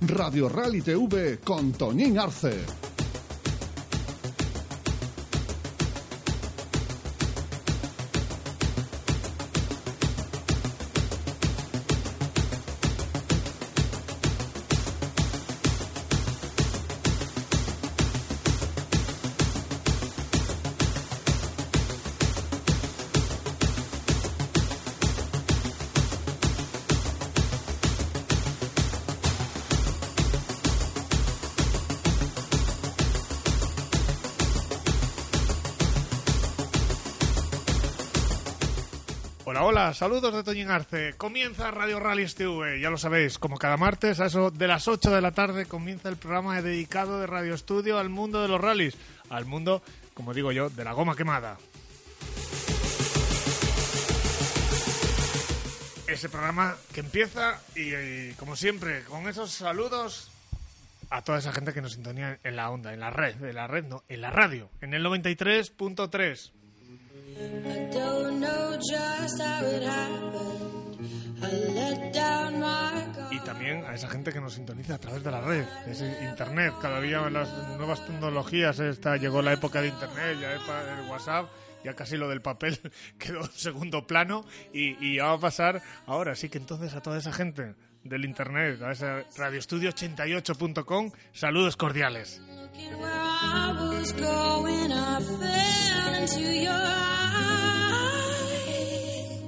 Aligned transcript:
Radio 0.00 0.48
Rally 0.48 0.80
TV 0.80 1.38
con 1.42 1.72
Toñín 1.72 2.18
Arce. 2.18 2.93
Saludos 39.92 40.32
de 40.32 40.42
Toñín 40.42 40.70
Arce. 40.70 41.12
Comienza 41.18 41.70
Radio 41.70 42.00
Rally 42.00 42.26
TV, 42.26 42.80
ya 42.80 42.88
lo 42.88 42.96
sabéis, 42.96 43.38
como 43.38 43.58
cada 43.58 43.76
martes 43.76 44.18
a 44.18 44.26
eso 44.26 44.50
de 44.50 44.66
las 44.66 44.88
8 44.88 45.10
de 45.10 45.20
la 45.20 45.32
tarde 45.32 45.66
comienza 45.66 46.08
el 46.08 46.16
programa 46.16 46.62
dedicado 46.62 47.20
de 47.20 47.26
Radio 47.26 47.54
Estudio 47.54 47.98
al 47.98 48.08
mundo 48.08 48.40
de 48.40 48.48
los 48.48 48.60
rallies, 48.60 48.96
al 49.28 49.44
mundo, 49.44 49.82
como 50.14 50.32
digo 50.32 50.52
yo, 50.52 50.70
de 50.70 50.84
la 50.84 50.92
goma 50.92 51.14
quemada. 51.14 51.58
Ese 56.06 56.28
programa 56.30 56.76
que 56.92 57.00
empieza 57.00 57.60
y, 57.76 57.94
y, 57.94 58.34
como 58.38 58.56
siempre, 58.56 59.02
con 59.04 59.28
esos 59.28 59.50
saludos 59.50 60.30
a 61.10 61.22
toda 61.22 61.38
esa 61.38 61.52
gente 61.52 61.74
que 61.74 61.82
nos 61.82 61.92
sintonía 61.92 62.38
en 62.42 62.56
la 62.56 62.70
onda, 62.70 62.94
en 62.94 63.00
la 63.00 63.10
red, 63.10 63.42
en 63.44 63.54
la 63.54 63.66
red 63.66 63.84
no, 63.84 64.02
en 64.08 64.22
la 64.22 64.30
radio, 64.30 64.70
en 64.80 64.94
el 64.94 65.04
93.3. 65.04 66.52
I 67.36 67.90
don't 67.92 68.40
know 68.40 68.76
just 68.78 69.40
how 69.40 69.64
it 69.66 69.82
happened. 69.82 70.98
I 71.42 71.50
let 71.74 72.12
down 72.12 72.60
my. 72.60 73.04
Y 73.30 73.40
también 73.40 73.84
a 73.84 73.94
esa 73.94 74.08
gente 74.08 74.32
que 74.32 74.40
nos 74.40 74.54
sintoniza 74.54 74.94
a 74.94 74.98
través 74.98 75.24
de 75.24 75.30
la 75.30 75.40
red, 75.40 75.64
ese 75.86 76.06
internet. 76.24 76.74
Cada 76.80 77.00
día 77.00 77.28
las 77.30 77.52
nuevas 77.76 78.06
tecnologías, 78.06 78.78
esta 78.78 79.16
llegó 79.16 79.42
la 79.42 79.52
época 79.52 79.80
de 79.80 79.88
internet, 79.88 80.38
ya 80.40 80.52
el 80.52 81.10
WhatsApp, 81.10 81.46
ya 81.84 81.94
casi 81.94 82.16
lo 82.16 82.28
del 82.28 82.40
papel 82.40 82.78
quedó 83.18 83.40
en 83.40 83.52
segundo 83.52 84.06
plano 84.06 84.44
y, 84.72 84.96
y 85.04 85.16
ya 85.16 85.24
va 85.24 85.32
a 85.32 85.38
pasar 85.38 85.82
ahora. 86.06 86.36
Sí 86.36 86.48
que 86.48 86.58
entonces 86.58 86.94
a 86.94 87.02
toda 87.02 87.18
esa 87.18 87.32
gente 87.32 87.74
del 88.04 88.24
internet, 88.24 88.80
a 88.82 88.92
ese 88.92 89.06
radioestudio88.com, 89.36 91.10
saludos 91.32 91.76
cordiales. 91.76 92.40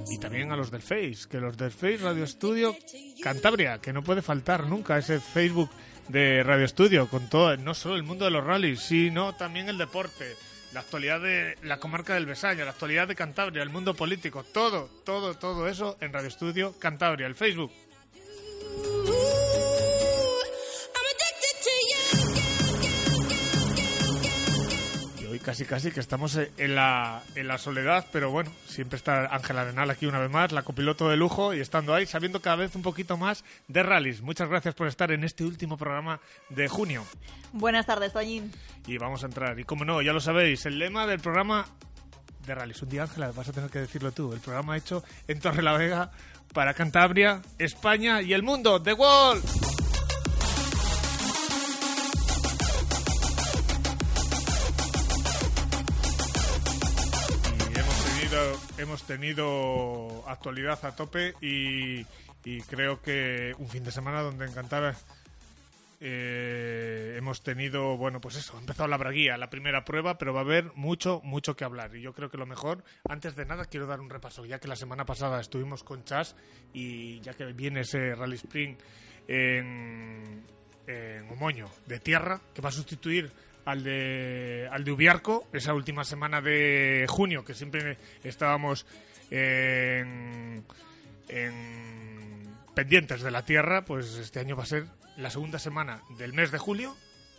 Y 0.09 0.17
también 0.19 0.51
a 0.51 0.55
los 0.55 0.71
del 0.71 0.81
Face, 0.81 1.27
que 1.29 1.39
los 1.39 1.57
del 1.57 1.71
Face 1.71 1.97
Radio 1.97 2.23
Estudio 2.23 2.75
Cantabria, 3.21 3.79
que 3.79 3.93
no 3.93 4.03
puede 4.03 4.21
faltar 4.21 4.65
nunca 4.65 4.97
ese 4.97 5.19
Facebook 5.19 5.69
de 6.07 6.43
Radio 6.43 6.65
Estudio, 6.65 7.07
con 7.07 7.29
todo, 7.29 7.55
no 7.57 7.73
solo 7.73 7.95
el 7.95 8.03
mundo 8.03 8.25
de 8.25 8.31
los 8.31 8.43
rallies, 8.43 8.79
sino 8.79 9.33
también 9.35 9.67
el 9.69 9.77
deporte, 9.77 10.35
la 10.73 10.79
actualidad 10.79 11.21
de 11.21 11.57
la 11.63 11.79
comarca 11.79 12.13
del 12.13 12.25
Besaña, 12.25 12.63
la 12.63 12.71
actualidad 12.71 13.07
de 13.07 13.15
Cantabria, 13.15 13.61
el 13.63 13.69
mundo 13.69 13.93
político, 13.93 14.43
todo, 14.43 14.89
todo, 15.03 15.35
todo 15.35 15.67
eso 15.67 15.97
en 16.01 16.13
Radio 16.13 16.29
Estudio 16.29 16.73
Cantabria, 16.79 17.27
el 17.27 17.35
Facebook. 17.35 17.71
Hoy 25.37 25.43
casi 25.43 25.65
casi 25.65 25.91
que 25.91 25.99
estamos 25.99 26.35
en 26.35 26.75
la, 26.75 27.21
en 27.35 27.47
la 27.47 27.57
soledad, 27.57 28.05
pero 28.11 28.31
bueno, 28.31 28.51
siempre 28.65 28.97
está 28.97 29.27
Ángela 29.27 29.61
Arenal 29.61 29.89
aquí 29.89 30.05
una 30.07 30.19
vez 30.19 30.31
más, 30.31 30.51
la 30.51 30.63
copiloto 30.63 31.09
de 31.09 31.17
lujo, 31.17 31.53
y 31.53 31.59
estando 31.59 31.93
ahí, 31.93 32.05
sabiendo 32.05 32.41
cada 32.41 32.55
vez 32.55 32.75
un 32.75 32.81
poquito 32.81 33.17
más 33.17 33.43
de 33.67 33.83
rallies. 33.83 34.21
Muchas 34.21 34.49
gracias 34.49 34.73
por 34.73 34.87
estar 34.87 35.11
en 35.11 35.23
este 35.23 35.43
último 35.43 35.77
programa 35.77 36.19
de 36.49 36.67
junio. 36.67 37.05
Buenas 37.53 37.85
tardes, 37.85 38.13
Toñín. 38.13 38.51
Y 38.87 38.97
vamos 38.97 39.23
a 39.23 39.27
entrar. 39.27 39.59
Y 39.59 39.63
como 39.63 39.85
no, 39.85 40.01
ya 40.01 40.11
lo 40.11 40.19
sabéis, 40.19 40.65
el 40.65 40.79
lema 40.79 41.05
del 41.05 41.19
programa 41.19 41.65
de 42.45 42.55
rallies. 42.55 42.81
Un 42.81 42.89
día, 42.89 43.03
Ángela, 43.03 43.31
vas 43.31 43.49
a 43.49 43.53
tener 43.53 43.69
que 43.69 43.79
decirlo 43.79 44.11
tú. 44.11 44.33
El 44.33 44.39
programa 44.39 44.75
hecho 44.75 45.03
en 45.27 45.39
Torre 45.39 45.61
la 45.61 45.77
Vega 45.77 46.11
para 46.53 46.73
Cantabria, 46.73 47.41
España 47.59 48.21
y 48.21 48.33
el 48.33 48.41
mundo. 48.41 48.81
¡The 48.81 48.93
Wall! 48.93 49.41
Hemos 58.77 59.03
tenido 59.03 60.23
actualidad 60.27 60.83
a 60.85 60.95
tope 60.95 61.33
y, 61.41 62.05
y 62.43 62.61
creo 62.61 63.01
que 63.01 63.53
un 63.57 63.67
fin 63.69 63.83
de 63.83 63.91
semana 63.91 64.21
donde 64.21 64.45
en 64.45 64.53
Cantabria 64.53 64.95
eh, 65.99 67.15
hemos 67.17 67.41
tenido, 67.41 67.97
bueno, 67.97 68.21
pues 68.21 68.35
eso, 68.35 68.55
ha 68.55 68.59
empezado 68.59 68.87
la 68.87 68.97
braguía, 68.97 69.35
la 69.37 69.49
primera 69.49 69.83
prueba, 69.83 70.17
pero 70.17 70.31
va 70.33 70.41
a 70.41 70.43
haber 70.43 70.71
mucho, 70.75 71.21
mucho 71.23 71.55
que 71.55 71.65
hablar. 71.65 71.95
Y 71.95 72.01
yo 72.01 72.13
creo 72.13 72.29
que 72.29 72.37
lo 72.37 72.45
mejor, 72.45 72.83
antes 73.09 73.35
de 73.35 73.45
nada, 73.45 73.65
quiero 73.65 73.87
dar 73.87 73.99
un 73.99 74.09
repaso, 74.09 74.45
ya 74.45 74.59
que 74.59 74.67
la 74.67 74.75
semana 74.75 75.05
pasada 75.05 75.39
estuvimos 75.39 75.83
con 75.83 76.03
Chas 76.03 76.35
y 76.73 77.19
ya 77.21 77.33
que 77.33 77.45
viene 77.45 77.81
ese 77.81 78.13
Rally 78.13 78.35
Spring 78.35 78.77
en, 79.27 80.43
en 80.85 81.29
Omoño 81.31 81.67
de 81.87 81.99
tierra, 81.99 82.39
que 82.53 82.61
va 82.61 82.69
a 82.69 82.73
sustituir 82.73 83.31
al 83.67 83.83
de, 83.83 84.69
al 84.71 84.85
de 84.85 84.91
Ubiarco, 84.93 85.45
esa 85.51 85.73
última 85.73 86.05
semana 86.05 86.39
de 86.39 87.05
junio, 87.09 87.43
que 87.43 87.53
siempre 87.53 87.97
estábamos 88.23 88.85
en, 89.29 90.63
en 91.27 92.55
pendientes 92.73 93.21
de 93.21 93.29
la 93.29 93.43
tierra, 93.43 93.83
pues 93.83 94.15
este 94.15 94.39
año 94.39 94.55
va 94.55 94.63
a 94.63 94.67
ser 94.67 94.85
la 95.17 95.29
segunda 95.29 95.59
semana 95.59 96.01
del 96.17 96.31
mes 96.31 96.49
de 96.51 96.57
julio, 96.57 96.95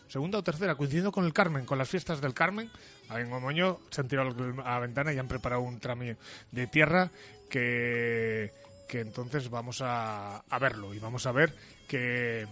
segunda 0.09 0.37
o 0.37 0.45
tercera, 0.45 0.75
coincidiendo 0.75 1.13
con 1.13 1.25
el 1.25 1.33
Carmen, 1.33 1.65
con 1.65 1.79
las 1.79 1.89
fiestas 1.89 2.21
del 2.21 2.35
Carmen. 2.35 2.71
En 3.09 3.33
Omoño 3.33 3.81
se 3.89 4.03
han 4.03 4.09
tirado 4.09 4.29
a 4.65 4.73
la 4.73 4.81
ventana 4.81 5.15
y 5.15 5.19
han 5.19 5.29
preparado 5.29 5.63
un 5.63 5.81
tramo 5.81 6.05
de 6.51 6.67
tierra 6.67 7.11
que, 7.49 8.53
que 8.87 9.01
entonces 9.01 9.49
vamos 9.49 9.81
a, 9.81 10.41
a 10.41 10.59
verlo 10.59 10.93
y 10.93 10.99
vamos 10.99 11.25
a 11.25 11.33
ver 11.33 11.55
qué, 11.89 12.47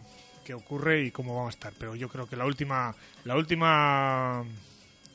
qué 0.46 0.54
ocurre 0.54 1.02
y 1.02 1.10
cómo 1.10 1.34
vamos 1.34 1.54
a 1.54 1.56
estar. 1.58 1.72
Pero 1.76 1.96
yo 1.96 2.08
creo 2.08 2.28
que 2.28 2.36
la 2.36 2.46
última, 2.46 2.94
la 3.24 3.36
última 3.36 4.44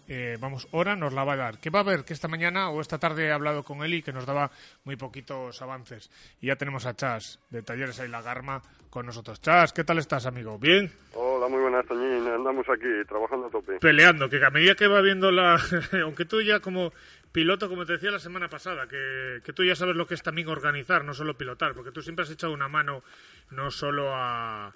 eh, 0.10 0.38
vamos, 0.42 0.68
hora 0.72 0.98
nos 0.98 1.14
la 1.14 1.24
va 1.24 1.34
a 1.34 1.38
dar. 1.38 1.60
¿Qué 1.60 1.70
va 1.70 1.80
a 1.80 1.84
haber? 1.84 2.04
Que 2.04 2.12
esta 2.12 2.28
mañana 2.28 2.70
o 2.70 2.82
esta 2.82 3.00
tarde 3.00 3.28
he 3.28 3.32
hablado 3.32 3.64
con 3.64 3.82
y 3.82 4.02
que 4.02 4.12
nos 4.12 4.26
daba 4.26 4.52
muy 4.84 4.98
poquitos 4.98 5.62
avances. 5.62 6.12
Y 6.42 6.48
ya 6.48 6.58
tenemos 6.58 6.86
a 6.86 6.96
Chas 6.96 7.40
de 7.50 7.64
Talleres 7.64 8.00
Ahí 8.02 8.10
la 8.10 8.22
Garma 8.22 8.62
con 8.90 9.06
nosotros. 9.06 9.40
Chas, 9.40 9.72
¿qué 9.72 9.86
tal 9.86 10.00
estás, 10.00 10.26
amigo? 10.26 10.60
¿Bien? 10.60 10.92
Hola, 11.14 11.48
muy 11.48 11.62
buenas, 11.62 11.86
Toñín. 11.86 12.28
Andamos 12.28 12.68
aquí 12.68 12.90
trabajando 13.08 13.48
a 13.48 13.52
tope. 13.52 13.80
Peleando, 13.80 14.30
que 14.30 14.44
a 14.44 14.50
medida 14.50 14.76
que 14.76 14.88
va 14.88 15.00
viendo 15.00 15.32
la... 15.32 15.58
Aunque 16.04 16.26
tú 16.26 16.42
ya 16.42 16.60
como 16.60 16.92
piloto, 17.32 17.70
como 17.70 17.86
te 17.86 17.94
decía 17.94 18.12
la 18.12 18.20
semana 18.20 18.50
pasada, 18.50 18.86
que, 18.86 19.40
que 19.46 19.54
tú 19.54 19.64
ya 19.64 19.78
sabes 19.78 19.96
lo 19.96 20.06
que 20.08 20.16
es 20.16 20.24
también 20.24 20.50
organizar, 20.50 21.06
no 21.06 21.14
solo 21.14 21.38
pilotar, 21.38 21.74
porque 21.74 21.92
tú 21.92 22.02
siempre 22.02 22.24
has 22.24 22.32
echado 22.32 22.52
una 22.52 22.68
mano 22.68 23.02
no 23.50 23.72
solo 23.72 24.14
a... 24.14 24.74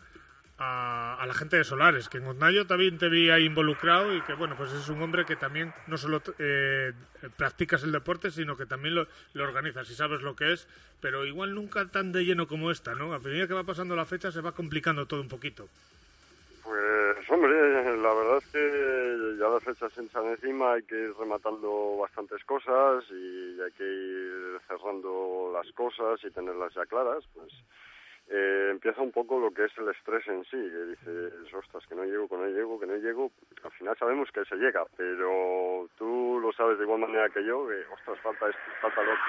A, 0.58 1.18
a 1.20 1.26
la 1.26 1.34
gente 1.34 1.58
de 1.58 1.66
Solares, 1.66 2.08
que 2.08 2.18
en 2.18 2.28
Osnayo 2.28 2.66
también 2.66 2.98
te 2.98 3.10
vi 3.10 3.30
ahí 3.30 3.44
involucrado 3.44 4.16
y 4.16 4.22
que, 4.22 4.36
bueno, 4.36 4.56
pues 4.56 4.72
es 4.72 4.88
un 4.88 5.02
hombre 5.02 5.26
que 5.26 5.36
también 5.36 5.74
no 5.88 5.98
solo 5.98 6.22
eh, 6.40 6.94
practicas 7.36 7.84
el 7.84 7.92
deporte, 7.92 8.32
sino 8.32 8.56
que 8.56 8.66
también 8.66 8.96
lo, 8.96 9.06
lo 9.34 9.44
organizas 9.44 9.90
y 9.90 9.96
sabes 9.96 10.22
lo 10.22 10.34
que 10.34 10.54
es, 10.54 10.66
pero 11.02 11.26
igual 11.26 11.54
nunca 11.54 11.86
tan 11.88 12.14
de 12.14 12.24
lleno 12.24 12.48
como 12.48 12.72
esta, 12.72 12.96
¿no? 12.96 13.14
A 13.14 13.20
medida 13.20 13.48
que 13.48 13.54
va 13.54 13.66
pasando 13.66 13.98
la 13.98 14.06
fecha 14.06 14.32
se 14.32 14.40
va 14.40 14.54
complicando 14.54 15.06
todo 15.06 15.20
un 15.20 15.28
poquito. 15.28 15.68
Pues, 16.64 17.30
hombre, 17.30 17.98
la 17.98 18.14
verdad 18.14 18.38
es 18.38 18.48
que 18.48 19.38
ya 19.38 19.48
las 19.50 19.64
fechas 19.64 19.94
se 19.94 20.04
echan 20.04 20.26
encima, 20.26 20.74
hay 20.74 20.84
que 20.84 20.96
ir 20.96 21.14
rematando 21.20 21.98
bastantes 21.98 22.44
cosas 22.44 23.04
y 23.12 23.62
hay 23.62 23.72
que 23.74 23.84
ir 23.84 24.60
cerrando 24.68 25.52
las 25.54 25.72
cosas 25.74 26.24
y 26.24 26.32
tenerlas 26.32 26.74
ya 26.74 26.86
claras, 26.86 27.24
pues 27.36 27.54
eh, 28.30 28.70
empieza 28.72 29.02
un 29.02 29.12
poco 29.12 29.40
lo 29.40 29.52
que 29.52 29.66
es 29.66 29.78
el 29.78 29.90
estrés 29.90 30.28
en 30.28 30.44
sí, 30.46 30.58
que 30.58 30.86
dices, 30.86 31.54
ostras, 31.54 31.86
que 31.88 31.96
no 31.96 32.06
llego, 32.06 32.28
que 32.28 32.38
no 32.38 32.48
llego, 32.48 32.80
que 32.80 32.88
no 32.88 32.96
llego. 32.96 33.32
Al 33.64 33.72
final 33.72 33.98
sabemos 33.98 34.30
que 34.32 34.46
se 34.46 34.56
llega, 34.56 34.84
pero 34.98 35.88
tú 35.98 36.40
lo 36.42 36.52
sabes 36.54 36.78
de 36.78 36.86
igual 36.86 37.02
manera 37.02 37.30
que 37.30 37.44
yo, 37.46 37.68
que, 37.68 37.86
ostras, 37.94 38.20
falta 38.22 38.50
esto, 38.50 38.62
falta 38.82 39.04
lo 39.04 39.12
otro. 39.12 39.24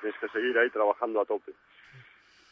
Tienes 0.00 0.18
que 0.18 0.28
seguir 0.28 0.58
ahí 0.58 0.70
trabajando 0.70 1.20
a 1.20 1.24
tope. 1.24 1.52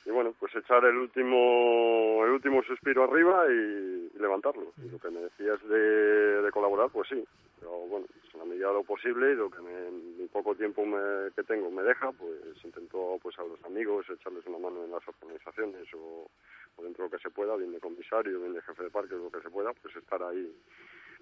Y 0.08 0.10
bueno, 0.10 0.34
pues 0.40 0.56
echar 0.56 0.82
el 0.86 0.96
último 0.96 2.24
el 2.24 2.30
último 2.30 2.62
suspiro 2.62 3.04
arriba 3.04 3.44
y, 3.52 4.08
levantarlo. 4.18 4.72
Y 4.82 4.88
lo 4.88 4.98
que 4.98 5.10
me 5.10 5.20
decías 5.20 5.62
de, 5.68 6.50
colaborar, 6.50 6.88
pues 6.90 7.08
sí. 7.10 7.22
Pero 7.60 7.70
bueno, 7.86 8.06
pues 8.06 8.32
en 8.32 8.40
la 8.40 8.46
medida 8.46 8.68
de 8.68 8.72
lo 8.72 8.84
posible 8.84 9.32
y 9.32 9.34
lo 9.34 9.50
que 9.50 9.60
me, 9.60 9.90
mi 10.18 10.26
poco 10.28 10.54
tiempo 10.54 10.86
me- 10.86 11.30
que 11.36 11.42
tengo 11.42 11.70
me 11.70 11.82
deja, 11.82 12.10
pues 12.12 12.40
intento 12.64 13.18
pues 13.22 13.38
a 13.38 13.44
los 13.44 13.62
amigos 13.64 14.06
echarles 14.08 14.46
una 14.46 14.58
mano 14.58 14.82
en 14.82 14.90
las 14.90 15.06
organizaciones 15.06 15.86
o, 15.94 16.30
dentro 16.78 17.04
de 17.04 17.10
lo 17.10 17.16
que 17.16 17.22
se 17.22 17.30
pueda, 17.30 17.54
bien 17.56 17.72
de 17.72 17.80
comisario, 17.80 18.40
bien 18.40 18.54
de 18.54 18.62
jefe 18.62 18.84
de 18.84 18.90
parque, 18.90 19.14
lo 19.14 19.30
que 19.30 19.42
se 19.42 19.50
pueda, 19.50 19.74
pues 19.74 19.94
estar 19.94 20.22
ahí 20.22 20.50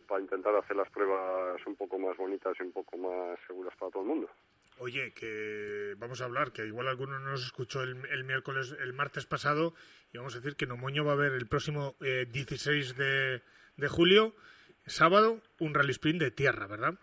para 0.06 0.20
intentar 0.20 0.54
hacer 0.54 0.76
las 0.76 0.88
pruebas 0.90 1.60
un 1.66 1.74
poco 1.74 1.98
más 1.98 2.16
bonitas 2.16 2.54
y 2.60 2.62
un 2.62 2.72
poco 2.72 2.96
más 2.96 3.36
seguras 3.48 3.74
para 3.76 3.90
todo 3.90 4.04
el 4.04 4.08
mundo. 4.10 4.28
Oye, 4.78 5.12
que 5.12 5.94
vamos 5.98 6.20
a 6.20 6.26
hablar, 6.26 6.52
que 6.52 6.66
igual 6.66 6.88
alguno 6.88 7.18
nos 7.18 7.44
escuchó 7.44 7.82
el, 7.82 8.04
el 8.06 8.24
miércoles, 8.24 8.74
el 8.78 8.92
martes 8.92 9.26
pasado, 9.26 9.74
y 10.12 10.18
vamos 10.18 10.34
a 10.34 10.38
decir 10.38 10.56
que 10.56 10.66
Nomoño 10.66 11.04
va 11.04 11.12
a 11.12 11.14
haber 11.14 11.32
el 11.32 11.46
próximo 11.46 11.96
eh, 12.00 12.26
16 12.30 12.96
de, 12.96 13.42
de 13.76 13.88
julio, 13.88 14.34
sábado, 14.86 15.42
un 15.58 15.74
rally 15.74 15.92
sprint 15.92 16.20
de 16.20 16.30
tierra, 16.30 16.66
¿verdad? 16.66 16.94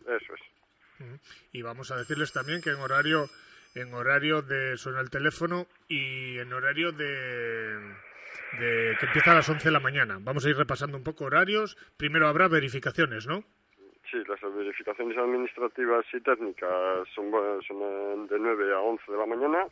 Eso 0.00 0.34
es. 0.34 0.40
Y 1.52 1.62
vamos 1.62 1.90
a 1.90 1.96
decirles 1.96 2.32
también 2.32 2.60
que 2.60 2.70
en 2.70 2.76
horario 2.76 3.28
en 3.74 3.92
horario 3.92 4.42
de 4.42 4.76
suena 4.76 5.00
el 5.00 5.10
teléfono 5.10 5.66
y 5.88 6.38
en 6.38 6.52
horario 6.52 6.92
de, 6.92 7.76
de 8.58 8.96
que 8.98 9.06
empieza 9.06 9.32
a 9.32 9.36
las 9.36 9.48
11 9.48 9.64
de 9.64 9.72
la 9.72 9.80
mañana. 9.80 10.18
Vamos 10.20 10.44
a 10.44 10.50
ir 10.50 10.56
repasando 10.56 10.96
un 10.96 11.04
poco 11.04 11.24
horarios. 11.24 11.76
Primero 11.96 12.28
habrá 12.28 12.48
verificaciones, 12.48 13.26
¿no? 13.26 13.44
Sí, 14.10 14.18
las 14.28 14.40
verificaciones 14.54 15.16
administrativas 15.16 16.04
y 16.12 16.20
técnicas 16.20 17.08
son, 17.14 17.30
son 17.66 17.78
eh, 17.82 18.26
de 18.30 18.38
9 18.38 18.74
a 18.74 18.80
11 18.80 19.12
de 19.12 19.18
la 19.18 19.26
mañana 19.26 19.66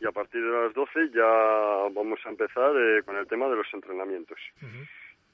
y 0.00 0.06
a 0.06 0.12
partir 0.12 0.42
de 0.42 0.50
las 0.50 0.74
12 0.74 1.10
ya 1.14 1.24
vamos 1.92 2.20
a 2.24 2.28
empezar 2.28 2.72
eh, 2.76 3.02
con 3.04 3.16
el 3.16 3.26
tema 3.26 3.48
de 3.48 3.56
los 3.56 3.66
entrenamientos. 3.72 4.38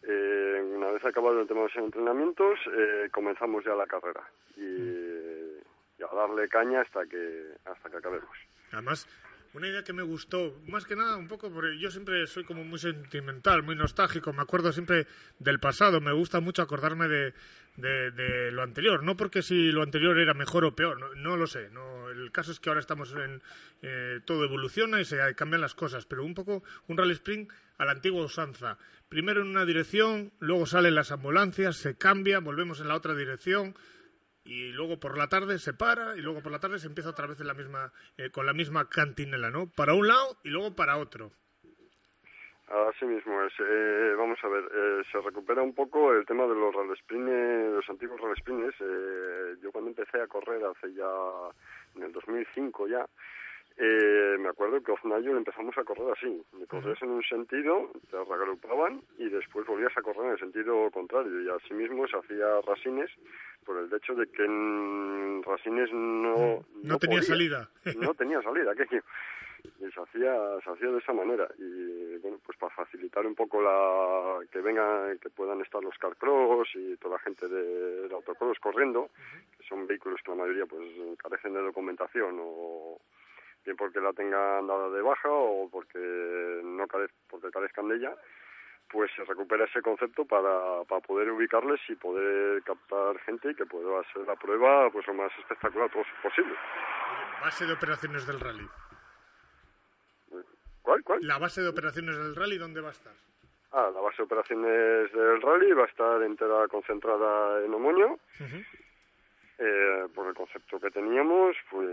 Eh, 0.02 0.62
una 0.76 0.90
vez 0.92 1.04
acabado 1.04 1.40
el 1.40 1.46
tema 1.46 1.60
de 1.60 1.66
los 1.66 1.76
entrenamientos, 1.76 2.58
eh, 2.72 3.08
comenzamos 3.10 3.64
ya 3.64 3.74
la 3.74 3.86
carrera 3.86 4.22
y, 4.56 4.62
y 4.62 6.02
a 6.02 6.14
darle 6.14 6.48
caña 6.48 6.82
hasta 6.82 7.04
que 7.06 7.54
hasta 7.64 7.90
que 7.90 7.96
acabemos. 7.96 8.36
Además, 8.72 9.06
una 9.52 9.66
idea 9.66 9.82
que 9.82 9.92
me 9.92 10.02
gustó, 10.02 10.60
más 10.68 10.84
que 10.84 10.94
nada 10.94 11.16
un 11.16 11.26
poco, 11.26 11.50
porque 11.50 11.78
yo 11.78 11.90
siempre 11.90 12.26
soy 12.26 12.44
como 12.44 12.64
muy 12.64 12.78
sentimental, 12.78 13.62
muy 13.62 13.74
nostálgico, 13.74 14.32
me 14.32 14.42
acuerdo 14.42 14.72
siempre 14.72 15.06
del 15.38 15.58
pasado, 15.58 16.00
me 16.00 16.12
gusta 16.12 16.40
mucho 16.40 16.62
acordarme 16.62 17.08
de, 17.08 17.32
de, 17.76 18.52
lo 18.52 18.62
anterior, 18.62 19.02
no 19.02 19.16
porque 19.16 19.42
si 19.42 19.72
lo 19.72 19.82
anterior 19.82 20.18
era 20.18 20.34
mejor 20.34 20.64
o 20.64 20.76
peor, 20.76 21.00
no, 21.00 21.14
no 21.14 21.36
lo 21.36 21.46
sé, 21.46 21.68
no, 21.70 22.10
el 22.10 22.30
caso 22.30 22.52
es 22.52 22.60
que 22.60 22.68
ahora 22.68 22.80
estamos 22.80 23.12
en, 23.12 23.42
eh, 23.82 24.20
todo 24.24 24.44
evoluciona 24.44 25.00
y 25.00 25.04
se 25.04 25.18
cambian 25.34 25.60
las 25.60 25.74
cosas, 25.74 26.06
pero 26.06 26.24
un 26.24 26.34
poco 26.34 26.62
un 26.86 26.96
rally 26.96 27.14
sprint 27.14 27.50
a 27.78 27.84
la 27.84 27.92
antigua 27.92 28.24
usanza, 28.24 28.78
primero 29.08 29.42
en 29.42 29.48
una 29.48 29.64
dirección, 29.64 30.32
luego 30.38 30.66
salen 30.66 30.94
las 30.94 31.10
ambulancias, 31.10 31.76
se 31.76 31.96
cambia, 31.96 32.38
volvemos 32.38 32.80
en 32.80 32.88
la 32.88 32.94
otra 32.94 33.16
dirección, 33.16 33.74
y 34.50 34.72
luego 34.72 34.98
por 34.98 35.16
la 35.16 35.28
tarde 35.28 35.60
se 35.60 35.72
para 35.72 36.16
y 36.16 36.20
luego 36.20 36.42
por 36.42 36.50
la 36.50 36.58
tarde 36.58 36.80
se 36.80 36.88
empieza 36.88 37.10
otra 37.10 37.28
vez 37.28 37.40
en 37.40 37.46
la 37.46 37.54
misma 37.54 37.92
eh, 38.18 38.30
con 38.30 38.46
la 38.46 38.52
misma 38.52 38.88
cantinela, 38.88 39.48
¿no? 39.48 39.70
Para 39.70 39.94
un 39.94 40.08
lado 40.08 40.38
y 40.42 40.48
luego 40.48 40.74
para 40.74 40.96
otro. 40.96 41.30
Así 42.66 43.04
mismo 43.04 43.42
es. 43.42 43.52
Eh, 43.60 44.14
vamos 44.16 44.38
a 44.42 44.48
ver, 44.48 44.64
eh, 44.72 45.02
se 45.10 45.20
recupera 45.20 45.62
un 45.62 45.74
poco 45.74 46.12
el 46.12 46.26
tema 46.26 46.46
de 46.46 46.54
los 46.54 46.74
rally 46.74 46.94
sprint, 46.94 47.28
los 47.28 47.88
antiguos 47.88 48.20
rally 48.20 48.40
sprints. 48.40 48.74
Eh, 48.80 49.56
yo 49.62 49.70
cuando 49.70 49.90
empecé 49.90 50.20
a 50.20 50.26
correr 50.26 50.62
hace 50.64 50.92
ya, 50.94 51.08
en 51.94 52.02
el 52.02 52.12
2005 52.12 52.88
ya, 52.88 53.06
eh, 53.82 54.36
me 54.38 54.50
acuerdo 54.50 54.82
que 54.82 54.92
Oznayo 54.92 55.34
empezamos 55.38 55.76
a 55.78 55.84
correr 55.84 56.12
así. 56.12 56.42
Me 56.52 56.66
corrías 56.66 57.00
en 57.00 57.12
un 57.12 57.22
sentido, 57.22 57.90
te 58.10 58.22
reagrupaban 58.22 59.00
y 59.16 59.30
después 59.30 59.66
volvías 59.66 59.96
a 59.96 60.02
correr 60.02 60.26
en 60.26 60.32
el 60.32 60.38
sentido 60.38 60.90
contrario. 60.90 61.40
Y 61.40 61.48
así 61.48 61.72
mismo 61.72 62.06
se 62.06 62.18
hacía 62.18 62.60
rasines 62.66 63.10
por 63.64 63.78
el 63.78 63.90
hecho 63.94 64.14
de 64.14 64.26
que 64.26 64.44
en 64.44 65.42
rasines 65.44 65.90
no... 65.94 66.62
No, 66.82 66.98
tenía 66.98 67.20
podía. 67.20 67.22
salida. 67.22 67.70
no 67.98 68.12
tenía 68.18 68.42
salida, 68.42 68.72
aquello. 68.72 69.02
Y 69.64 69.90
se 69.90 70.00
hacía, 70.00 70.36
se 70.62 70.70
hacía 70.70 70.90
de 70.90 70.98
esa 70.98 71.14
manera. 71.14 71.48
Y 71.58 72.18
bueno, 72.18 72.38
pues 72.44 72.58
para 72.58 72.74
facilitar 72.74 73.24
un 73.26 73.34
poco 73.34 73.62
la 73.62 74.40
que 74.52 74.60
vengan, 74.60 75.18
que 75.20 75.30
puedan 75.30 75.62
estar 75.62 75.82
los 75.82 75.96
carcross 75.96 76.68
y 76.74 76.98
toda 76.98 77.14
la 77.16 77.22
gente 77.22 77.48
de, 77.48 78.08
de 78.08 78.14
autocross 78.14 78.58
corriendo, 78.58 79.08
que 79.56 79.66
son 79.66 79.86
vehículos 79.86 80.20
que 80.22 80.32
la 80.32 80.36
mayoría 80.36 80.66
pues 80.66 80.82
carecen 81.16 81.54
de 81.54 81.62
documentación 81.62 82.36
o 82.40 83.00
bien 83.64 83.76
porque 83.76 84.00
la 84.00 84.12
tengan 84.12 84.66
dada 84.66 84.88
de 84.90 85.02
baja 85.02 85.28
o 85.30 85.68
porque 85.70 85.98
no 86.64 86.86
carez, 86.86 87.10
porque 87.28 87.50
carezcan 87.50 87.88
de 87.88 87.96
ella, 87.96 88.14
pues 88.90 89.10
se 89.14 89.24
recupera 89.24 89.64
ese 89.66 89.82
concepto 89.82 90.24
para, 90.24 90.82
para 90.88 91.00
poder 91.00 91.30
ubicarles 91.30 91.80
y 91.88 91.94
poder 91.94 92.62
captar 92.64 93.18
gente 93.20 93.50
y 93.50 93.54
que 93.54 93.66
pueda 93.66 94.00
hacer 94.00 94.22
la 94.26 94.34
prueba 94.36 94.90
pues 94.90 95.06
lo 95.06 95.14
más 95.14 95.30
espectacular 95.38 95.90
pos- 95.90 96.06
posible. 96.22 96.54
Base 97.40 97.66
de 97.66 97.72
operaciones 97.72 98.26
del 98.26 98.40
rally. 98.40 98.68
¿Cuál? 100.82 101.02
¿Cuál? 101.04 101.20
La 101.22 101.38
base 101.38 101.60
de 101.60 101.68
operaciones 101.68 102.16
del 102.16 102.34
rally, 102.34 102.58
¿dónde 102.58 102.80
va 102.80 102.88
a 102.88 102.92
estar? 102.92 103.12
Ah, 103.72 103.88
la 103.94 104.00
base 104.00 104.16
de 104.18 104.22
operaciones 104.24 105.12
del 105.12 105.40
rally 105.42 105.72
va 105.72 105.84
a 105.84 105.86
estar 105.86 106.22
entera 106.22 106.66
concentrada 106.68 107.64
en 107.64 107.72
Omoño. 107.72 108.18
Eh, 109.62 110.08
por 110.14 110.26
el 110.26 110.34
concepto 110.34 110.80
que 110.80 110.90
teníamos, 110.90 111.54
pues 111.70 111.86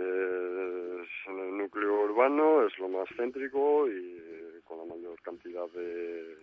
en 1.28 1.38
el 1.38 1.58
núcleo 1.58 2.04
urbano 2.04 2.66
es 2.66 2.78
lo 2.80 2.88
más 2.88 3.10
céntrico 3.18 3.90
y 3.90 4.62
con 4.64 4.78
la 4.78 4.96
mayor 4.96 5.22
cantidad 5.22 5.68
de, 5.72 6.38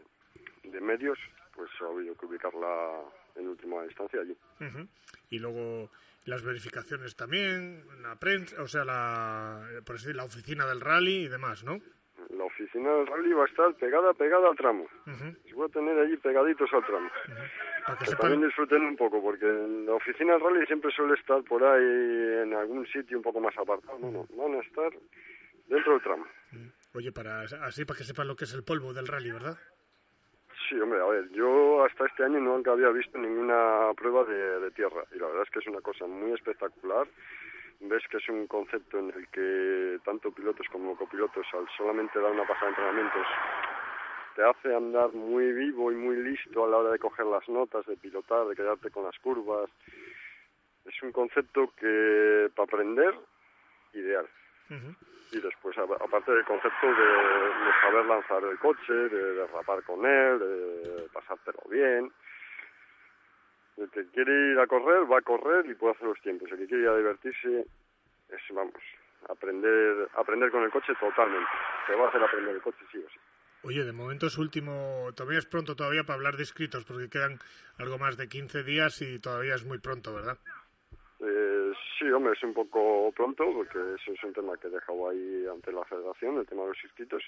de 0.65 0.81
medios, 0.83 1.19
pues 1.57 1.71
ha 1.81 1.87
habido 1.87 2.15
que 2.15 2.27
ubicarla 2.27 3.01
en 3.37 3.49
última 3.49 3.85
instancia 3.85 4.21
allí. 4.21 4.37
Y 5.31 5.39
luego 5.39 5.89
las 6.27 6.43
verificaciones 6.43 7.17
también, 7.17 7.85
la 8.03 8.17
prensa, 8.17 8.63
o 8.63 8.69
sea, 8.69 8.85
la, 8.85 9.63
por 9.87 9.97
así 9.97 10.05
decir, 10.05 10.17
la 10.17 10.25
oficina 10.25 10.67
del 10.67 10.83
rally 10.83 11.25
y 11.25 11.29
demás, 11.29 11.65
¿no? 11.65 11.81
La 12.37 12.45
oficina 12.45 12.93
del 12.97 13.07
rally 13.07 13.33
va 13.33 13.45
a 13.45 13.47
estar 13.47 13.75
pegada, 13.77 14.13
pegada 14.13 14.51
al 14.51 14.57
tramo. 14.57 14.87
Se 15.49 15.55
va 15.55 15.67
a 15.67 15.69
tener 15.71 15.99
allí 15.99 16.19
pegaditos 16.19 16.71
al 16.73 16.85
tramo. 16.85 17.11
Para 17.87 17.99
que 17.99 18.05
Que 18.05 18.11
sepan, 18.11 18.31
también 18.31 18.49
disfruten 18.49 18.83
un 18.83 18.97
poco, 18.97 19.23
porque 19.23 19.47
en 19.47 19.87
la 19.87 19.95
oficina 19.95 20.35
del 20.35 20.43
rally 20.43 20.67
siempre 20.67 20.91
suele 20.93 21.15
estar 21.15 21.43
por 21.45 21.63
ahí 21.63 22.43
en 22.43 22.55
algún 22.55 22.87
sitio 22.87 23.17
un 23.19 23.23
poco 23.23 23.41
más 23.41 23.57
apartado. 23.59 23.99
No, 23.99 24.11
no, 24.11 24.27
van 24.37 24.55
a 24.55 24.61
estar 24.61 24.91
dentro 25.67 25.93
del 25.93 26.03
tramo. 26.03 26.27
oye, 26.95 27.13
para 27.13 27.41
así 27.43 27.85
para 27.85 27.99
que 27.99 28.05
sepan 28.05 28.29
lo 28.29 28.37
que 28.37 28.45
es 28.45 28.55
el 28.55 28.65
polvo 28.65 28.93
del 28.93 29.07
rally, 29.07 29.31
¿verdad? 29.33 29.59
Sí, 30.69 30.81
hombre, 30.81 31.01
a 31.01 31.05
ver, 31.05 31.29
yo 31.31 31.85
hasta 31.85 32.07
este 32.07 32.25
año 32.25 32.41
nunca 32.41 32.73
había 32.73 32.89
visto 32.89 33.19
ninguna 33.19 33.93
prueba 33.97 34.25
de, 34.25 34.61
de 34.61 34.71
tierra 34.71 35.05
y 35.15 35.19
la 35.19 35.27
verdad 35.27 35.43
es 35.43 35.51
que 35.51 35.59
es 35.59 35.67
una 35.67 35.81
cosa 35.83 36.07
muy 36.07 36.33
espectacular. 36.33 37.07
Ves 37.81 38.03
que 38.09 38.17
es 38.17 38.29
un 38.31 38.47
concepto 38.47 38.99
en 38.99 39.11
el 39.11 39.29
que 39.29 39.99
tanto 40.05 40.31
pilotos 40.33 40.67
como 40.73 40.97
copilotos 40.97 41.45
al 41.53 41.67
solamente 41.77 42.19
dar 42.19 42.31
una 42.31 42.47
pasada 42.47 42.67
de 42.67 42.71
entrenamientos 42.71 43.27
te 44.35 44.43
hace 44.43 44.75
andar 44.75 45.13
muy 45.13 45.53
vivo 45.53 45.93
y 45.93 45.95
muy 45.95 46.17
listo 46.17 46.65
a 46.65 46.69
la 46.69 46.79
hora 46.79 46.91
de 46.91 46.99
coger 46.99 47.27
las 47.27 47.49
notas, 47.49 47.87
de 47.87 47.97
pilotar, 47.97 48.47
de 48.47 48.57
quedarte 48.57 48.91
con 48.91 49.05
las 49.05 49.19
curvas. 49.19 49.71
Es 50.85 51.03
un 51.03 51.13
concepto 51.13 51.73
que 51.77 52.51
para 52.55 52.65
aprender, 52.65 53.15
ideal. 53.95 54.27
Y 55.33 55.41
después, 55.41 55.77
aparte 55.79 56.33
del 56.33 56.45
concepto 56.45 56.87
de, 56.87 56.93
de 56.93 57.73
saber 57.81 58.07
lanzar 58.07 58.43
el 58.45 58.59
coche, 58.59 58.93
de 58.93 59.35
derrapar 59.35 59.83
con 59.85 60.05
él, 60.05 60.39
de 60.39 61.09
pasártelo 61.13 61.63
bien. 61.69 62.13
El 63.77 63.91
que 63.91 64.07
quiere 64.11 64.53
ir 64.53 64.59
a 64.59 64.67
correr, 64.67 65.11
va 65.11 65.19
a 65.19 65.23
correr 65.23 65.67
y 65.67 65.75
puede 65.75 65.95
hacer 65.95 66.07
los 66.07 66.21
tiempos. 66.21 66.51
El 66.53 66.59
que 66.59 66.67
quiere 66.67 66.85
ir 66.85 66.89
a 66.89 66.97
divertirse, 66.97 67.67
es, 68.29 68.43
vamos, 68.51 68.75
aprender 69.29 70.09
aprender 70.15 70.51
con 70.51 70.63
el 70.63 70.71
coche 70.71 70.95
totalmente. 71.01 71.51
Te 71.87 71.95
va 71.95 72.07
a 72.07 72.09
hacer 72.09 72.23
aprender 72.23 72.55
el 72.55 72.63
coche 72.63 72.85
sí 72.93 72.99
o 72.99 73.09
sí. 73.09 73.19
Oye, 73.65 73.83
de 73.83 73.93
momento 73.93 74.27
es 74.27 74.37
último, 74.37 75.09
todavía 75.17 75.39
es 75.39 75.47
pronto 75.47 75.75
todavía 75.75 76.05
para 76.05 76.17
hablar 76.17 76.37
de 76.37 76.43
inscritos, 76.43 76.85
porque 76.85 77.09
quedan 77.09 77.39
algo 77.79 77.97
más 77.97 78.19
de 78.19 78.29
15 78.29 78.63
días 78.63 79.01
y 79.01 79.19
todavía 79.19 79.55
es 79.55 79.65
muy 79.65 79.79
pronto, 79.79 80.13
¿verdad? 80.13 80.37
Eh, 81.21 81.73
sí, 81.99 82.05
hombre, 82.11 82.35
es 82.35 82.43
un 82.43 82.53
poco 82.53 83.11
pronto, 83.17 83.45
porque 83.55 83.79
eso 83.79 84.13
es 84.13 84.23
un 84.23 84.35
tema 84.35 84.59
que 84.59 84.67
he 84.67 84.71
dejado 84.71 85.09
ahí 85.09 85.47
ante 85.51 85.73
la 85.73 85.83
federación, 85.85 86.37
el 86.37 86.47
tema 86.47 86.63
de 86.63 86.69
los 86.69 86.85
inscritos. 86.85 87.23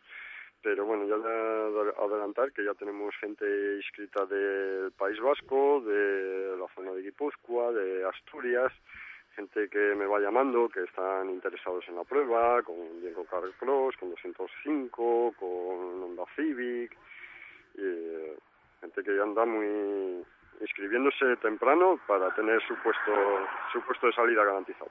Pero 0.62 0.84
bueno, 0.84 1.06
ya 1.08 1.16
de 1.16 1.92
adelantar 2.04 2.52
que 2.52 2.64
ya 2.64 2.74
tenemos 2.74 3.14
gente 3.16 3.76
inscrita 3.76 4.26
del 4.26 4.92
País 4.92 5.18
Vasco, 5.20 5.80
de 5.86 6.56
la 6.58 6.66
zona 6.74 6.92
de 6.92 7.02
Guipúzcoa, 7.02 7.72
de 7.72 8.04
Asturias, 8.04 8.72
gente 9.36 9.68
que 9.68 9.94
me 9.94 10.06
va 10.06 10.18
llamando, 10.18 10.68
que 10.68 10.82
están 10.84 11.28
interesados 11.30 11.84
en 11.88 11.96
la 11.96 12.04
prueba, 12.04 12.62
con 12.62 13.00
Diego 13.00 13.24
Carl 13.26 13.52
Cross, 13.60 13.96
con 13.98 14.10
205, 14.10 15.34
con 15.38 16.02
Honda 16.02 16.24
Civic, 16.34 16.92
y, 17.74 17.80
eh, 17.82 18.36
gente 18.80 19.02
que 19.02 19.14
ya 19.16 19.22
anda 19.22 19.44
muy 19.44 20.24
inscribiéndose 20.60 21.36
temprano 21.42 22.00
para 22.06 22.34
tener 22.34 22.60
su 22.66 22.74
puesto, 22.82 23.12
su 23.72 23.80
puesto 23.82 24.06
de 24.06 24.12
salida 24.14 24.42
garantizado. 24.44 24.90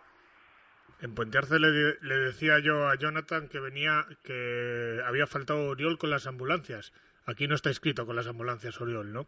En 1.01 1.13
Puente 1.15 1.37
Arce 1.37 1.59
le, 1.59 1.71
de- 1.71 1.97
le 2.01 2.15
decía 2.15 2.59
yo 2.59 2.87
a 2.87 2.95
Jonathan 2.95 3.49
que 3.49 3.59
venía, 3.59 4.05
que 4.23 5.01
había 5.05 5.27
faltado 5.27 5.69
Oriol 5.69 5.97
con 5.97 6.09
las 6.11 6.27
ambulancias. 6.27 6.93
Aquí 7.25 7.47
no 7.47 7.55
está 7.55 7.69
escrito 7.71 8.05
con 8.05 8.15
las 8.15 8.27
ambulancias 8.27 8.79
Oriol, 8.79 9.11
¿no? 9.11 9.25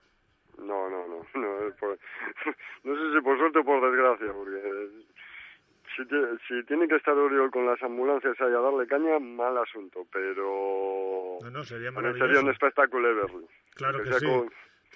No, 0.59 0.89
no, 0.89 1.07
no, 1.07 1.25
no, 1.35 1.75
por- 1.79 1.97
no 2.83 2.95
sé 2.95 3.15
si 3.17 3.21
por 3.21 3.37
suerte 3.37 3.59
o 3.59 3.65
por 3.65 3.81
si, 6.07 6.13
tie- 6.15 6.39
si 6.47 6.65
tiene 6.65 6.87
que 6.87 6.95
estar 6.95 7.13
Oriol 7.13 7.51
con 7.51 7.65
las 7.65 7.81
ambulancias 7.83 8.39
ahí 8.39 8.53
a 8.53 8.59
darle 8.59 8.87
caña, 8.87 9.19
mal 9.19 9.57
asunto, 9.57 10.05
pero 10.11 11.39
No, 11.41 11.51
no, 11.51 11.63
sería 11.63 11.91
bueno, 11.91 12.09
sería 12.13 12.17
maravilloso. 12.19 12.45
un 12.45 12.51
espectáculo 12.51 13.07
de 13.07 13.13
verlo. 13.13 13.47
Claro 13.75 14.01
que 14.03 14.13
sí. 14.13 14.25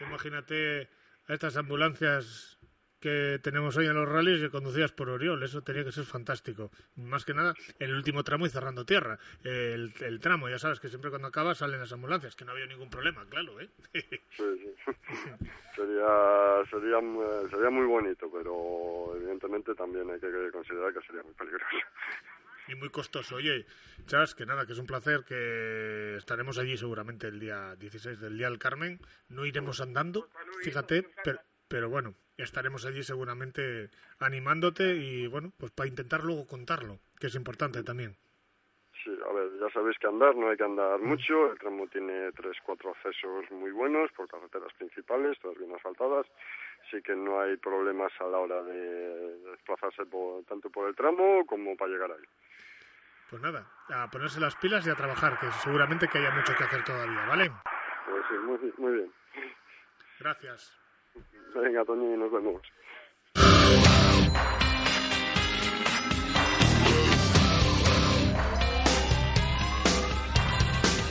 imagínate 0.08 0.88
a 1.28 1.34
estas 1.34 1.58
ambulancias 1.58 2.60
que 3.02 3.40
tenemos 3.44 3.76
hoy 3.76 3.88
en 3.88 3.96
los 3.96 4.08
rallies 4.08 4.42
y 4.42 4.50
conducidas 4.50 4.92
por 4.94 5.10
Oriol, 5.10 5.42
eso 5.44 5.62
tenía 5.64 5.84
que 5.84 5.92
ser 5.92 6.06
fantástico. 6.06 6.72
Más 6.96 7.26
que 7.26 7.34
nada, 7.34 7.54
el 7.80 7.94
último 7.94 8.24
tramo 8.24 8.46
y 8.46 8.50
cerrando 8.50 8.86
tierra. 8.86 9.18
El, 9.44 9.92
el 10.00 10.20
tramo, 10.22 10.48
ya 10.48 10.60
sabes 10.60 10.80
que 10.80 10.88
siempre 10.88 11.10
cuando 11.10 11.28
acaba 11.28 11.56
salen 11.56 11.80
las 11.80 11.92
ambulancias, 11.92 12.36
que 12.36 12.46
no 12.46 12.52
había 12.54 12.68
ningún 12.68 12.90
problema, 12.90 13.26
claro, 13.30 13.60
¿eh? 13.60 13.70
Sí, 13.94 14.02
sí. 14.40 14.76
sería, 15.76 16.64
sería, 16.70 17.00
mu- 17.02 17.48
sería 17.50 17.70
muy 17.70 17.86
bonito, 17.88 18.30
pero 18.32 19.16
evidentemente 19.18 19.74
también 19.76 20.10
hay 20.10 20.20
que 20.20 20.52
considerar 20.52 20.94
que 20.94 21.02
sería 21.02 21.24
muy 21.24 21.34
peligroso. 21.34 21.66
y 22.68 22.76
muy 22.76 22.90
costoso. 22.90 23.36
Oye, 23.36 23.66
Chas, 24.06 24.36
que 24.36 24.46
nada, 24.46 24.66
que 24.66 24.74
es 24.74 24.80
un 24.80 24.86
placer, 24.88 25.24
que 25.26 26.16
estaremos 26.18 26.58
allí 26.58 26.78
seguramente 26.78 27.28
el 27.28 27.40
día 27.40 27.76
16 27.76 28.20
del 28.20 28.38
Día 28.38 28.50
del 28.50 28.60
Carmen. 28.60 29.00
No 29.30 29.46
iremos 29.46 29.82
andando, 29.82 30.30
fíjate, 30.62 31.10
pero, 31.24 31.40
pero 31.68 31.90
bueno, 31.90 32.16
estaremos 32.44 32.86
allí 32.86 33.04
seguramente 33.04 33.90
animándote 34.20 34.96
y 34.96 35.28
bueno, 35.28 35.52
pues 35.58 35.72
para 35.72 35.88
intentar 35.90 36.24
luego 36.24 36.46
contarlo, 36.48 37.00
que 37.20 37.28
es 37.28 37.36
importante 37.36 37.84
también. 37.84 38.16
Sí, 39.04 39.10
a 39.28 39.34
ver, 39.34 39.50
ya 39.60 39.68
sabéis 39.74 39.98
que 39.98 40.06
andar 40.08 40.36
no 40.36 40.50
hay 40.50 40.58
que 40.58 40.64
andar 40.64 41.00
mucho. 41.00 41.52
El 41.52 41.58
tramo 41.58 41.88
tiene 41.88 42.32
tres, 42.34 42.56
cuatro 42.64 42.92
accesos 42.92 43.50
muy 43.50 43.72
buenos 43.72 44.12
por 44.12 44.28
carreteras 44.28 44.72
principales, 44.78 45.40
todas 45.40 45.58
bien 45.58 45.74
asfaltadas. 45.74 46.28
Así 46.88 47.02
que 47.02 47.16
no 47.16 47.40
hay 47.42 47.58
problemas 47.58 48.12
a 48.20 48.26
la 48.26 48.38
hora 48.38 48.62
de 48.64 49.40
desplazarse 49.52 50.06
por- 50.06 50.44
tanto 50.46 50.70
por 50.70 50.88
el 50.88 50.96
tramo 50.96 51.46
como 51.48 51.76
para 51.76 51.92
llegar 51.92 52.12
ahí. 52.12 52.24
Pues 53.30 53.42
nada, 53.42 53.66
a 53.90 54.12
ponerse 54.12 54.40
las 54.40 54.56
pilas 54.58 54.86
y 54.86 54.90
a 54.90 54.96
trabajar, 54.96 55.40
que 55.40 55.50
seguramente 55.64 56.08
que 56.08 56.18
haya 56.18 56.32
mucho 56.32 56.54
que 56.56 56.64
hacer 56.66 56.84
todavía, 56.84 57.26
¿vale? 57.28 57.50
Pues 58.06 58.24
sí, 58.30 58.36
muy, 58.36 58.74
muy 58.78 58.94
bien. 58.94 59.14
Gracias. 60.20 60.78
Venga, 61.56 61.86
Toñi, 61.86 62.18
nos 62.18 62.32
vemos. 62.32 62.62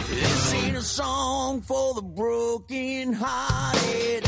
This 0.08 0.54
ain't 0.54 0.76
a 0.76 0.82
song 0.82 1.60
for 1.62 1.94
the 1.94 2.02
broken 2.02 3.12
hearted. 3.12 4.19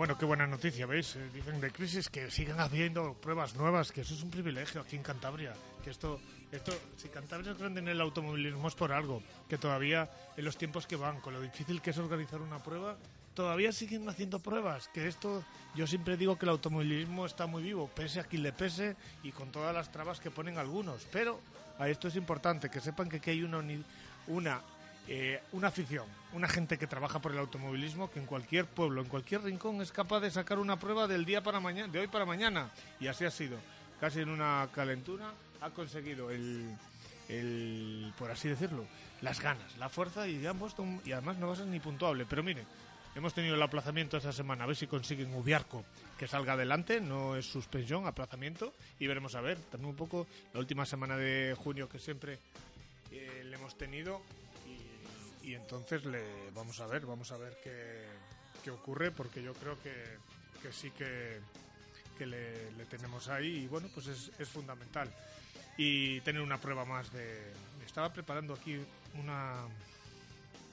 Bueno, 0.00 0.16
qué 0.16 0.24
buena 0.24 0.46
noticia, 0.46 0.86
¿veis? 0.86 1.14
Eh, 1.16 1.28
dicen 1.30 1.60
de 1.60 1.70
crisis 1.70 2.08
que 2.08 2.30
sigan 2.30 2.58
habiendo 2.58 3.12
pruebas 3.12 3.54
nuevas, 3.54 3.92
que 3.92 4.00
eso 4.00 4.14
es 4.14 4.22
un 4.22 4.30
privilegio 4.30 4.80
aquí 4.80 4.96
en 4.96 5.02
Cantabria. 5.02 5.52
Que 5.84 5.90
esto, 5.90 6.18
esto, 6.50 6.72
si 6.96 7.10
Cantabria 7.10 7.52
es 7.52 7.58
grande 7.58 7.80
en 7.80 7.88
el 7.88 8.00
automovilismo 8.00 8.66
es 8.66 8.74
por 8.74 8.92
algo, 8.92 9.22
que 9.46 9.58
todavía 9.58 10.10
en 10.38 10.44
los 10.46 10.56
tiempos 10.56 10.86
que 10.86 10.96
van, 10.96 11.20
con 11.20 11.34
lo 11.34 11.40
difícil 11.42 11.82
que 11.82 11.90
es 11.90 11.98
organizar 11.98 12.40
una 12.40 12.62
prueba, 12.62 12.96
todavía 13.34 13.72
siguen 13.72 14.08
haciendo 14.08 14.38
pruebas. 14.38 14.88
Que 14.88 15.06
esto, 15.06 15.44
yo 15.74 15.86
siempre 15.86 16.16
digo 16.16 16.38
que 16.38 16.46
el 16.46 16.52
automovilismo 16.52 17.26
está 17.26 17.46
muy 17.46 17.62
vivo, 17.62 17.90
pese 17.94 18.20
a 18.20 18.24
quien 18.24 18.42
le 18.42 18.54
pese 18.54 18.96
y 19.22 19.32
con 19.32 19.52
todas 19.52 19.74
las 19.74 19.92
trabas 19.92 20.18
que 20.18 20.30
ponen 20.30 20.56
algunos. 20.56 21.06
Pero 21.12 21.40
a 21.78 21.90
esto 21.90 22.08
es 22.08 22.16
importante, 22.16 22.70
que 22.70 22.80
sepan 22.80 23.10
que 23.10 23.18
aquí 23.18 23.32
hay 23.32 23.42
una, 23.42 23.62
una 24.28 24.62
eh, 25.12 25.42
una 25.52 25.68
afición, 25.68 26.06
una 26.32 26.46
gente 26.48 26.78
que 26.78 26.86
trabaja 26.86 27.18
por 27.18 27.32
el 27.32 27.38
automovilismo 27.38 28.10
que 28.12 28.20
en 28.20 28.26
cualquier 28.26 28.66
pueblo, 28.66 29.02
en 29.02 29.08
cualquier 29.08 29.42
rincón 29.42 29.82
es 29.82 29.90
capaz 29.90 30.20
de 30.20 30.30
sacar 30.30 30.60
una 30.60 30.78
prueba 30.78 31.08
del 31.08 31.24
día 31.24 31.42
para 31.42 31.58
mañana, 31.58 31.92
de 31.92 31.98
hoy 31.98 32.06
para 32.06 32.24
mañana. 32.24 32.70
Y 33.00 33.08
así 33.08 33.24
ha 33.24 33.30
sido. 33.32 33.58
Casi 33.98 34.20
en 34.20 34.28
una 34.30 34.68
calentura 34.72 35.32
ha 35.60 35.70
conseguido 35.70 36.30
el, 36.30 36.76
el 37.28 38.12
por 38.16 38.30
así 38.30 38.48
decirlo, 38.48 38.86
las 39.20 39.40
ganas, 39.40 39.76
la 39.78 39.88
fuerza 39.88 40.26
y 40.28 40.46
han 40.46 40.58
puesto 40.58 40.82
un- 40.82 41.02
y 41.04 41.12
además 41.12 41.36
no 41.38 41.48
va 41.48 41.54
a 41.54 41.56
ser 41.56 41.66
ni 41.66 41.80
puntuable. 41.80 42.24
Pero 42.26 42.42
mire, 42.42 42.64
hemos 43.14 43.34
tenido 43.34 43.56
el 43.56 43.62
aplazamiento 43.62 44.16
esta 44.16 44.32
semana, 44.32 44.64
a 44.64 44.66
ver 44.68 44.76
si 44.76 44.86
consiguen 44.86 45.34
Ubiarco 45.34 45.84
que 46.16 46.28
salga 46.28 46.52
adelante, 46.52 47.00
no 47.00 47.34
es 47.34 47.46
suspensión, 47.46 48.06
aplazamiento 48.06 48.74
y 49.00 49.06
veremos 49.06 49.34
a 49.34 49.40
ver. 49.40 49.58
También 49.58 49.90
un 49.90 49.96
poco 49.96 50.26
la 50.54 50.60
última 50.60 50.86
semana 50.86 51.16
de 51.16 51.54
junio 51.58 51.88
que 51.88 51.98
siempre 51.98 52.38
eh, 53.10 53.42
le 53.44 53.56
hemos 53.56 53.76
tenido 53.76 54.22
y, 55.42 55.54
entonces 55.54 56.04
le 56.04 56.50
vamos 56.54 56.80
a 56.80 56.86
ver, 56.86 57.06
vamos 57.06 57.32
a 57.32 57.36
ver 57.36 57.58
qué, 57.62 58.04
qué 58.62 58.70
ocurre 58.70 59.10
porque 59.10 59.42
yo 59.42 59.54
creo 59.54 59.80
que, 59.82 59.92
que 60.62 60.72
sí 60.72 60.90
que, 60.90 61.40
que 62.18 62.26
le, 62.26 62.70
le 62.72 62.84
tenemos 62.86 63.28
ahí 63.28 63.64
y 63.64 63.66
bueno, 63.66 63.88
pues 63.94 64.06
es, 64.08 64.30
es 64.38 64.48
fundamental. 64.48 65.12
Y 65.76 66.20
tener 66.20 66.42
una 66.42 66.60
prueba 66.60 66.84
más 66.84 67.10
de... 67.12 67.52
Estaba 67.86 68.12
preparando 68.12 68.54
aquí 68.54 68.78
una, 69.14 69.64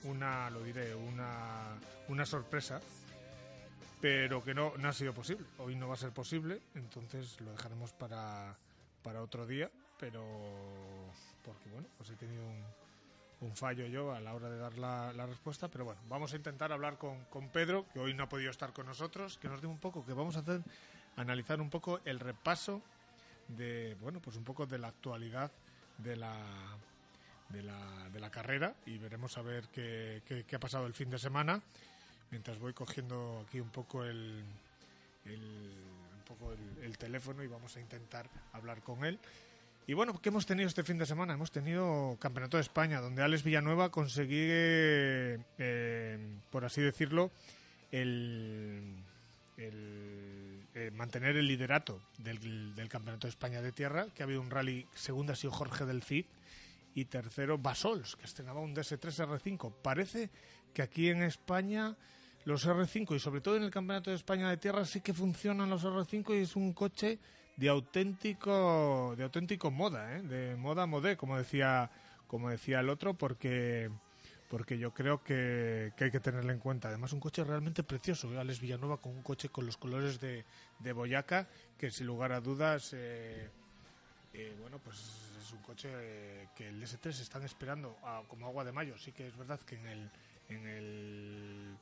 una 0.03 0.50
lo 0.50 0.63
diré, 0.63 0.93
una, 0.93 1.77
una 2.09 2.25
sorpresa, 2.25 2.81
pero 4.01 4.43
que 4.43 4.53
no, 4.53 4.74
no 4.77 4.89
ha 4.89 4.93
sido 4.93 5.13
posible. 5.13 5.45
Hoy 5.59 5.75
no 5.75 5.88
va 5.88 5.95
a 5.95 5.97
ser 5.97 6.12
posible, 6.12 6.62
entonces 6.75 7.39
lo 7.41 7.51
dejaremos 7.51 7.93
para, 7.93 8.57
para 9.01 9.21
otro 9.21 9.45
día, 9.47 9.71
pero 10.00 10.24
porque 11.43 11.69
bueno, 11.69 11.88
pues 11.97 12.09
he 12.09 12.15
tenido 12.15 12.45
un, 12.45 12.63
un 13.41 13.56
fallo 13.56 13.86
yo 13.86 14.13
a 14.13 14.20
la 14.20 14.34
hora 14.34 14.50
de 14.50 14.58
dar 14.58 14.77
la, 14.77 15.25
respuesta, 15.27 15.67
pero 15.67 15.86
bueno, 15.86 16.01
vamos 16.10 16.34
a 16.34 16.36
intentar 16.36 16.72
hablar 16.72 16.98
con, 16.98 17.25
con 17.25 17.50
Pedro, 17.50 17.86
que 17.94 18.00
hoy 18.00 18.13
no 18.13 18.24
ha 18.24 18.29
podido 18.29 18.50
estar 18.50 18.74
con 18.74 18.86
nosotros, 18.86 19.38
que 19.38 19.48
nos 19.48 19.62
dé 19.62 19.67
un 19.67 19.77
poco, 19.77 20.06
que 20.06 20.13
vamos 20.13 20.36
a 20.38 20.39
hacer, 20.39 20.62
analizar 21.15 21.62
un 21.62 21.70
poco 21.70 22.00
el 22.06 22.20
repaso 22.20 22.82
de, 23.48 23.96
bueno, 24.01 24.20
pues 24.20 24.36
un 24.36 24.44
poco 24.44 24.65
de 24.65 24.77
la 24.79 24.88
actualidad 24.88 25.51
de 25.98 26.15
la 26.15 26.36
de 27.50 27.63
la, 27.63 28.10
de 28.12 28.20
la 28.20 28.29
carrera 28.29 28.75
y 28.86 28.98
veremos 28.98 29.38
a 29.38 29.41
ver 29.41 29.70
qué, 29.70 30.22
qué, 30.25 30.56
ha 30.56 30.60
pasado 30.60 30.86
el 30.86 30.94
fin 30.94 31.10
de 31.10 31.17
semana 31.17 31.62
mientras 32.29 32.60
voy 32.60 32.74
cogiendo 32.74 33.46
aquí 33.48 33.62
un 33.62 33.70
poco 33.70 34.03
el, 34.03 34.44
un 35.25 36.24
poco 36.25 36.51
el 36.82 36.98
teléfono 36.98 37.44
y 37.44 37.48
vamos 37.48 37.77
a 37.77 37.79
intentar 37.79 38.29
hablar 38.51 38.82
con 38.82 39.06
él 39.06 39.17
y 39.88 39.94
bueno, 39.94 40.20
¿qué 40.22 40.27
hemos 40.27 40.46
tenido 40.46 40.67
este 40.67 40.84
fin 40.84 40.98
de 40.98 41.06
semana? 41.06 41.34
Hemos 41.34 41.50
tenido 41.50 42.17
Campeonato 42.20 42.58
de 42.58 42.62
España, 42.62 43.00
donde 43.00 43.24
Alex 43.24 43.44
Villanueva 43.44 43.89
consigue, 43.89 45.39
eh, 45.58 46.20
por 46.51 46.65
así 46.65 46.82
decirlo, 46.82 47.32
el, 47.89 48.98
eh, 49.58 50.91
mantener 50.94 51.38
el 51.38 51.48
liderato 51.48 52.01
del, 52.17 52.75
del 52.75 52.89
Campeonato 52.89 53.27
de 53.27 53.32
España 53.32 53.62
de 53.62 53.72
Tierra, 53.72 54.08
que 54.13 54.24
ha 54.24 54.25
habido 54.25 54.41
un 54.41 54.50
rally, 54.50 54.86
segundo 54.94 55.32
ha 55.32 55.38
sido 55.38 55.53
Jorge 55.53 55.86
del 55.86 56.03
Cid, 56.03 56.25
y 56.94 57.06
tercero 57.06 57.58
Basols, 57.58 58.17
que 58.17 58.25
estrenaba 58.25 58.60
un 58.60 58.75
DS3 58.75 59.25
R5. 59.25 59.72
Parece 59.82 60.29
que 60.74 60.82
aquí 60.82 61.10
en 61.10 61.24
España 61.24 61.96
los 62.44 62.67
R5 62.67 63.15
y 63.15 63.20
sobre 63.20 63.39
todo 63.39 63.56
en 63.56 63.63
el 63.63 63.72
Campeonato 63.72 64.10
de 64.10 64.17
España 64.17 64.50
de 64.50 64.58
Tierra 64.58 64.84
sí 64.84 65.00
que 65.00 65.13
funcionan 65.13 65.70
los 65.70 65.86
R5 65.86 66.38
y 66.38 66.41
es 66.41 66.58
un 66.58 66.74
coche 66.74 67.20
de 67.57 67.69
auténtico 67.69 69.13
de 69.17 69.23
auténtico 69.23 69.71
moda, 69.71 70.15
¿eh? 70.17 70.21
de 70.21 70.55
moda 70.55 70.85
modé, 70.85 71.17
como 71.17 71.37
decía 71.37 71.89
como 72.27 72.49
decía 72.49 72.79
el 72.81 72.89
otro, 72.89 73.13
porque 73.13 73.89
porque 74.49 74.77
yo 74.77 74.93
creo 74.93 75.21
que, 75.23 75.91
que 75.97 76.05
hay 76.05 76.11
que 76.11 76.21
tenerlo 76.21 76.53
en 76.53 76.59
cuenta. 76.59 76.87
Además, 76.87 77.11
un 77.11 77.19
coche 77.19 77.43
realmente 77.43 77.83
precioso. 77.83 78.33
¿eh? 78.33 78.39
Alex 78.39 78.61
Villanueva 78.61 78.95
con 78.97 79.11
un 79.11 79.21
coche 79.21 79.49
con 79.49 79.65
los 79.65 79.75
colores 79.75 80.21
de, 80.21 80.45
de 80.79 80.93
Boyaca, 80.93 81.49
que 81.77 81.91
sin 81.91 82.07
lugar 82.07 82.31
a 82.31 82.39
dudas, 82.39 82.93
eh, 82.93 83.49
eh, 84.33 84.55
bueno, 84.61 84.79
pues 84.79 84.97
es 85.41 85.51
un 85.51 85.59
coche 85.63 85.89
que 86.55 86.69
el 86.69 86.81
S3 86.81 87.09
están 87.19 87.43
esperando 87.43 87.97
a- 88.03 88.23
como 88.29 88.45
agua 88.47 88.63
de 88.63 88.71
mayo. 88.71 88.97
Sí 88.97 89.11
que 89.11 89.27
es 89.27 89.35
verdad 89.35 89.59
que 89.61 89.75
en 89.75 89.85
el, 89.87 90.09
en 90.47 90.65
el, 90.67 91.77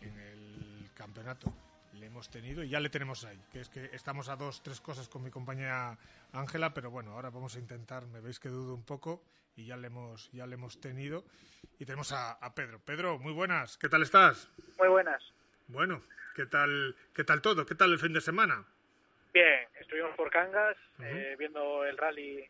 en 0.00 0.18
el 0.18 0.90
campeonato 0.94 1.52
le 1.96 2.06
hemos 2.06 2.30
tenido 2.30 2.62
y 2.62 2.68
ya 2.68 2.80
le 2.80 2.90
tenemos 2.90 3.24
ahí. 3.24 3.38
Que 3.52 3.60
es 3.60 3.68
que 3.68 3.90
estamos 3.92 4.28
a 4.28 4.36
dos, 4.36 4.62
tres 4.62 4.80
cosas 4.80 5.08
con 5.08 5.22
mi 5.22 5.30
compañera 5.30 5.98
Ángela, 6.32 6.72
pero 6.74 6.90
bueno, 6.90 7.12
ahora 7.12 7.30
vamos 7.30 7.56
a 7.56 7.58
intentar, 7.58 8.06
me 8.06 8.20
veis 8.20 8.38
que 8.38 8.48
dudo 8.48 8.74
un 8.74 8.84
poco 8.84 9.22
y 9.56 9.66
ya 9.66 9.76
le 9.76 9.86
hemos, 9.88 10.30
ya 10.32 10.46
le 10.46 10.54
hemos 10.54 10.80
tenido. 10.80 11.24
Y 11.78 11.84
tenemos 11.84 12.12
a, 12.12 12.32
a 12.32 12.54
Pedro. 12.54 12.78
Pedro, 12.80 13.18
muy 13.18 13.32
buenas, 13.32 13.78
¿qué 13.78 13.88
tal 13.88 14.02
estás? 14.02 14.50
Muy 14.78 14.88
buenas. 14.88 15.22
Bueno, 15.68 16.02
¿qué 16.34 16.46
tal, 16.46 16.94
qué 17.14 17.24
tal 17.24 17.42
todo? 17.42 17.66
¿Qué 17.66 17.74
tal 17.74 17.92
el 17.92 17.98
fin 17.98 18.12
de 18.12 18.20
semana? 18.20 18.64
Bien, 19.32 19.68
estuvimos 19.80 20.14
por 20.16 20.30
Cangas 20.30 20.76
eh, 21.00 21.36
viendo 21.38 21.84
el 21.84 21.98
rally 21.98 22.46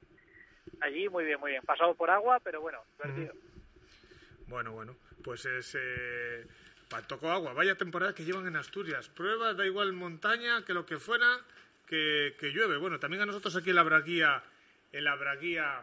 allí, 0.80 1.08
muy 1.08 1.24
bien, 1.24 1.40
muy 1.40 1.52
bien. 1.52 1.62
Pasado 1.62 1.94
por 1.94 2.10
agua, 2.10 2.40
pero 2.40 2.60
bueno, 2.60 2.80
divertido. 2.98 3.34
Bueno, 4.46 4.72
bueno, 4.72 4.96
pues 5.24 5.44
es... 5.46 5.76
Eh, 5.78 6.46
pa- 6.88 7.02
tocó 7.02 7.30
agua, 7.30 7.52
vaya 7.52 7.76
temporada 7.76 8.14
que 8.14 8.24
llevan 8.24 8.46
en 8.46 8.56
Asturias. 8.56 9.08
Pruebas, 9.08 9.56
da 9.56 9.66
igual 9.66 9.92
montaña, 9.92 10.64
que 10.64 10.74
lo 10.74 10.86
que 10.86 10.98
fuera, 10.98 11.38
que, 11.86 12.34
que 12.40 12.48
llueve. 12.50 12.76
Bueno, 12.76 12.98
también 12.98 13.22
a 13.22 13.26
nosotros 13.26 13.56
aquí 13.56 13.70
en 13.70 13.76
la 13.76 13.82
Braguía, 13.82 14.42
en 14.92 15.04
la 15.04 15.14
Braguía, 15.16 15.82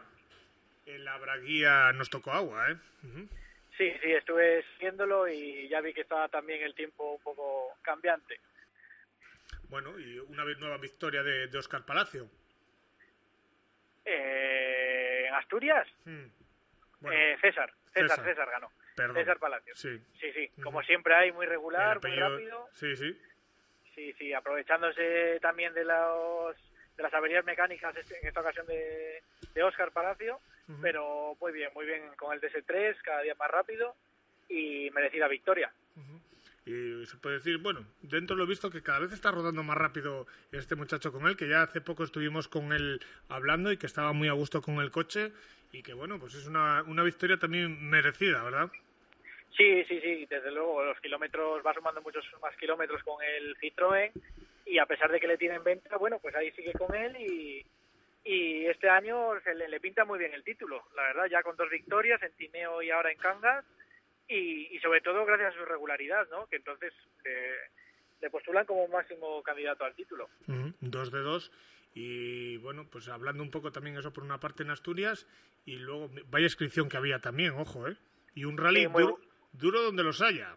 en 0.86 1.04
la 1.04 1.16
Braguía 1.18 1.92
nos 1.92 2.10
tocó 2.10 2.32
agua, 2.32 2.70
¿eh? 2.70 2.76
Sí, 3.76 3.90
sí, 4.02 4.12
estuve 4.12 4.64
siguiéndolo 4.74 5.26
y 5.28 5.68
ya 5.68 5.80
vi 5.80 5.92
que 5.92 6.02
estaba 6.02 6.28
también 6.28 6.62
el 6.62 6.74
tiempo 6.74 7.14
un 7.14 7.22
poco 7.22 7.76
cambiante. 7.82 8.38
Bueno, 9.68 9.98
y 9.98 10.18
una 10.20 10.44
nueva 10.44 10.76
victoria 10.78 11.22
de, 11.22 11.48
de 11.48 11.58
Oscar 11.58 11.84
Palacio. 11.84 12.28
Eh, 14.04 15.24
¿En 15.28 15.34
Asturias? 15.34 15.86
Hmm. 16.04 16.26
Bueno, 17.00 17.18
Eh, 17.18 17.36
César, 17.40 17.72
César, 17.92 18.08
César. 18.10 18.24
César, 18.24 18.50
ganó. 18.50 18.70
Perdón. 18.94 19.16
César 19.16 19.38
Palacios. 19.38 19.78
Sí. 19.78 20.00
Sí, 20.20 20.32
sí, 20.32 20.50
como 20.62 20.82
siempre 20.82 21.14
hay, 21.14 21.32
muy 21.32 21.46
regular, 21.46 22.00
muy 22.02 22.16
rápido. 22.16 22.68
Sí, 22.72 22.96
sí. 22.96 23.18
Sí, 23.94 24.12
sí, 24.18 24.32
aprovechándose 24.32 25.38
también 25.40 25.72
de 25.74 25.84
los 25.84 26.56
de 26.96 27.02
las 27.02 27.12
averías 27.14 27.44
mecánicas 27.44 27.96
este- 27.96 28.20
en 28.20 28.28
esta 28.28 28.40
ocasión 28.40 28.66
de, 28.66 29.20
de 29.52 29.62
Oscar 29.64 29.90
Palacio, 29.92 30.38
pero 30.80 31.36
muy 31.40 31.52
bien, 31.52 31.70
muy 31.74 31.86
bien 31.86 32.02
con 32.16 32.32
el 32.32 32.40
DS3, 32.40 32.96
cada 33.02 33.22
día 33.22 33.34
más 33.34 33.50
rápido 33.50 33.94
y 34.48 34.90
merecida 34.90 35.26
victoria. 35.28 35.72
Y 36.66 37.04
se 37.06 37.16
puede 37.18 37.36
decir, 37.36 37.58
bueno, 37.58 37.84
dentro 38.00 38.36
lo 38.36 38.44
he 38.44 38.46
visto 38.46 38.70
que 38.70 38.82
cada 38.82 39.00
vez 39.00 39.12
está 39.12 39.30
rodando 39.30 39.62
más 39.62 39.76
rápido 39.76 40.26
este 40.50 40.76
muchacho 40.76 41.12
con 41.12 41.26
él, 41.26 41.36
que 41.36 41.46
ya 41.48 41.62
hace 41.62 41.80
poco 41.82 42.04
estuvimos 42.04 42.48
con 42.48 42.72
él 42.72 43.00
hablando 43.28 43.70
y 43.70 43.76
que 43.76 43.86
estaba 43.86 44.12
muy 44.12 44.28
a 44.28 44.32
gusto 44.32 44.62
con 44.62 44.76
el 44.76 44.90
coche 44.90 45.32
y 45.72 45.82
que, 45.82 45.92
bueno, 45.92 46.18
pues 46.18 46.34
es 46.34 46.46
una, 46.46 46.82
una 46.84 47.02
victoria 47.02 47.36
también 47.36 47.90
merecida, 47.90 48.42
¿verdad? 48.42 48.70
Sí, 49.56 49.84
sí, 49.84 50.00
sí, 50.00 50.26
desde 50.26 50.50
luego 50.50 50.82
los 50.84 50.98
kilómetros, 51.00 51.64
va 51.64 51.74
sumando 51.74 52.02
muchos 52.02 52.24
más 52.42 52.56
kilómetros 52.56 53.02
con 53.04 53.22
el 53.22 53.56
Citroën 53.58 54.10
y 54.66 54.78
a 54.78 54.86
pesar 54.86 55.10
de 55.12 55.20
que 55.20 55.28
le 55.28 55.38
tienen 55.38 55.62
venta, 55.62 55.96
bueno, 55.96 56.18
pues 56.18 56.34
ahí 56.34 56.50
sigue 56.52 56.72
con 56.72 56.94
él 56.94 57.16
y, 57.16 57.64
y 58.24 58.66
este 58.66 58.88
año 58.88 59.40
se 59.42 59.54
le, 59.54 59.68
le 59.68 59.80
pinta 59.80 60.04
muy 60.04 60.18
bien 60.18 60.34
el 60.34 60.42
título, 60.42 60.82
la 60.96 61.02
verdad, 61.02 61.26
ya 61.30 61.42
con 61.42 61.56
dos 61.56 61.70
victorias 61.70 62.20
en 62.22 62.32
Tineo 62.32 62.82
y 62.82 62.90
ahora 62.90 63.12
en 63.12 63.18
Cangas 63.18 63.64
y, 64.28 64.74
y 64.74 64.78
sobre 64.80 65.00
todo 65.00 65.24
gracias 65.24 65.54
a 65.54 65.58
su 65.58 65.64
regularidad, 65.64 66.28
¿no? 66.30 66.46
Que 66.46 66.56
entonces 66.56 66.92
eh, 67.24 67.54
le 68.20 68.30
postulan 68.30 68.66
como 68.66 68.88
máximo 68.88 69.42
candidato 69.42 69.84
al 69.84 69.94
título. 69.94 70.28
Dos 70.80 71.12
de 71.12 71.20
dos. 71.20 71.52
Y 71.94 72.56
bueno, 72.56 72.88
pues 72.90 73.08
hablando 73.08 73.42
un 73.42 73.50
poco 73.50 73.70
también 73.70 73.96
eso 73.96 74.12
por 74.12 74.24
una 74.24 74.40
parte 74.40 74.64
en 74.64 74.70
Asturias 74.70 75.28
y 75.64 75.76
luego, 75.76 76.10
vaya 76.26 76.46
inscripción 76.46 76.88
que 76.88 76.96
había 76.96 77.20
también, 77.20 77.52
ojo, 77.52 77.86
¿eh? 77.86 77.96
Y 78.34 78.46
un 78.46 78.56
rally 78.56 78.80
Sí, 78.80 78.88
muy 78.88 79.02
duro, 79.04 79.20
duro 79.54 79.82
donde 79.82 80.02
los 80.02 80.20
haya. 80.20 80.56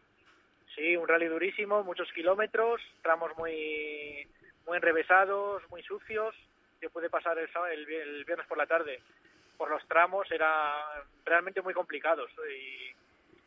Sí, 0.75 0.96
un 0.96 1.08
rally 1.08 1.25
durísimo, 1.25 1.84
muchos 1.84 2.12
kilómetros, 2.13 2.82
tramos 3.01 3.36
muy 3.38 4.27
muy 4.68 4.77
enrevesados, 4.77 5.63
muy 5.70 5.82
sucios. 5.84 6.36
Yo 6.82 6.89
pude 6.92 7.10
pasar 7.10 7.38
el, 7.39 7.86
viernes 7.86 8.46
por 8.48 8.58
la 8.58 8.68
tarde 8.68 9.00
por 9.58 9.72
los 9.72 9.84
tramos, 9.88 10.30
eran 10.32 10.75
realmente 11.25 11.63
muy 11.63 11.74
complicados. 11.74 12.30
Y 12.48 12.94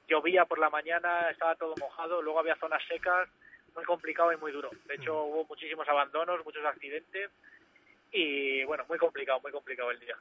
llovía 0.09 0.45
por 0.45 0.59
la 0.59 0.69
mañana, 0.69 1.31
estaba 1.31 1.55
todo 1.55 1.77
mojado, 1.79 2.21
luego 2.21 2.41
había 2.41 2.57
zonas 2.57 2.83
secas, 2.89 3.29
muy 3.77 3.85
complicado 3.85 4.33
y 4.33 4.37
muy 4.37 4.51
duro. 4.51 4.71
De 4.87 4.97
hecho, 4.97 5.23
hubo 5.23 5.45
muchísimos 5.45 5.89
abandonos, 5.89 6.45
muchos 6.45 6.65
accidentes 6.65 7.31
y 8.11 8.65
bueno, 8.65 8.85
muy 8.89 8.99
complicado, 8.99 9.41
muy 9.41 9.53
complicado 9.53 9.93
el 9.93 10.01
día. 10.01 10.17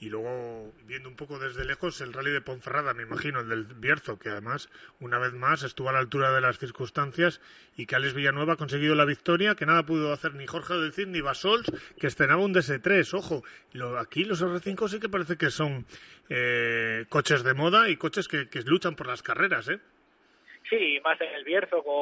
Y 0.00 0.10
luego, 0.10 0.72
viendo 0.86 1.08
un 1.08 1.16
poco 1.16 1.38
desde 1.38 1.64
lejos, 1.64 2.00
el 2.00 2.12
rally 2.12 2.30
de 2.32 2.40
Ponferrada, 2.40 2.92
me 2.94 3.04
imagino, 3.04 3.40
el 3.40 3.48
del 3.48 3.64
Bierzo, 3.64 4.18
que 4.18 4.28
además, 4.28 4.68
una 5.00 5.18
vez 5.18 5.32
más, 5.32 5.62
estuvo 5.62 5.88
a 5.88 5.92
la 5.92 6.00
altura 6.00 6.32
de 6.32 6.40
las 6.40 6.58
circunstancias 6.58 7.40
y 7.76 7.86
que 7.86 7.94
Alex 7.96 8.12
Villanueva 8.12 8.54
ha 8.54 8.56
conseguido 8.56 8.94
la 8.96 9.04
victoria, 9.04 9.54
que 9.54 9.66
nada 9.66 9.84
pudo 9.86 10.12
hacer 10.12 10.34
ni 10.34 10.46
Jorge 10.46 10.74
del 10.74 10.92
Cid 10.92 11.06
ni 11.06 11.20
Basols, 11.20 11.70
que 11.98 12.06
estrenaba 12.08 12.42
un 12.42 12.52
DS3. 12.52 13.14
Ojo, 13.14 13.44
lo- 13.72 13.98
aquí 13.98 14.24
los 14.24 14.42
R5 14.42 14.88
sí 14.88 15.00
que 15.00 15.08
parece 15.08 15.36
que 15.38 15.50
son 15.50 15.86
eh, 16.28 17.06
coches 17.08 17.44
de 17.44 17.54
moda 17.54 17.88
y 17.88 17.96
coches 17.96 18.26
que, 18.28 18.48
que 18.48 18.62
luchan 18.62 18.96
por 18.96 19.06
las 19.06 19.22
carreras, 19.22 19.68
¿eh? 19.68 19.78
Sí, 20.68 20.98
más 21.04 21.20
en 21.20 21.32
el 21.34 21.44
Bierzo 21.44 21.82
con, 21.82 21.94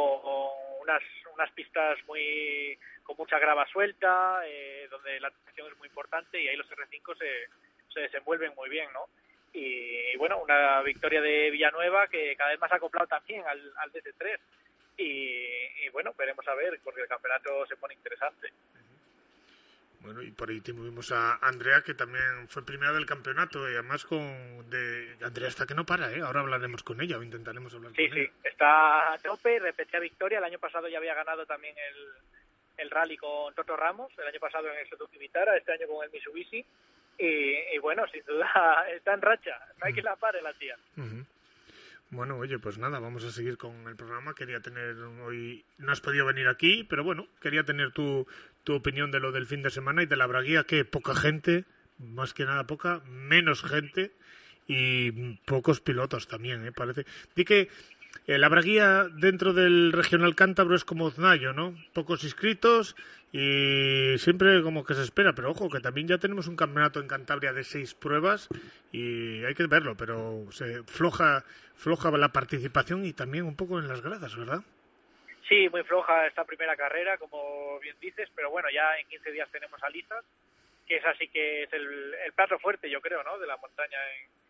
unas, 0.83 1.03
unas 1.35 1.51
pistas 1.53 1.99
muy 2.07 2.79
con 3.03 3.17
mucha 3.19 3.39
grava 3.39 3.67
suelta, 3.67 4.41
eh, 4.47 4.87
donde 4.91 5.19
la 5.21 5.31
tracción 5.31 5.71
es 5.71 5.77
muy 5.79 5.89
importante 5.89 6.41
y 6.41 6.47
ahí 6.49 6.57
los 6.57 6.69
R5 6.71 7.19
se, 7.19 7.49
se 7.93 8.01
desenvuelven 8.01 8.53
muy 8.57 8.69
bien, 8.69 8.89
¿no? 8.93 9.07
Y, 9.55 10.17
bueno, 10.17 10.39
una 10.39 10.81
victoria 10.83 11.21
de 11.21 11.51
Villanueva 11.51 12.07
que 12.09 12.35
cada 12.37 12.51
vez 12.51 12.61
más 12.61 12.73
acoplado 12.73 13.07
también 13.07 13.45
al, 13.47 13.61
al 13.77 13.93
DC3. 13.93 14.39
Y, 14.97 15.05
y 15.85 15.89
bueno, 15.93 16.15
veremos 16.17 16.47
a 16.49 16.55
ver, 16.55 16.81
porque 16.83 17.03
el 17.03 17.09
campeonato 17.09 17.67
se 17.67 17.77
pone 17.77 17.95
interesante. 17.95 18.51
Bueno, 20.01 20.21
y 20.23 20.33
por 20.33 20.51
ahí 20.51 20.61
tuvimos 20.61 21.13
a 21.13 21.37
Andrea, 21.37 21.83
que 21.83 21.95
también 21.95 22.49
fue 22.49 22.65
primera 22.67 22.93
del 22.93 23.07
campeonato, 23.07 23.69
y 23.71 23.75
además 23.75 24.05
con... 24.05 24.69
de 24.69 25.17
Andrea 25.23 25.49
está 25.49 25.65
que 25.65 25.75
no 25.75 25.87
para, 25.87 26.11
¿eh? 26.13 26.21
Ahora 26.23 26.41
hablaremos 26.41 26.83
con 26.83 27.01
ella, 27.01 27.19
o 27.19 27.23
intentaremos 27.23 27.73
hablar 27.75 27.93
Sí, 27.95 28.09
con 28.09 28.17
sí, 28.17 28.23
ella. 28.23 28.33
está 28.43 29.13
a 29.13 29.19
tope, 29.19 29.61
repetía 29.61 30.01
victoria. 30.01 30.39
El 30.39 30.45
año 30.45 30.59
pasado 30.59 30.89
ya 30.89 30.99
había 30.99 31.15
ganado 31.15 31.47
también 31.47 31.77
el, 31.79 32.09
el 32.79 32.91
rally 32.91 33.17
con 33.17 33.55
Toto 33.55 33.77
Ramos, 33.77 34.11
el 34.19 34.27
año 34.27 34.41
pasado 34.41 34.69
en 34.73 34.79
el 34.79 34.89
Suzuki 34.89 35.19
Vitara, 35.19 35.57
este 35.57 35.73
año 35.73 35.87
con 35.87 36.05
el 36.05 36.11
Mitsubishi. 36.11 36.65
Y, 37.19 37.75
y 37.75 37.79
bueno, 37.81 38.05
sin 38.09 38.25
duda 38.25 38.85
está 38.97 39.15
en 39.15 39.23
racha, 39.23 39.59
no 39.81 39.87
hay 39.87 39.95
que 39.95 40.03
la 40.03 40.17
pare 40.17 40.43
la 40.43 40.53
tía. 40.55 40.77
Bueno, 42.11 42.37
oye, 42.37 42.59
pues 42.59 42.77
nada, 42.77 42.99
vamos 42.99 43.25
a 43.25 43.31
seguir 43.31 43.57
con 43.57 43.89
el 43.89 43.97
programa. 43.97 44.35
Quería 44.35 44.61
tener 44.61 44.97
hoy, 45.25 45.65
no 45.79 45.93
has 45.93 46.03
podido 46.03 46.27
venir 46.27 46.47
aquí, 46.47 46.85
pero 46.85 47.03
bueno, 47.03 47.27
quería 47.41 47.65
tener 47.65 47.93
tu, 47.93 48.27
tu 48.65 48.75
opinión 48.75 49.11
de 49.11 49.19
lo 49.19 49.33
del 49.33 49.47
fin 49.47 49.63
de 49.63 49.71
semana 49.71 50.03
y 50.03 50.07
de 50.07 50.17
la 50.17 50.27
braguía, 50.27 50.65
que 50.65 50.85
poca 50.85 51.15
gente, 51.15 51.65
más 51.99 52.35
que 52.35 52.45
nada 52.45 52.67
poca, 52.67 53.01
menos 53.07 53.63
gente 53.63 54.13
y 54.67 55.37
pocos 55.47 55.81
pilotos 55.81 56.29
también, 56.29 56.67
¿eh? 56.67 56.73
Parece. 56.73 57.07
Di 57.35 57.47
que 57.47 57.71
la 58.27 58.49
braguía 58.49 59.05
dentro 59.13 59.53
del 59.53 59.93
regional 59.93 60.35
cántabro 60.35 60.75
es 60.75 60.85
como 60.85 61.11
Znayo, 61.11 61.53
¿no? 61.53 61.75
Pocos 61.93 62.25
inscritos 62.25 62.97
y 63.33 64.15
siempre 64.19 64.63
como 64.63 64.85
que 64.85 64.95
se 64.95 65.03
espera, 65.03 65.33
pero 65.33 65.51
ojo, 65.51 65.71
que 65.71 65.81
también 65.81 66.07
ya 66.07 66.19
tenemos 66.19 66.47
un 66.49 66.57
campeonato 66.57 67.01
en 67.01 67.09
Cantabria 67.09 67.53
de 67.53 67.65
seis 67.65 67.95
pruebas 67.95 68.49
y 68.93 69.43
hay 69.45 69.55
que 69.55 69.67
verlo, 69.67 69.97
pero 69.97 70.47
se 70.51 70.83
floja, 70.85 71.43
floja 71.75 72.11
la 72.11 72.29
participación 72.29 73.07
y 73.07 73.15
también 73.15 73.45
un 73.45 73.57
poco 73.57 73.79
en 73.79 73.89
las 73.89 74.03
gradas, 74.03 74.37
¿verdad? 74.37 74.61
Sí, 75.49 75.69
muy 75.71 75.83
floja 75.83 76.27
esta 76.27 76.45
primera 76.45 76.77
carrera, 76.77 77.17
como 77.19 77.79
bien 77.81 77.97
dices, 78.01 78.29
pero 78.35 78.51
bueno, 78.51 78.69
ya 78.73 78.99
en 78.99 79.09
15 79.09 79.33
días 79.33 79.51
tenemos 79.51 79.83
a 79.83 79.89
Lizas, 79.89 80.25
que 80.87 80.97
es 80.97 81.05
así 81.07 81.29
que 81.29 81.65
es 81.65 81.73
el, 81.73 82.15
el 82.27 82.33
plato 82.35 82.59
fuerte, 82.59 82.91
yo 82.91 83.01
creo, 83.01 83.23
¿no? 83.25 83.39
De 83.39 83.47
la 83.47 83.57
montaña 83.57 83.99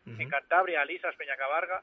en, 0.07 0.21
en 0.21 0.29
Cantabria, 0.29 0.85
Lisas, 0.85 1.15
Peñacabarga. 1.15 1.83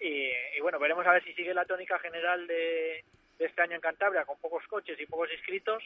Y, 0.00 0.30
y 0.56 0.60
bueno, 0.60 0.78
veremos 0.78 1.06
a 1.06 1.12
ver 1.12 1.24
si 1.24 1.32
sigue 1.34 1.52
la 1.52 1.64
tónica 1.66 1.98
general 1.98 2.46
de, 2.46 3.04
de 3.38 3.44
este 3.44 3.60
año 3.62 3.74
en 3.74 3.80
Cantabria, 3.80 4.24
con 4.24 4.38
pocos 4.40 4.66
coches 4.66 4.98
y 4.98 5.06
pocos 5.06 5.30
inscritos, 5.32 5.82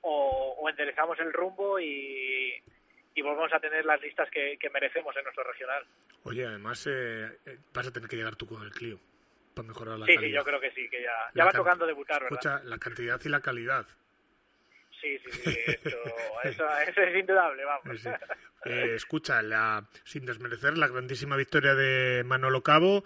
o, 0.00 0.56
o 0.58 0.68
enderezamos 0.68 1.18
el 1.20 1.32
rumbo 1.32 1.78
y, 1.78 2.60
y 3.14 3.22
volvemos 3.22 3.52
a 3.52 3.60
tener 3.60 3.84
las 3.84 4.00
listas 4.00 4.28
que, 4.30 4.56
que 4.58 4.70
merecemos 4.70 5.16
en 5.16 5.22
nuestro 5.24 5.44
regional. 5.44 5.84
Oye, 6.24 6.44
además 6.46 6.86
eh, 6.90 7.38
eh, 7.46 7.58
vas 7.72 7.86
a 7.86 7.92
tener 7.92 8.08
que 8.08 8.16
llegar 8.16 8.34
tú 8.36 8.46
con 8.46 8.62
el 8.62 8.70
Clio 8.72 8.98
para 9.54 9.68
mejorar 9.68 9.98
la 9.98 10.06
Sí, 10.06 10.14
calidad. 10.14 10.28
sí, 10.30 10.34
yo 10.36 10.44
creo 10.44 10.60
que 10.60 10.70
sí, 10.72 10.88
que 10.88 11.02
ya, 11.02 11.12
ya 11.34 11.44
va 11.44 11.52
can- 11.52 11.60
tocando 11.60 11.86
debutar, 11.86 12.22
¿verdad? 12.22 12.38
Escucha, 12.38 12.64
la 12.68 12.78
cantidad 12.78 13.20
y 13.24 13.28
la 13.28 13.40
calidad. 13.40 13.86
Sí, 15.00 15.18
sí, 15.18 15.30
sí, 15.32 15.56
esto- 15.66 16.40
eso, 16.44 16.78
eso 16.88 17.00
es 17.02 17.16
indudable, 17.16 17.64
vamos. 17.64 18.00
Sí. 18.00 18.08
Eh, 18.64 18.94
escucha, 18.94 19.42
la, 19.42 19.84
sin 20.04 20.24
desmerecer 20.26 20.78
la 20.78 20.86
grandísima 20.88 21.36
victoria 21.36 21.74
de 21.74 22.22
Manolo 22.24 22.62
Cabo 22.62 23.04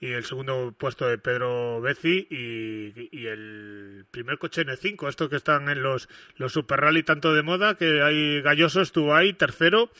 y 0.00 0.12
el 0.12 0.24
segundo 0.24 0.72
puesto 0.76 1.08
de 1.08 1.18
Pedro 1.18 1.80
Beci 1.80 2.26
y, 2.30 3.08
y 3.10 3.26
el 3.26 4.06
primer 4.10 4.38
coche 4.38 4.64
N5, 4.64 5.08
esto 5.08 5.28
que 5.28 5.36
están 5.36 5.68
en 5.68 5.82
los, 5.82 6.08
los 6.36 6.52
Super 6.52 6.80
Rally 6.80 7.02
tanto 7.02 7.34
de 7.34 7.42
moda, 7.42 7.76
que 7.76 8.02
hay 8.02 8.40
Galloso 8.42 8.80
estuvo 8.80 9.14
ahí, 9.14 9.32
tercero. 9.32 9.90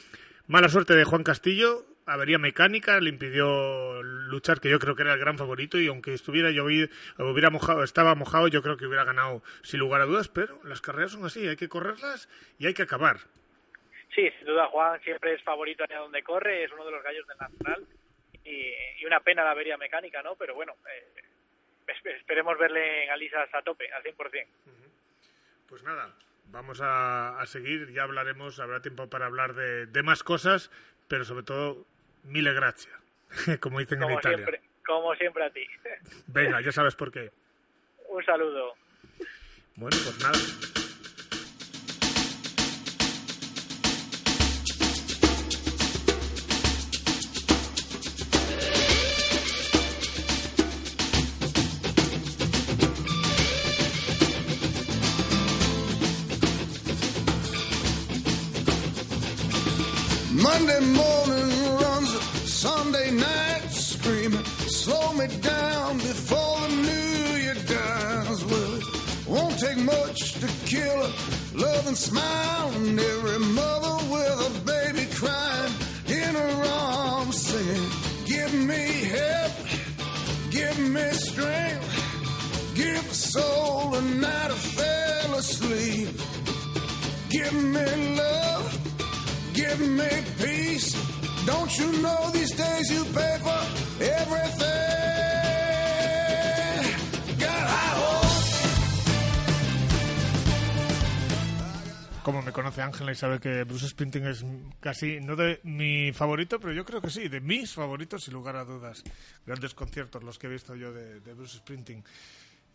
Mala 0.46 0.68
suerte 0.68 0.94
de 0.94 1.04
Juan 1.04 1.24
Castillo, 1.24 1.84
avería 2.06 2.38
mecánica, 2.38 3.00
le 3.00 3.10
impidió 3.10 4.02
luchar, 4.02 4.60
que 4.60 4.70
yo 4.70 4.78
creo 4.78 4.94
que 4.94 5.02
era 5.02 5.14
el 5.14 5.20
gran 5.20 5.36
favorito, 5.36 5.78
y 5.78 5.88
aunque 5.88 6.14
estuviera 6.14 6.50
llovido, 6.50 6.88
hubiera 7.18 7.50
mojado, 7.50 7.82
estaba 7.82 8.14
mojado, 8.14 8.48
yo 8.48 8.62
creo 8.62 8.76
que 8.76 8.86
hubiera 8.86 9.04
ganado 9.04 9.42
sin 9.62 9.80
lugar 9.80 10.00
a 10.00 10.06
dudas, 10.06 10.28
pero 10.28 10.60
las 10.64 10.80
carreras 10.80 11.12
son 11.12 11.24
así, 11.24 11.46
hay 11.46 11.56
que 11.56 11.68
correrlas 11.68 12.28
y 12.58 12.66
hay 12.66 12.74
que 12.74 12.82
acabar. 12.82 13.18
Sí, 14.14 14.30
sin 14.38 14.46
duda 14.46 14.66
Juan 14.68 15.00
siempre 15.02 15.34
es 15.34 15.42
favorito 15.42 15.84
allá 15.84 15.98
donde 15.98 16.22
corre, 16.22 16.64
es 16.64 16.72
uno 16.72 16.84
de 16.86 16.92
los 16.92 17.02
gallos 17.02 17.26
del 17.26 17.36
Nacional 17.36 17.86
y, 18.48 18.74
y 19.02 19.04
una 19.06 19.20
pena 19.20 19.44
la 19.44 19.50
avería 19.52 19.76
mecánica, 19.76 20.22
¿no? 20.22 20.34
Pero 20.36 20.54
bueno, 20.54 20.74
eh, 20.92 21.22
esp- 21.86 22.16
esperemos 22.16 22.58
verle 22.58 23.04
en 23.04 23.10
Alisas 23.10 23.48
a 23.54 23.62
tope, 23.62 23.90
al 23.92 24.02
100%. 24.02 24.46
Pues 25.68 25.82
nada, 25.82 26.14
vamos 26.46 26.80
a, 26.80 27.40
a 27.40 27.46
seguir, 27.46 27.92
ya 27.92 28.04
hablaremos, 28.04 28.58
habrá 28.60 28.80
tiempo 28.80 29.08
para 29.10 29.26
hablar 29.26 29.54
de, 29.54 29.86
de 29.86 30.02
más 30.02 30.22
cosas, 30.22 30.70
pero 31.08 31.24
sobre 31.24 31.44
todo, 31.44 31.84
mille 32.24 32.52
gracias, 32.54 32.94
como 33.60 33.78
dicen 33.80 34.02
en 34.02 34.12
Italia. 34.12 34.38
siempre, 34.46 34.60
como 34.86 35.14
siempre 35.16 35.44
a 35.44 35.50
ti. 35.50 35.66
Venga, 36.28 36.60
ya 36.62 36.72
sabes 36.72 36.94
por 36.96 37.12
qué. 37.12 37.30
Un 38.08 38.24
saludo. 38.24 38.74
Bueno, 39.76 39.96
pues 40.02 40.18
nada. 40.22 40.38
Monday 60.58 60.80
morning 60.80 61.76
runs, 61.76 62.20
Sunday 62.50 63.12
night 63.12 63.70
screaming. 63.70 64.44
Slow 64.66 65.12
me 65.12 65.28
down 65.40 65.98
before 65.98 66.60
the 66.62 66.68
new 66.68 67.38
year 67.38 67.54
dies. 67.54 68.44
Well, 68.44 68.74
it 68.74 69.28
won't 69.28 69.56
take 69.60 69.78
much 69.78 70.32
to 70.40 70.48
kill 70.66 70.98
a 71.06 71.12
loving 71.54 71.94
smile. 71.94 72.72
And 72.72 72.98
every 72.98 73.38
mother 73.38 74.04
with 74.10 74.48
a 74.48 74.64
baby 74.66 75.06
crying 75.14 75.74
in 76.08 76.34
her 76.34 76.64
arms 76.64 77.40
singing, 77.40 77.90
Give 78.26 78.52
me 78.54 78.84
help, 79.14 79.52
give 80.50 80.78
me 80.80 81.08
strength, 81.12 82.74
give 82.74 83.08
the 83.08 83.14
soul 83.14 83.94
a 83.94 84.02
night 84.02 84.50
of 84.50 84.58
fell 84.58 85.34
asleep. 85.34 86.08
Give 87.30 87.52
me 87.52 88.16
love, 88.16 89.52
give 89.54 89.80
me. 89.80 90.08
Don't 91.48 91.78
you 91.78 91.90
know 92.02 92.30
these 92.30 92.54
days 92.54 92.90
you 92.90 93.04
pay 93.06 93.38
for 93.40 93.60
everything? 94.04 94.68
Como 102.22 102.42
me 102.42 102.52
conoce 102.52 102.82
Ángela 102.82 103.12
y 103.12 103.14
sabe 103.14 103.40
que 103.40 103.64
Bruce 103.64 103.88
Springsteen 103.88 104.26
es 104.26 104.44
casi, 104.80 105.20
no 105.20 105.36
de 105.36 105.60
mi 105.62 106.12
favorito, 106.12 106.60
pero 106.60 106.74
yo 106.74 106.84
creo 106.84 107.00
que 107.00 107.08
sí, 107.08 107.28
de 107.28 107.40
mis 107.40 107.72
favoritos, 107.72 108.24
sin 108.24 108.34
lugar 108.34 108.56
a 108.56 108.66
dudas. 108.66 109.02
Grandes 109.46 109.72
conciertos 109.72 110.22
los 110.22 110.38
que 110.38 110.48
he 110.48 110.50
visto 110.50 110.74
yo 110.74 110.92
de, 110.92 111.20
Bruce 111.32 111.56
Springsteen. 111.56 112.04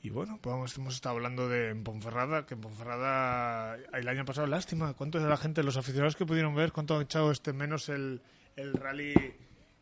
Y 0.01 0.09
bueno, 0.09 0.39
pues 0.41 0.75
hemos 0.79 0.95
estado 0.95 1.17
hablando 1.17 1.47
de 1.47 1.75
Ponferrada, 1.75 2.47
que 2.47 2.55
en 2.55 2.61
Ponferrada 2.61 3.77
el 3.93 4.07
año 4.07 4.25
pasado, 4.25 4.47
lástima, 4.47 4.95
¿cuánto 4.95 5.19
de 5.19 5.29
la 5.29 5.37
gente, 5.37 5.61
los 5.61 5.77
aficionados 5.77 6.15
que 6.15 6.25
pudieron 6.25 6.55
ver, 6.55 6.71
cuánto 6.71 6.95
han 6.95 7.03
echado 7.03 7.29
este 7.29 7.53
menos 7.53 7.89
el, 7.89 8.19
el 8.55 8.75
rally 8.75 9.33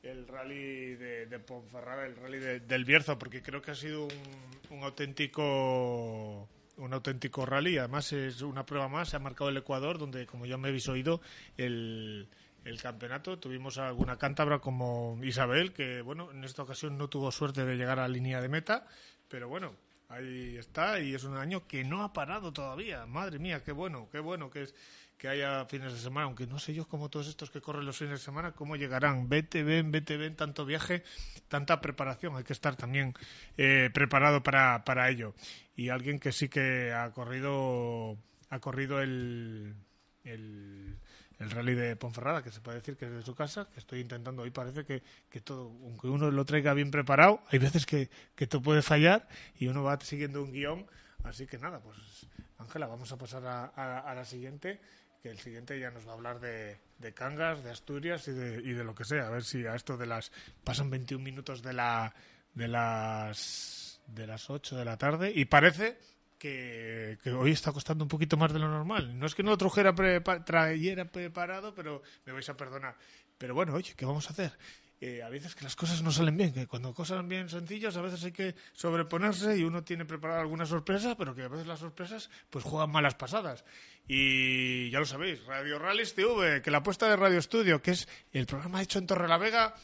el 0.03 0.27
rally 0.27 0.95
de, 0.95 1.27
de 1.27 1.39
Ponferrada, 1.39 2.07
el 2.07 2.15
rally 2.15 2.39
de- 2.39 2.59
del 2.61 2.85
Bierzo, 2.85 3.19
porque 3.19 3.43
creo 3.43 3.61
que 3.61 3.69
ha 3.71 3.75
sido 3.75 4.05
un, 4.05 4.77
un 4.77 4.83
auténtico 4.83 6.49
un 6.77 6.93
auténtico 6.93 7.45
rally, 7.45 7.77
además 7.77 8.11
es 8.13 8.41
una 8.41 8.65
prueba 8.65 8.87
más, 8.87 9.09
se 9.09 9.15
ha 9.15 9.19
marcado 9.19 9.49
el 9.51 9.57
Ecuador, 9.57 9.99
donde 9.99 10.25
como 10.25 10.47
ya 10.47 10.57
me 10.57 10.69
habéis 10.69 10.87
oído, 10.89 11.21
el, 11.57 12.27
el 12.65 12.81
campeonato, 12.81 13.37
tuvimos 13.37 13.77
alguna 13.77 14.17
cántabra 14.17 14.57
como 14.59 15.19
Isabel, 15.21 15.73
que 15.73 16.01
bueno, 16.01 16.31
en 16.31 16.43
esta 16.43 16.63
ocasión 16.63 16.97
no 16.97 17.07
tuvo 17.07 17.31
suerte 17.31 17.65
de 17.65 17.75
llegar 17.75 17.99
a 17.99 18.03
la 18.03 18.07
línea 18.07 18.41
de 18.41 18.49
meta, 18.49 18.87
pero 19.27 19.47
bueno, 19.47 19.75
ahí 20.09 20.57
está 20.57 20.99
y 20.99 21.13
es 21.13 21.23
un 21.23 21.37
año 21.37 21.67
que 21.67 21.83
no 21.83 22.03
ha 22.03 22.13
parado 22.13 22.51
todavía. 22.51 23.05
Madre 23.05 23.37
mía, 23.37 23.63
qué 23.63 23.73
bueno, 23.73 24.09
qué 24.11 24.19
bueno 24.19 24.49
que 24.49 24.63
es 24.63 24.73
que 25.21 25.27
haya 25.27 25.63
fines 25.65 25.93
de 25.93 25.99
semana, 25.99 26.25
aunque 26.25 26.47
no 26.47 26.57
sé 26.57 26.73
yo 26.73 26.87
como 26.87 27.07
todos 27.07 27.27
estos 27.27 27.51
que 27.51 27.61
corren 27.61 27.85
los 27.85 27.95
fines 27.95 28.13
de 28.13 28.25
semana, 28.25 28.53
cómo 28.53 28.75
llegarán. 28.75 29.29
Vete, 29.29 29.61
ven, 29.61 29.91
vete, 29.91 30.17
ven, 30.17 30.35
tanto 30.35 30.65
viaje, 30.65 31.03
tanta 31.47 31.79
preparación. 31.79 32.35
Hay 32.37 32.43
que 32.43 32.53
estar 32.53 32.75
también 32.75 33.13
eh, 33.55 33.91
preparado 33.93 34.41
para, 34.41 34.83
para 34.83 35.11
ello. 35.11 35.35
Y 35.75 35.89
alguien 35.89 36.17
que 36.17 36.31
sí 36.31 36.49
que 36.49 36.91
ha 36.91 37.11
corrido, 37.11 38.17
ha 38.49 38.57
corrido 38.57 38.99
el, 38.99 39.75
el, 40.23 40.97
el 41.37 41.51
rally 41.51 41.75
de 41.75 41.95
Ponferrada, 41.95 42.41
que 42.41 42.49
se 42.49 42.59
puede 42.59 42.79
decir 42.79 42.97
que 42.97 43.05
es 43.05 43.11
de 43.11 43.21
su 43.21 43.35
casa, 43.35 43.67
que 43.71 43.79
estoy 43.79 43.99
intentando. 43.99 44.41
Hoy 44.41 44.49
parece 44.49 44.85
que, 44.85 45.03
que 45.29 45.39
todo, 45.39 45.65
aunque 45.83 46.07
uno 46.07 46.31
lo 46.31 46.45
traiga 46.45 46.73
bien 46.73 46.89
preparado, 46.89 47.43
hay 47.51 47.59
veces 47.59 47.85
que, 47.85 48.09
que 48.33 48.47
te 48.47 48.57
puede 48.57 48.81
fallar 48.81 49.27
y 49.59 49.67
uno 49.67 49.83
va 49.83 49.99
siguiendo 49.99 50.41
un 50.41 50.51
guion. 50.51 50.87
Así 51.23 51.45
que 51.45 51.59
nada, 51.59 51.79
pues 51.79 52.25
Ángela, 52.57 52.87
vamos 52.87 53.11
a 53.11 53.17
pasar 53.19 53.45
a 53.45 54.13
la 54.15 54.25
siguiente, 54.25 54.81
que 55.21 55.29
el 55.29 55.39
siguiente 55.39 55.79
ya 55.79 55.91
nos 55.91 56.05
va 56.07 56.11
a 56.11 56.15
hablar 56.15 56.39
de, 56.39 56.77
de 56.97 57.13
Cangas, 57.13 57.63
de 57.63 57.69
Asturias 57.71 58.27
y 58.27 58.31
de, 58.31 58.61
y 58.61 58.73
de 58.73 58.83
lo 58.83 58.95
que 58.95 59.05
sea. 59.05 59.27
A 59.27 59.29
ver 59.29 59.43
si 59.43 59.65
a 59.65 59.75
esto 59.75 59.97
de 59.97 60.07
las... 60.07 60.31
Pasan 60.63 60.89
21 60.89 61.23
minutos 61.23 61.61
de, 61.61 61.73
la, 61.73 62.13
de 62.55 62.67
las 62.67 64.01
de 64.07 64.27
las 64.27 64.49
8 64.49 64.75
de 64.77 64.83
la 64.85 64.97
tarde 64.97 65.31
y 65.33 65.45
parece 65.45 65.97
que, 66.37 67.17
que 67.23 67.31
hoy 67.31 67.51
está 67.51 67.71
costando 67.71 68.03
un 68.03 68.09
poquito 68.09 68.35
más 68.35 68.51
de 68.51 68.59
lo 68.59 68.67
normal. 68.67 69.17
No 69.17 69.25
es 69.27 69.35
que 69.35 69.43
no 69.43 69.51
lo 69.51 69.57
trajera, 69.57 69.93
prepa- 69.93 70.43
trayera 70.43 71.05
preparado, 71.05 71.73
pero 71.75 72.01
me 72.25 72.33
vais 72.33 72.49
a 72.49 72.57
perdonar. 72.57 72.97
Pero 73.37 73.53
bueno, 73.53 73.73
oye, 73.73 73.93
¿qué 73.95 74.05
vamos 74.05 74.27
a 74.27 74.33
hacer? 74.33 74.51
Eh, 74.99 75.23
a 75.23 75.29
veces 75.29 75.55
que 75.55 75.63
las 75.63 75.75
cosas 75.75 76.03
no 76.03 76.11
salen 76.11 76.37
bien, 76.37 76.53
que 76.53 76.67
cuando 76.67 76.93
cosas 76.93 77.15
salen 77.15 77.27
bien 77.29 77.49
sencillas, 77.49 77.95
a 77.97 78.01
veces 78.01 78.23
hay 78.23 78.31
que 78.31 78.53
sobreponerse 78.73 79.57
y 79.57 79.63
uno 79.63 79.83
tiene 79.83 80.05
preparada 80.05 80.41
alguna 80.41 80.65
sorpresa, 80.65 81.15
pero 81.17 81.33
que 81.33 81.41
a 81.43 81.47
veces 81.47 81.65
las 81.65 81.79
sorpresas 81.79 82.29
pues 82.51 82.63
juegan 82.63 82.91
malas 82.91 83.15
pasadas. 83.15 83.63
Y 84.07 84.89
ya 84.89 84.99
lo 84.99 85.05
sabéis, 85.05 85.43
Radio 85.45 85.79
Rallys 85.79 86.13
TV, 86.13 86.61
que 86.61 86.71
la 86.71 86.79
apuesta 86.79 87.07
de 87.09 87.15
Radio 87.15 87.39
Estudio, 87.39 87.81
que 87.81 87.91
es 87.91 88.07
el 88.33 88.45
programa 88.45 88.81
hecho 88.81 88.99
en 88.99 89.07
Torrelavega 89.07 89.75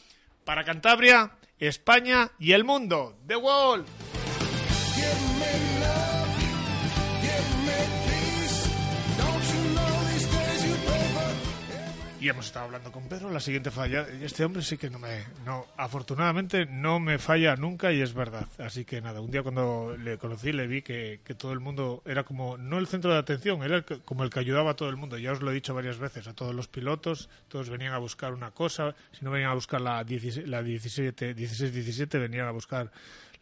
para 0.44 0.64
Cantabria, 0.64 1.32
España 1.58 2.30
y 2.38 2.52
el 2.52 2.64
mundo. 2.64 3.18
The 3.26 3.36
Wall. 3.36 3.84
Y 12.20 12.28
hemos 12.28 12.46
estado 12.46 12.64
hablando 12.64 12.90
con 12.90 13.08
Pedro, 13.08 13.30
la 13.30 13.38
siguiente 13.38 13.70
falla. 13.70 14.04
Este 14.20 14.44
hombre 14.44 14.62
sí 14.62 14.76
que 14.76 14.90
no 14.90 14.98
me. 14.98 15.24
No, 15.44 15.66
afortunadamente 15.76 16.66
no 16.66 16.98
me 16.98 17.18
falla 17.18 17.54
nunca 17.54 17.92
y 17.92 18.00
es 18.00 18.12
verdad. 18.12 18.48
Así 18.58 18.84
que 18.84 19.00
nada, 19.00 19.20
un 19.20 19.30
día 19.30 19.44
cuando 19.44 19.96
le 19.96 20.18
conocí 20.18 20.50
le 20.50 20.66
vi 20.66 20.82
que, 20.82 21.20
que 21.24 21.34
todo 21.34 21.52
el 21.52 21.60
mundo 21.60 22.02
era 22.04 22.24
como. 22.24 22.58
No 22.58 22.78
el 22.78 22.88
centro 22.88 23.12
de 23.12 23.18
atención, 23.18 23.62
era 23.62 23.76
el 23.76 23.84
como 23.84 24.24
el 24.24 24.30
que 24.30 24.40
ayudaba 24.40 24.72
a 24.72 24.74
todo 24.74 24.88
el 24.88 24.96
mundo. 24.96 25.16
Ya 25.16 25.30
os 25.30 25.42
lo 25.42 25.52
he 25.52 25.54
dicho 25.54 25.74
varias 25.74 25.98
veces, 25.98 26.26
a 26.26 26.34
todos 26.34 26.56
los 26.56 26.66
pilotos, 26.66 27.28
todos 27.46 27.70
venían 27.70 27.92
a 27.92 27.98
buscar 27.98 28.34
una 28.34 28.50
cosa. 28.50 28.96
Si 29.12 29.24
no 29.24 29.30
venían 29.30 29.52
a 29.52 29.54
buscar 29.54 29.80
la 29.80 30.02
16, 30.02 30.48
la 30.48 30.60
17, 30.60 31.36
16-17, 31.36 32.18
venían 32.18 32.48
a 32.48 32.50
buscar 32.50 32.90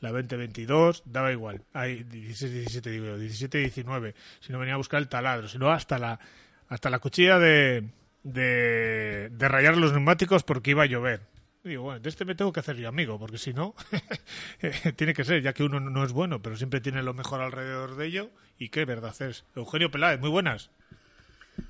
la 0.01 0.13
20-22, 0.13 1.01
daba 1.07 1.33
igual. 1.33 1.63
Hay 1.73 2.05
16-17, 2.05 2.83
digo 2.91 3.07
yo, 3.07 3.17
17-19. 3.17 4.15
Si 4.41 4.53
no 4.53 4.59
venía 4.59 4.75
a 4.75 4.77
buscar 4.77 5.01
el 5.01 5.09
taladro, 5.09 5.49
sino 5.49 5.71
hasta 5.71 5.99
la, 5.99 6.21
hasta 6.69 6.91
la 6.91 6.99
cuchilla 6.99 7.39
de, 7.39 7.89
de, 8.27 9.29
de 9.31 9.49
rayar 9.49 9.77
los 9.77 9.93
neumáticos 9.93 10.43
porque 10.43 10.73
iba 10.73 10.83
a 10.83 10.87
llover. 10.87 11.21
Y 11.65 11.71
digo, 11.71 11.85
bueno, 11.85 12.01
de 12.01 12.09
este 12.09 12.25
me 12.25 12.35
tengo 12.35 12.53
que 12.53 12.61
hacer 12.61 12.77
yo 12.77 12.89
amigo, 12.89 13.19
porque 13.19 13.39
si 13.39 13.53
no, 13.53 13.75
tiene 14.97 15.15
que 15.15 15.25
ser, 15.25 15.43
ya 15.43 15.53
que 15.53 15.65
uno 15.65 15.81
no 15.81 16.05
es 16.05 16.13
bueno, 16.13 16.41
pero 16.43 16.57
siempre 16.57 16.81
tiene 16.81 17.03
lo 17.03 17.15
mejor 17.15 17.41
alrededor 17.41 17.97
de 17.97 18.07
ello. 18.07 18.31
Y 18.59 18.69
qué 18.71 18.85
verdad 18.85 19.15
es. 19.23 19.45
Eugenio 19.55 19.91
Peláez, 19.91 20.21
muy 20.21 20.31
buenas. 20.31 20.71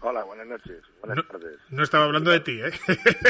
Hola, 0.01 0.25
buenas 0.25 0.47
noches, 0.47 0.83
buenas 1.01 1.17
No, 1.19 1.25
tardes. 1.25 1.59
no 1.71 1.83
estaba 1.83 2.05
hablando 2.05 2.31
de 2.31 2.41
ti, 2.41 2.61
¿eh? 2.61 2.73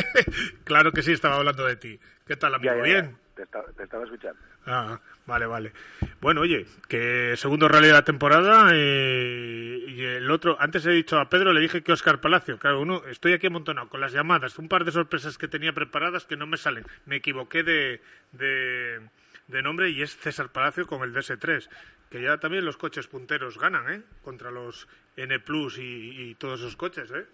claro 0.65 0.91
que 0.93 1.03
sí, 1.03 1.13
estaba 1.13 1.37
hablando 1.37 1.65
de 1.67 1.77
ti. 1.77 2.01
¿Qué 2.27 2.37
tal, 2.37 2.55
amigo? 2.55 2.73
Ya, 2.73 2.79
ya, 2.79 2.83
¿Bien? 2.83 3.19
Te, 3.35 3.45
te 3.77 3.83
estaba 3.83 4.05
escuchando. 4.05 4.41
Ah, 4.65 4.99
vale, 5.27 5.47
vale. 5.47 5.73
Bueno, 6.21 6.43
oye, 6.43 6.67
que 6.89 7.35
segundo 7.37 7.69
rally 7.69 7.89
de 7.89 7.93
la 7.93 8.05
temporada 8.05 8.71
eh, 8.73 9.85
y 9.87 10.05
el 10.05 10.31
otro, 10.31 10.57
antes 10.61 10.87
he 10.87 10.91
dicho 10.91 11.19
a 11.19 11.29
Pedro, 11.29 11.53
le 11.53 11.61
dije 11.61 11.83
que 11.83 11.93
Oscar 11.93 12.21
Palacio, 12.21 12.59
claro, 12.59 12.81
uno, 12.81 13.03
estoy 13.07 13.33
aquí 13.33 13.47
amontonado 13.47 13.89
con 13.89 14.01
las 14.01 14.13
llamadas, 14.13 14.59
un 14.59 14.69
par 14.69 14.85
de 14.85 14.93
sorpresas 14.93 15.39
que 15.39 15.49
tenía 15.49 15.73
preparadas 15.73 16.27
que 16.27 16.37
no 16.37 16.47
me 16.47 16.57
salen. 16.57 16.85
Me 17.05 17.17
equivoqué 17.17 17.63
de, 17.63 18.01
de, 18.33 19.63
nombre 19.63 19.91
y 19.91 20.03
es 20.03 20.17
César 20.17 20.51
Palacio 20.51 20.87
con 20.87 21.03
el 21.03 21.15
DS3, 21.15 21.69
que 22.11 22.23
ya 22.23 22.39
también 22.39 22.65
los 22.65 22.77
coches 22.77 23.07
punteros 23.07 23.59
ganan, 23.59 23.93
¿eh? 23.93 24.03
Contra 24.23 24.51
los 24.51 24.89
N 25.17 25.39
Plus 25.41 25.79
y, 25.79 26.31
y 26.31 26.35
todos 26.37 26.61
esos 26.61 26.77
coches, 26.77 27.11
¿eh? 27.11 27.27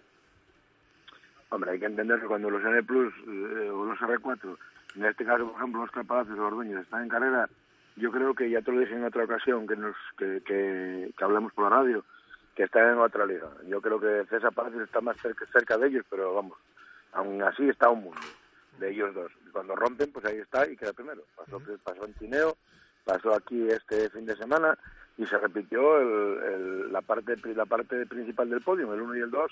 Hombre, 1.53 1.69
hay 1.69 1.79
que 1.79 1.85
entender 1.85 2.19
que 2.19 2.25
cuando 2.25 2.49
los 2.49 2.63
N 2.63 2.81
Plus 2.81 3.13
eh, 3.27 3.69
o 3.69 3.85
los 3.85 3.99
R4, 3.99 4.57
en 4.95 5.05
este 5.05 5.23
caso, 5.23 5.47
por 5.47 5.55
ejemplo, 5.55 5.81
Oscar 5.83 6.03
Palacios 6.03 6.39
o 6.39 6.47
Orduñez 6.47 6.79
están 6.79 7.03
en 7.03 7.09
carrera, 7.09 7.47
yo 7.95 8.11
creo 8.11 8.33
que 8.33 8.49
ya 8.49 8.61
te 8.61 8.71
lo 8.71 8.79
dije 8.79 8.95
en 8.95 9.03
otra 9.05 9.23
ocasión 9.23 9.67
que 9.67 9.75
nos 9.75 9.95
que, 10.17 10.41
que, 10.45 11.11
que 11.17 11.23
hablamos 11.23 11.53
por 11.53 11.65
la 11.65 11.77
radio, 11.77 12.03
que 12.55 12.63
están 12.63 12.91
en 12.93 12.97
otra 12.99 13.25
liga. 13.25 13.49
Yo 13.67 13.81
creo 13.81 13.99
que 13.99 14.25
César 14.29 14.53
Palacios 14.53 14.83
está 14.83 15.01
más 15.01 15.17
cerca, 15.21 15.45
cerca 15.51 15.77
de 15.77 15.87
ellos, 15.87 16.05
pero 16.09 16.33
vamos, 16.35 16.57
aún 17.13 17.41
así 17.43 17.67
está 17.69 17.89
un 17.89 18.03
mundo 18.03 18.21
de 18.79 18.91
ellos 18.91 19.13
dos. 19.13 19.31
Y 19.47 19.49
cuando 19.51 19.75
rompen, 19.75 20.11
pues 20.11 20.25
ahí 20.25 20.37
está 20.37 20.67
y 20.69 20.75
queda 20.75 20.93
primero. 20.93 21.21
Pasó, 21.35 21.61
pasó 21.83 22.05
en 22.05 22.13
Tineo, 22.13 22.57
pasó 23.05 23.33
aquí 23.35 23.67
este 23.69 24.09
fin 24.09 24.25
de 24.25 24.35
semana 24.35 24.77
y 25.17 25.25
se 25.27 25.37
repitió 25.37 25.99
el, 25.99 26.43
el- 26.43 26.91
la 26.93 27.01
parte 27.01 27.35
la 27.55 27.65
parte 27.65 28.05
principal 28.07 28.49
del 28.49 28.61
podio, 28.61 28.91
el 28.93 29.01
1 29.01 29.15
y 29.15 29.19
el 29.21 29.29
2 29.31 29.51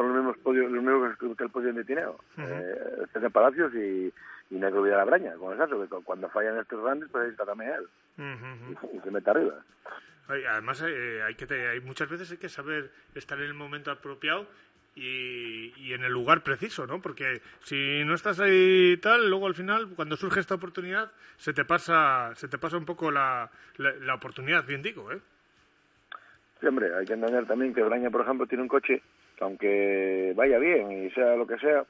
son 0.00 0.08
los 0.08 0.16
mismos 0.16 0.38
podios, 0.38 0.70
los 0.70 0.82
mismos 0.82 1.16
que 1.36 1.44
el 1.44 1.50
podio 1.50 1.72
de 1.72 1.84
Tineo. 1.84 2.18
Eh, 2.38 3.04
César 3.12 3.30
Palacios 3.30 3.74
y, 3.74 4.12
y 4.50 4.54
Negro 4.58 4.82
Vidal-Abraña, 4.82 5.34
con 5.34 5.60
el 5.60 5.68
que 5.68 5.86
cu- 5.88 6.02
cuando 6.02 6.28
fallan 6.30 6.58
estos 6.58 6.82
grandes, 6.82 7.08
pues 7.10 7.24
ahí 7.24 7.30
está 7.30 7.44
también 7.44 7.72
él, 7.72 7.86
y, 8.18 8.96
y 8.96 9.00
se 9.00 9.10
mete 9.10 9.30
arriba. 9.30 9.54
Ay, 10.28 10.44
Además, 10.44 10.82
eh, 10.86 11.22
hay 11.26 11.34
que 11.34 11.46
te- 11.46 11.68
hay 11.68 11.80
muchas 11.80 12.08
veces 12.08 12.30
hay 12.30 12.38
que 12.38 12.48
saber 12.48 12.90
estar 13.14 13.38
en 13.38 13.44
el 13.46 13.54
momento 13.54 13.90
apropiado 13.90 14.46
y, 14.94 15.72
y 15.76 15.92
en 15.92 16.04
el 16.04 16.12
lugar 16.12 16.42
preciso, 16.42 16.86
¿no? 16.86 17.00
Porque 17.02 17.42
si 17.62 18.02
no 18.04 18.14
estás 18.14 18.40
ahí 18.40 18.96
tal, 18.98 19.28
luego 19.28 19.46
al 19.46 19.54
final, 19.54 19.88
cuando 19.96 20.16
surge 20.16 20.40
esta 20.40 20.54
oportunidad, 20.54 21.10
se 21.36 21.52
te 21.52 21.64
pasa, 21.64 22.32
se 22.36 22.48
te 22.48 22.58
pasa 22.58 22.76
un 22.76 22.84
poco 22.86 23.10
la, 23.10 23.50
la, 23.76 23.92
la 23.92 24.14
oportunidad, 24.14 24.64
bien 24.66 24.82
digo, 24.82 25.10
¿eh? 25.12 25.20
Sí, 26.60 26.66
hombre, 26.66 26.94
hay 26.94 27.06
que 27.06 27.14
entender 27.14 27.46
también 27.46 27.72
que 27.72 27.82
Braña, 27.82 28.10
por 28.10 28.20
ejemplo, 28.20 28.46
tiene 28.46 28.62
un 28.62 28.68
coche 28.68 29.02
aunque 29.40 30.32
vaya 30.36 30.58
bien 30.58 31.04
y 31.04 31.10
sea 31.10 31.36
lo 31.36 31.46
que 31.46 31.58
sea, 31.58 31.84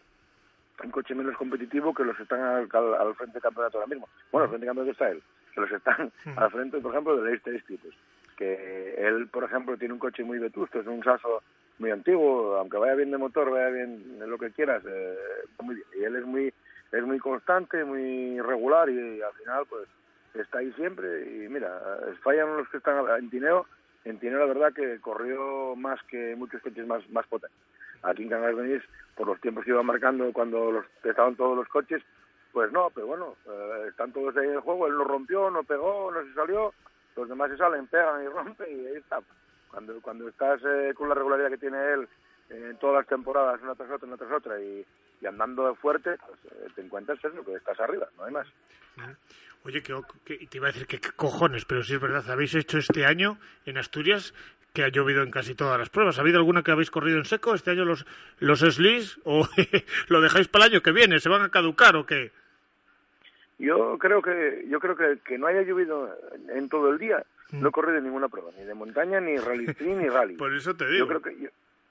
un 0.83 0.91
coche 0.91 1.15
menos 1.15 1.37
competitivo 1.37 1.93
que 1.93 2.05
los 2.05 2.17
que 2.17 2.23
están 2.23 2.41
al, 2.41 2.69
al, 2.73 2.95
al 2.95 3.15
frente 3.15 3.35
del 3.35 3.43
campeonato 3.43 3.79
ahora 3.79 3.89
mismo. 3.89 4.09
Bueno, 4.33 4.45
al 4.45 4.51
frente 4.51 4.67
del 4.67 4.75
campeonato 4.75 4.93
está 4.93 5.11
él, 5.11 5.23
que 5.55 5.61
los 5.61 5.73
están 5.73 6.13
al 6.37 6.51
frente, 6.51 6.79
por 6.79 6.93
ejemplo, 6.93 7.17
de 7.17 7.25
Leicester 7.25 7.53
Distritos. 7.53 7.95
Que 8.37 8.95
él, 8.97 9.29
por 9.29 9.45
ejemplo, 9.45 9.77
tiene 9.77 9.93
un 9.93 10.01
coche 10.01 10.25
muy 10.25 10.39
vetusto, 10.39 10.81
es 10.81 10.87
un 10.87 11.05
Sasso 11.05 11.43
muy 11.79 11.91
antiguo, 11.91 12.57
aunque 12.57 12.79
vaya 12.79 12.95
bien 12.95 13.11
de 13.11 13.19
motor, 13.19 13.51
vaya 13.51 13.69
bien 13.69 14.19
lo 14.27 14.39
que 14.39 14.51
quieras, 14.51 14.83
eh, 14.89 15.17
muy 15.61 15.75
bien. 15.75 15.87
Y 15.99 16.05
él 16.05 16.17
es 16.17 16.25
muy, 16.25 16.55
es 16.93 17.05
muy 17.05 17.19
constante, 17.19 17.85
muy 17.85 18.41
regular 18.41 18.89
y, 18.89 19.21
al 19.21 19.33
final, 19.33 19.65
pues, 19.69 19.89
está 20.35 20.59
ahí 20.59 20.73
siempre. 20.73 21.23
Y 21.23 21.49
mira, 21.49 21.81
fallan 22.23 22.57
los 22.57 22.69
que 22.69 22.79
están 22.79 23.05
en 23.19 23.31
Tineo. 23.31 23.67
En 24.05 24.19
la 24.23 24.47
verdad, 24.47 24.73
que 24.73 24.99
corrió 25.01 25.77
más 25.77 26.03
que 26.05 26.35
muchos 26.37 26.63
coches 26.63 26.87
más, 26.87 27.09
más 27.11 27.27
potentes. 27.27 27.59
Aquí 28.03 28.23
en 28.23 28.31
Canales 28.31 28.57
Benítez, 28.57 28.83
por 29.15 29.27
los 29.27 29.41
tiempos 29.41 29.65
que 29.65 29.71
iba 29.71 29.83
marcando 29.83 30.33
cuando 30.33 30.73
los, 30.73 30.87
estaban 31.05 31.37
todos 31.37 31.57
los 31.57 31.69
coches, 31.69 32.03
pues 32.53 32.73
no, 32.73 32.91
pero 32.95 33.07
bueno, 33.07 33.37
eh, 33.47 33.87
están 33.89 34.13
todos 34.13 34.35
ahí 34.37 34.47
en 34.47 34.55
el 34.55 34.61
juego. 34.61 34.87
Él 34.87 34.97
no 34.97 35.05
rompió, 35.05 35.51
no 35.51 35.63
pegó, 35.65 36.11
no 36.11 36.23
se 36.25 36.33
salió. 36.35 36.73
Los 37.15 37.29
demás 37.29 37.51
se 37.51 37.59
salen, 37.59 37.87
pegan 37.89 38.25
y 38.25 38.29
rompen 38.35 38.69
y 38.71 38.87
ahí 38.87 38.97
está. 38.97 39.21
Cuando, 39.71 40.01
cuando 40.01 40.29
estás 40.29 40.61
eh, 40.65 40.95
con 40.95 41.09
la 41.09 41.15
regularidad 41.15 41.51
que 41.51 41.59
tiene 41.59 41.79
él 41.93 42.09
en 42.51 42.77
todas 42.79 42.97
las 42.97 43.07
temporadas, 43.07 43.61
una 43.63 43.75
tras 43.75 43.91
otra, 43.91 44.07
una 44.09 44.17
tras 44.17 44.33
otra, 44.33 44.61
y, 44.61 44.85
y 45.21 45.27
andando 45.27 45.75
fuerte, 45.77 46.17
pues 46.27 46.39
eh, 46.53 46.69
te 46.75 46.83
encuentras 46.83 47.19
eso, 47.25 47.45
que 47.45 47.55
estás 47.55 47.79
arriba, 47.81 48.09
no 48.17 48.25
hay 48.25 48.33
más. 48.33 48.47
Oye, 49.65 49.83
que, 49.83 49.95
que- 50.25 50.47
te 50.47 50.57
iba 50.59 50.69
a 50.69 50.73
decir 50.73 50.87
que 50.87 50.99
cojones, 51.17 51.65
pero 51.65 51.83
sí 51.83 51.95
es 51.95 52.01
verdad, 52.01 52.29
habéis 52.31 52.55
hecho 52.55 52.79
este 52.79 53.05
año 53.07 53.39
en 53.67 53.79
Asturias 53.79 54.35
que 54.73 54.85
ha 54.85 54.89
llovido 54.89 55.23
en 55.23 55.31
casi 55.33 55.55
todas 55.55 55.79
las 55.79 55.91
pruebas. 55.91 56.17
¿Ha 56.19 56.21
habido 56.21 56.39
alguna 56.39 56.63
que 56.63 56.71
habéis 56.71 56.91
corrido 56.93 57.19
en 57.19 57.25
seco 57.25 57.55
este 57.55 57.73
año 57.73 57.85
los, 57.85 58.07
los 58.39 58.61
slis 58.61 59.19
o 59.25 59.47
lo 60.09 60.21
dejáis 60.21 60.47
para 60.49 60.67
el 60.67 60.73
año 60.73 60.81
que 60.83 60.93
viene? 60.93 61.19
¿Se 61.19 61.29
van 61.29 61.43
a 61.43 61.49
caducar 61.51 61.97
o 61.97 62.07
qué? 62.07 62.31
Yo 63.59 63.99
creo 63.99 64.23
que 64.23 64.65
yo 64.69 64.81
creo 64.81 64.97
que, 64.97 65.19
que 65.25 65.37
no 65.39 65.47
haya 65.47 65.63
llovido 65.63 66.17
en 66.49 66.69
todo 66.71 66.89
el 66.91 66.99
día, 66.99 67.25
no 67.53 67.69
he 67.69 67.73
corrido 67.73 68.01
ninguna 68.01 68.29
prueba, 68.29 68.51
ni 68.57 68.65
de 68.65 68.73
montaña, 68.75 69.21
ni 69.21 69.37
rally 69.37 69.67
ni 69.81 70.09
rally. 70.09 70.37
Por 70.39 70.55
eso 70.55 70.75
te 70.75 70.85
Yo 70.85 70.91
digo. 70.91 71.09
creo 71.09 71.21
que 71.23 71.37
yo, 71.39 71.49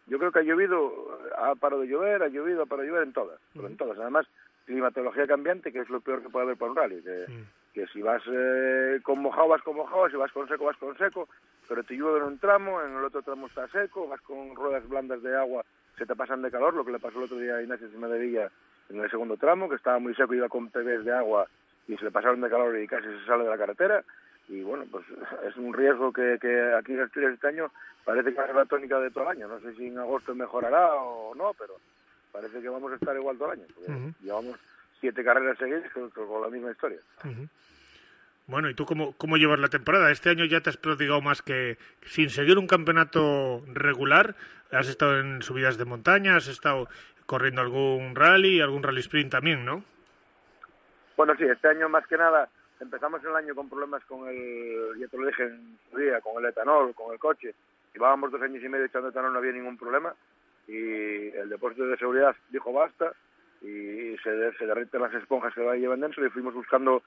yo 0.09 0.17
creo 0.17 0.31
que 0.31 0.39
ha 0.39 0.43
llovido, 0.43 1.19
ha 1.37 1.55
parado 1.55 1.81
de 1.81 1.87
llover, 1.87 2.23
ha 2.23 2.27
llovido, 2.27 2.63
ha 2.63 2.65
parado 2.65 2.83
de 2.83 2.89
llover 2.89 3.03
en 3.03 3.13
todas, 3.13 3.39
pero 3.53 3.67
en 3.67 3.77
todas. 3.77 3.97
Además, 3.99 4.27
climatología 4.65 5.27
cambiante, 5.27 5.71
que 5.71 5.79
es 5.79 5.89
lo 5.89 6.01
peor 6.01 6.21
que 6.21 6.29
puede 6.29 6.45
haber 6.45 6.57
para 6.57 6.71
un 6.71 6.77
rally, 6.77 7.01
que, 7.01 7.25
que 7.73 7.87
si 7.87 8.01
vas 8.01 8.21
eh, 8.27 8.99
con 9.03 9.19
mojado, 9.19 9.47
vas 9.47 9.61
con 9.61 9.75
mojado, 9.75 10.09
si 10.09 10.15
vas 10.15 10.31
con 10.31 10.47
seco, 10.47 10.65
vas 10.65 10.77
con 10.77 10.97
seco, 10.97 11.29
pero 11.67 11.83
te 11.83 11.95
llueve 11.95 12.19
en 12.19 12.25
un 12.25 12.39
tramo, 12.39 12.81
en 12.81 12.95
el 12.95 13.03
otro 13.03 13.21
tramo 13.21 13.47
está 13.47 13.67
seco, 13.69 14.07
vas 14.07 14.21
con 14.21 14.55
ruedas 14.55 14.87
blandas 14.89 15.21
de 15.21 15.35
agua, 15.35 15.63
se 15.97 16.05
te 16.05 16.15
pasan 16.15 16.41
de 16.41 16.51
calor, 16.51 16.73
lo 16.73 16.85
que 16.85 16.91
le 16.91 16.99
pasó 16.99 17.19
el 17.19 17.25
otro 17.25 17.37
día 17.37 17.55
a 17.55 17.61
Ignacio 17.61 17.87
Encima 17.87 18.07
de 18.07 18.19
Villa 18.19 18.51
en 18.89 18.99
el 18.99 19.09
segundo 19.09 19.37
tramo, 19.37 19.69
que 19.69 19.75
estaba 19.75 19.99
muy 19.99 20.15
seco, 20.15 20.33
iba 20.33 20.49
con 20.49 20.69
PVs 20.69 21.05
de 21.05 21.13
agua 21.13 21.47
y 21.87 21.95
se 21.97 22.05
le 22.05 22.11
pasaron 22.11 22.41
de 22.41 22.49
calor 22.49 22.77
y 22.79 22.87
casi 22.87 23.05
se 23.07 23.25
sale 23.25 23.43
de 23.43 23.49
la 23.49 23.57
carretera. 23.57 24.03
Y 24.49 24.63
bueno, 24.63 24.85
pues 24.91 25.05
es 25.47 25.55
un 25.55 25.73
riesgo 25.73 26.11
que, 26.11 26.37
que 26.41 26.73
aquí 26.73 26.93
en 26.93 27.01
Asturias 27.01 27.33
este 27.33 27.47
año 27.47 27.71
parece 28.03 28.31
que 28.31 28.37
va 28.37 28.43
a 28.43 28.47
ser 28.47 28.55
la 28.55 28.65
tónica 28.65 28.99
de 28.99 29.11
todo 29.11 29.23
el 29.25 29.37
año. 29.37 29.47
No 29.47 29.59
sé 29.59 29.73
si 29.75 29.87
en 29.87 29.97
agosto 29.97 30.35
mejorará 30.35 30.95
o 30.95 31.33
no, 31.35 31.53
pero 31.57 31.75
parece 32.31 32.59
que 32.61 32.69
vamos 32.69 32.91
a 32.91 32.95
estar 32.95 33.15
igual 33.15 33.37
todo 33.37 33.53
el 33.53 33.59
año. 33.59 33.67
Ujú. 33.87 34.13
Llevamos 34.21 34.59
siete 34.99 35.23
carreras 35.23 35.57
seguidas 35.57 35.91
con, 35.93 36.09
con 36.09 36.41
la 36.41 36.49
misma 36.49 36.71
historia. 36.71 36.99
Bueno, 38.47 38.69
¿y 38.69 38.73
tú 38.73 38.85
cómo, 38.85 39.13
cómo 39.13 39.37
llevas 39.37 39.59
la 39.59 39.67
temporada? 39.67 40.11
Este 40.11 40.31
año 40.31 40.43
ya 40.45 40.61
te 40.61 40.71
has 40.71 40.77
prodigado 40.77 41.21
más 41.21 41.43
que 41.43 41.77
sin 42.05 42.31
seguir 42.31 42.57
un 42.57 42.65
campeonato 42.65 43.63
regular. 43.67 44.35
Has 44.71 44.87
estado 44.87 45.19
en 45.19 45.43
subidas 45.43 45.77
de 45.77 45.85
montaña, 45.85 46.35
has 46.35 46.47
estado 46.47 46.89
corriendo 47.27 47.61
algún 47.61 48.15
rally, 48.15 48.59
algún 48.59 48.81
rally 48.81 49.01
sprint 49.01 49.31
también, 49.31 49.65
¿no? 49.65 49.83
Bueno, 51.15 51.35
sí, 51.37 51.43
este 51.43 51.67
año 51.67 51.89
más 51.89 52.07
que 52.07 52.17
nada 52.17 52.49
empezamos 52.79 53.23
el 53.23 53.35
año 53.35 53.55
con 53.55 53.69
problemas 53.69 54.03
con 54.05 54.27
el, 54.27 54.97
ya 54.99 55.07
te 55.07 55.17
lo 55.17 55.27
dije 55.27 55.43
en 55.43 55.77
su 55.91 55.97
día, 55.97 56.21
con 56.21 56.43
el 56.43 56.49
etanol, 56.49 56.93
con 56.95 57.13
el 57.13 57.19
coche. 57.19 57.53
Llevábamos 57.93 58.31
dos 58.31 58.41
años 58.41 58.63
y 58.63 58.69
medio 58.69 58.85
echando 58.85 59.09
etanol, 59.09 59.33
no 59.33 59.39
había 59.39 59.51
ningún 59.51 59.77
problema. 59.77 60.13
Y 60.67 61.29
el 61.29 61.49
depósito 61.49 61.85
de 61.87 61.97
seguridad 61.97 62.35
dijo 62.49 62.71
basta 62.71 63.13
y 63.61 64.15
se, 64.23 64.53
se 64.53 64.65
derriten 64.65 65.01
las 65.01 65.13
esponjas 65.13 65.53
que 65.53 65.63
va 65.63 65.75
llevan 65.75 65.99
dentro 65.99 66.25
y 66.25 66.29
fuimos 66.29 66.53
buscando 66.53 67.03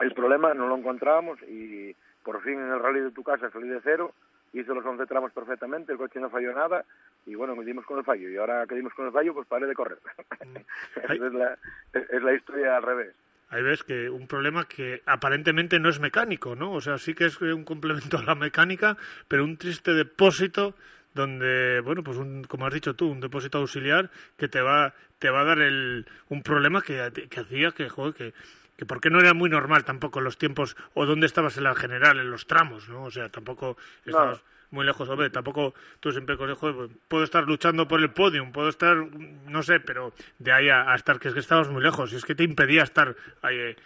el 0.00 0.12
problema, 0.12 0.52
no 0.52 0.68
lo 0.68 0.76
encontrábamos 0.76 1.40
y 1.42 1.94
por 2.22 2.42
fin 2.42 2.54
en 2.54 2.70
el 2.70 2.80
rally 2.80 3.00
de 3.00 3.12
tu 3.12 3.22
casa 3.22 3.50
salí 3.50 3.68
de 3.68 3.80
cero, 3.82 4.12
hice 4.52 4.74
los 4.74 4.84
11 4.84 5.06
tramos 5.06 5.32
perfectamente, 5.32 5.92
el 5.92 5.98
coche 5.98 6.20
no 6.20 6.28
falló 6.28 6.52
nada 6.52 6.84
y 7.24 7.34
bueno, 7.34 7.54
dimos 7.62 7.86
con 7.86 7.98
el 7.98 8.04
fallo 8.04 8.28
y 8.28 8.36
ahora 8.36 8.66
que 8.66 8.74
dimos 8.74 8.92
con 8.92 9.06
el 9.06 9.12
fallo 9.12 9.32
pues 9.32 9.46
paré 9.46 9.66
de 9.66 9.74
correr. 9.74 9.98
Es, 10.96 11.32
la, 11.32 11.56
es 11.92 12.22
la 12.22 12.34
historia 12.34 12.76
al 12.76 12.82
revés. 12.82 13.14
Ahí 13.48 13.62
ves 13.62 13.84
que 13.84 14.10
un 14.10 14.26
problema 14.26 14.66
que 14.66 15.02
aparentemente 15.06 15.78
no 15.78 15.88
es 15.88 16.00
mecánico, 16.00 16.56
¿no? 16.56 16.72
O 16.72 16.80
sea, 16.80 16.98
sí 16.98 17.14
que 17.14 17.26
es 17.26 17.40
un 17.40 17.64
complemento 17.64 18.18
a 18.18 18.24
la 18.24 18.34
mecánica, 18.34 18.96
pero 19.28 19.44
un 19.44 19.56
triste 19.56 19.92
depósito 19.92 20.74
donde, 21.14 21.80
bueno, 21.80 22.02
pues 22.02 22.18
un, 22.18 22.44
como 22.44 22.66
has 22.66 22.74
dicho 22.74 22.94
tú, 22.94 23.06
un 23.06 23.20
depósito 23.20 23.58
auxiliar 23.58 24.10
que 24.36 24.48
te 24.48 24.60
va, 24.60 24.94
te 25.18 25.30
va 25.30 25.40
a 25.40 25.44
dar 25.44 25.60
el, 25.60 26.06
un 26.28 26.42
problema 26.42 26.82
que, 26.82 27.10
que 27.30 27.40
hacía 27.40 27.70
que, 27.70 27.88
joder, 27.88 28.14
que, 28.14 28.34
que 28.76 28.86
porque 28.86 29.10
no 29.10 29.20
era 29.20 29.34
muy 29.34 29.50
normal 29.50 29.84
tampoco 29.84 30.20
los 30.20 30.38
tiempos 30.38 30.76
o 30.94 31.06
dónde 31.06 31.26
estabas 31.26 31.56
en 31.56 31.64
la 31.64 31.74
general, 31.74 32.18
en 32.18 32.30
los 32.30 32.46
tramos, 32.46 32.88
¿no? 32.88 33.04
O 33.04 33.10
sea, 33.10 33.28
tampoco 33.28 33.76
estabas 34.04 34.42
muy 34.70 34.84
lejos, 34.84 35.08
hombre, 35.08 35.30
tampoco 35.30 35.74
tú 36.00 36.12
siempre 36.12 36.36
con 36.36 36.54
joder, 36.54 36.88
puedo 37.08 37.24
estar 37.24 37.44
luchando 37.44 37.88
por 37.88 38.00
el 38.00 38.10
podium, 38.10 38.52
puedo 38.52 38.68
estar, 38.68 38.96
no 38.96 39.62
sé, 39.62 39.80
pero 39.80 40.12
de 40.38 40.52
ahí 40.52 40.68
a, 40.68 40.92
a 40.92 40.96
estar, 40.96 41.18
que 41.18 41.28
es 41.28 41.34
que 41.34 41.40
estabas 41.40 41.68
muy 41.68 41.82
lejos, 41.82 42.12
y 42.12 42.16
es 42.16 42.24
que 42.24 42.34
te 42.34 42.44
impedía 42.44 42.82
estar 42.82 43.14
ahí, 43.42 43.56
eh, 43.56 43.76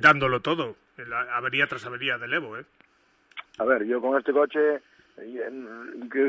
dándolo 0.00 0.40
todo, 0.40 0.76
en 0.96 1.10
la 1.10 1.20
avería 1.36 1.66
tras 1.66 1.86
avería 1.86 2.18
del 2.18 2.32
Evo, 2.32 2.56
¿eh? 2.56 2.64
A 3.58 3.64
ver, 3.64 3.84
yo 3.84 4.00
con 4.00 4.18
este 4.18 4.32
coche 4.32 4.80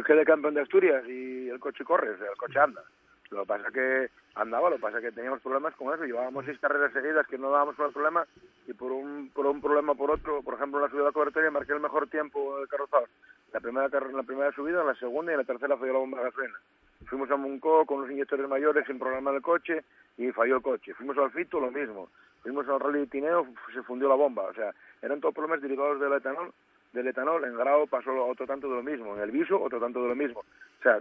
quedé 0.06 0.26
campeón 0.26 0.54
de 0.54 0.62
Asturias 0.62 1.04
y 1.08 1.48
el 1.48 1.60
coche 1.60 1.84
corre, 1.84 2.12
o 2.12 2.18
sea, 2.18 2.30
el 2.30 2.38
coche 2.38 2.60
anda. 2.60 2.84
Lo 3.32 3.42
que 3.42 3.48
pasa 3.48 3.72
que 3.72 4.10
andaba, 4.36 4.70
lo 4.70 4.76
que 4.76 4.82
pasa 4.82 5.02
que 5.02 5.12
teníamos 5.12 5.42
problemas 5.42 5.74
con 5.76 5.94
eso. 5.94 6.04
Llevábamos 6.04 6.46
seis 6.46 6.60
carreras 6.60 6.92
seguidas 6.92 7.26
que 7.28 7.38
no 7.38 7.50
dábamos 7.50 7.76
con 7.76 7.88
el 7.88 7.94
problema 7.94 8.26
y 8.68 8.74
por 8.74 8.92
un, 8.92 9.32
por 9.34 9.46
un 9.46 9.62
problema 9.62 9.96
por 9.96 10.12
otro, 10.12 10.42
por 10.42 10.56
ejemplo, 10.56 10.80
en 10.80 10.84
la 10.84 10.90
subida 10.90 11.04
de 11.04 11.10
la 11.10 11.14
cobertura 11.14 11.50
marqué 11.52 11.74
el 11.74 11.80
mejor 11.80 12.08
tiempo 12.08 12.60
del 12.60 12.68
carrozado. 12.68 13.06
La 13.54 13.60
primera, 13.60 13.88
la 13.88 14.24
primera 14.24 14.52
subida, 14.52 14.82
en 14.82 14.88
la 14.88 14.96
segunda 14.96 15.32
y 15.32 15.36
en 15.36 15.40
la 15.40 15.46
tercera 15.46 15.78
falló 15.78 15.94
la 15.94 16.00
bomba 16.00 16.18
de 16.20 16.24
gasolina. 16.26 16.60
Fuimos 17.08 17.32
a 17.32 17.36
Muncó 17.36 17.86
con 17.86 18.02
los 18.02 18.12
inyectores 18.12 18.48
mayores 18.48 18.86
sin 18.86 19.00
problema 19.00 19.32
del 19.32 19.42
coche 19.42 19.84
y 20.18 20.32
falló 20.32 20.58
el 20.58 20.62
coche. 20.62 20.94
Fuimos 20.94 21.18
al 21.18 21.32
Fito, 21.32 21.60
lo 21.60 21.72
mismo. 21.72 22.10
Fuimos 22.44 22.68
al 22.70 22.80
Rally 22.80 23.00
de 23.00 23.08
Tineo, 23.08 23.48
se 23.74 23.82
fundió 23.84 24.08
la 24.08 24.16
bomba. 24.16 24.44
O 24.44 24.54
sea, 24.54 24.72
eran 25.02 25.20
todos 25.20 25.34
problemas 25.34 25.62
derivados 25.62 26.00
del 26.00 26.14
etanol. 26.14 26.52
Del 26.94 27.08
etanol, 27.08 27.44
en 27.46 27.56
Grau 27.56 27.88
pasó 27.88 28.12
otro 28.26 28.46
tanto 28.46 28.70
de 28.70 28.76
lo 28.76 28.84
mismo. 28.84 29.16
En 29.16 29.22
el 29.22 29.32
Viso, 29.32 29.62
otro 29.62 29.80
tanto 29.80 30.02
de 30.04 30.10
lo 30.10 30.16
mismo. 30.16 30.40
O 30.42 30.84
sea, 30.84 31.00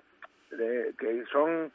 de- 0.50 0.94
que 0.98 1.24
son 1.30 1.70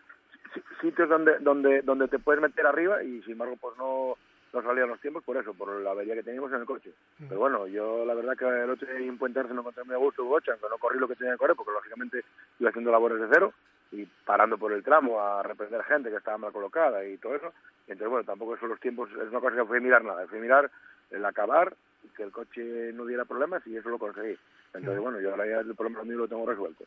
sitios 0.82 1.10
donde 1.10 1.40
donde 1.40 1.82
donde 1.82 2.08
te 2.08 2.20
puedes 2.20 2.42
meter 2.42 2.66
arriba 2.66 3.04
y 3.04 3.22
sin 3.24 3.34
embargo 3.34 3.56
pues 3.60 3.78
no 3.78 4.16
no 4.56 4.62
salían 4.62 4.88
los 4.88 5.02
tiempos 5.02 5.22
por 5.24 5.36
eso, 5.36 5.54
por 5.54 5.70
la 5.82 5.92
avería 5.92 6.16
que 6.16 6.24
teníamos 6.24 6.52
en 6.54 6.62
el 6.62 6.66
coche. 6.66 6.92
Pero 7.18 7.40
bueno, 7.40 7.68
yo 7.68 8.06
la 8.06 8.14
verdad 8.14 8.38
que 8.38 8.46
el 8.46 8.70
otro 8.70 8.88
día 8.88 9.06
en 9.06 9.18
Puente 9.18 9.42
Arce 9.42 9.54
no 9.54 9.60
encontré 9.60 9.84
muy 9.84 9.96
a 9.96 9.98
gusto 9.98 10.24
Bocha, 10.24 10.54
aunque 10.54 10.70
no 10.70 10.78
corrí 10.78 10.98
lo 10.98 11.10
que 11.10 11.16
tenía 11.16 11.34
que 11.34 11.40
correr, 11.40 11.58
porque 11.58 11.74
lógicamente 11.74 12.24
iba 12.60 12.70
haciendo 12.70 12.90
labores 12.90 13.20
de 13.20 13.28
cero 13.30 13.54
y 13.92 14.06
parando 14.26 14.58
por 14.58 14.72
el 14.72 14.82
tramo 14.82 15.20
a 15.20 15.44
reprender 15.44 15.84
gente 15.84 16.10
que 16.10 16.16
estaba 16.16 16.38
mal 16.38 16.54
colocada 16.54 17.06
y 17.06 17.18
todo 17.18 17.36
eso. 17.36 17.54
Y 17.88 17.92
entonces, 17.92 18.10
bueno, 18.10 18.26
tampoco 18.26 18.58
son 18.58 18.70
los 18.70 18.80
tiempos, 18.80 19.10
es 19.12 19.30
una 19.30 19.42
cosa 19.42 19.58
que 19.58 19.66
fui 19.66 19.78
a 19.78 19.82
mirar 19.82 20.04
nada, 20.04 20.26
fui 20.28 20.40
a 20.40 20.42
mirar 20.42 20.72
el 21.12 21.26
acabar, 21.26 21.76
que 22.16 22.24
el 22.24 22.32
coche 22.32 22.92
no 22.94 23.06
diera 23.06 23.26
problemas 23.26 23.66
y 23.68 23.78
eso 23.78 23.90
lo 23.90 23.98
conseguí. 23.98 24.38
Entonces, 24.74 25.02
bueno, 25.02 25.20
yo 25.22 25.32
ahora 25.32 25.48
ya 25.48 25.60
el 25.60 25.76
problema 25.76 26.04
mío 26.04 26.18
lo 26.18 26.28
tengo 26.28 26.46
resuelto. 26.46 26.84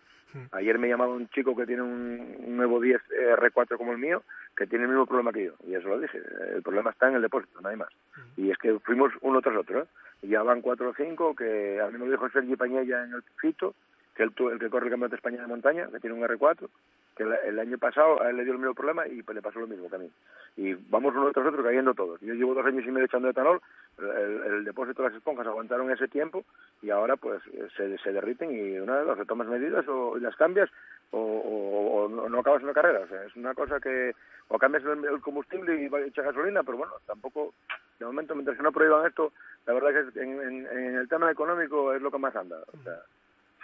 Ayer 0.53 0.79
me 0.79 0.89
llamaba 0.89 1.15
un 1.15 1.29
chico 1.31 1.57
que 1.57 1.67
tiene 1.67 1.83
un, 1.83 2.37
un 2.39 2.57
nuevo 2.57 2.81
10 2.81 3.01
R4 3.39 3.79
como 3.79 3.93
el 3.93 3.99
mío, 3.99 4.23
que 4.57 4.67
tiene 4.67 4.85
el 4.85 4.91
mismo 4.91 5.07
problema 5.07 5.33
que 5.33 5.47
yo. 5.47 5.53
Y 5.67 5.75
eso 5.75 5.89
lo 5.89 5.99
dije. 5.99 6.21
El 6.55 6.63
problema 6.63 6.91
está 6.91 7.09
en 7.09 7.17
el 7.17 7.23
depósito, 7.23 7.61
no 7.61 7.69
hay 7.69 7.77
más. 7.77 7.89
Y 8.37 8.51
es 8.51 8.59
que 8.59 8.79
fuimos 8.81 9.13
uno 9.23 9.41
tras 9.41 9.57
otro. 9.57 9.83
¿eh? 9.83 9.87
Y 10.23 10.29
ya 10.29 10.43
van 10.43 10.61
cuatro 10.61 10.91
o 10.91 10.95
cinco, 10.95 11.35
que 11.35 11.81
a 11.81 11.87
mí 11.87 11.99
me 11.99 12.07
lo 12.07 12.11
dijo 12.11 12.29
Sergi 12.29 12.57
Pañella 12.57 13.05
en 13.05 13.15
el 13.15 13.23
Fito, 13.41 13.75
que 14.15 14.25
el, 14.25 14.33
el 14.53 14.59
que 14.59 14.69
corre 14.69 14.87
el 14.87 14.91
Campeonato 14.91 15.11
de 15.11 15.17
España 15.17 15.41
de 15.41 15.47
Montaña, 15.47 15.89
que 15.91 16.01
tiene 16.01 16.17
un 16.17 16.23
R4, 16.23 16.69
que 17.19 17.25
el, 17.25 17.59
año 17.59 17.77
pasado 17.79 18.23
a 18.23 18.31
él 18.31 18.37
le 18.37 18.45
dio 18.45 18.53
el 18.53 18.61
mismo 18.61 18.75
problema 18.75 19.07
y 19.09 19.23
pues, 19.23 19.35
le 19.35 19.43
pasó 19.43 19.59
lo 19.59 19.67
mismo 19.67 19.91
que 19.91 19.97
a 19.97 19.99
mí. 19.99 20.11
Y 20.57 20.75
vamos 20.89 21.15
uno 21.17 21.33
tras 21.33 21.49
otro 21.49 21.65
cayendo 21.65 21.93
todos. 21.93 22.21
Yo 22.21 22.33
llevo 22.33 22.55
dos 22.55 22.65
años 22.65 22.85
y 22.87 22.91
medio 22.93 23.07
echando 23.07 23.29
etanol, 23.29 23.61
el, 23.99 24.43
el 24.55 24.65
depósito 24.65 25.03
de 25.03 25.09
las 25.09 25.19
esponjas 25.19 25.47
aguantaron 25.49 25.91
ese 25.91 26.07
tiempo 26.07 26.45
y 26.81 26.91
ahora 26.91 27.17
pues 27.17 27.43
se, 27.77 27.99
se 27.99 28.13
derriten 28.13 28.53
y 28.53 28.79
una 28.79 28.99
de 28.99 29.05
dos, 29.05 29.19
o 29.19 29.25
tomas 29.25 29.49
medidas 29.49 29.85
o 29.89 30.17
las 30.19 30.37
cambias 30.37 30.71
o, 31.11 32.09
no, 32.09 32.39
acabas 32.39 32.63
una 32.63 32.73
carrera. 32.73 33.01
O 33.01 33.09
sea, 33.09 33.25
es 33.25 33.35
una 33.35 33.53
cosa 33.55 33.81
que 33.81 34.15
o 34.49 34.59
cambias 34.59 34.85
el, 34.85 35.21
combustible 35.21 35.83
y 35.83 36.07
echas 36.07 36.25
gasolina, 36.25 36.63
pero 36.63 36.79
bueno, 36.79 36.93
tampoco, 37.05 37.53
de 37.99 38.07
momento, 38.07 38.35
mientras 38.35 38.57
que 38.57 38.63
no 38.63 38.73
prohíban 38.73 39.07
esto, 39.07 39.33
la 39.67 39.75
verdad 39.75 40.13
que 40.13 40.21
en, 40.21 40.41
en, 40.41 40.67
en 40.67 40.95
el 40.97 41.09
tema 41.09 41.31
económico 41.31 41.93
es 41.93 42.01
lo 42.01 42.13
que 42.13 42.19
más 42.19 42.37
anda. 42.37 42.59
O 42.73 42.83
sea, 42.85 43.01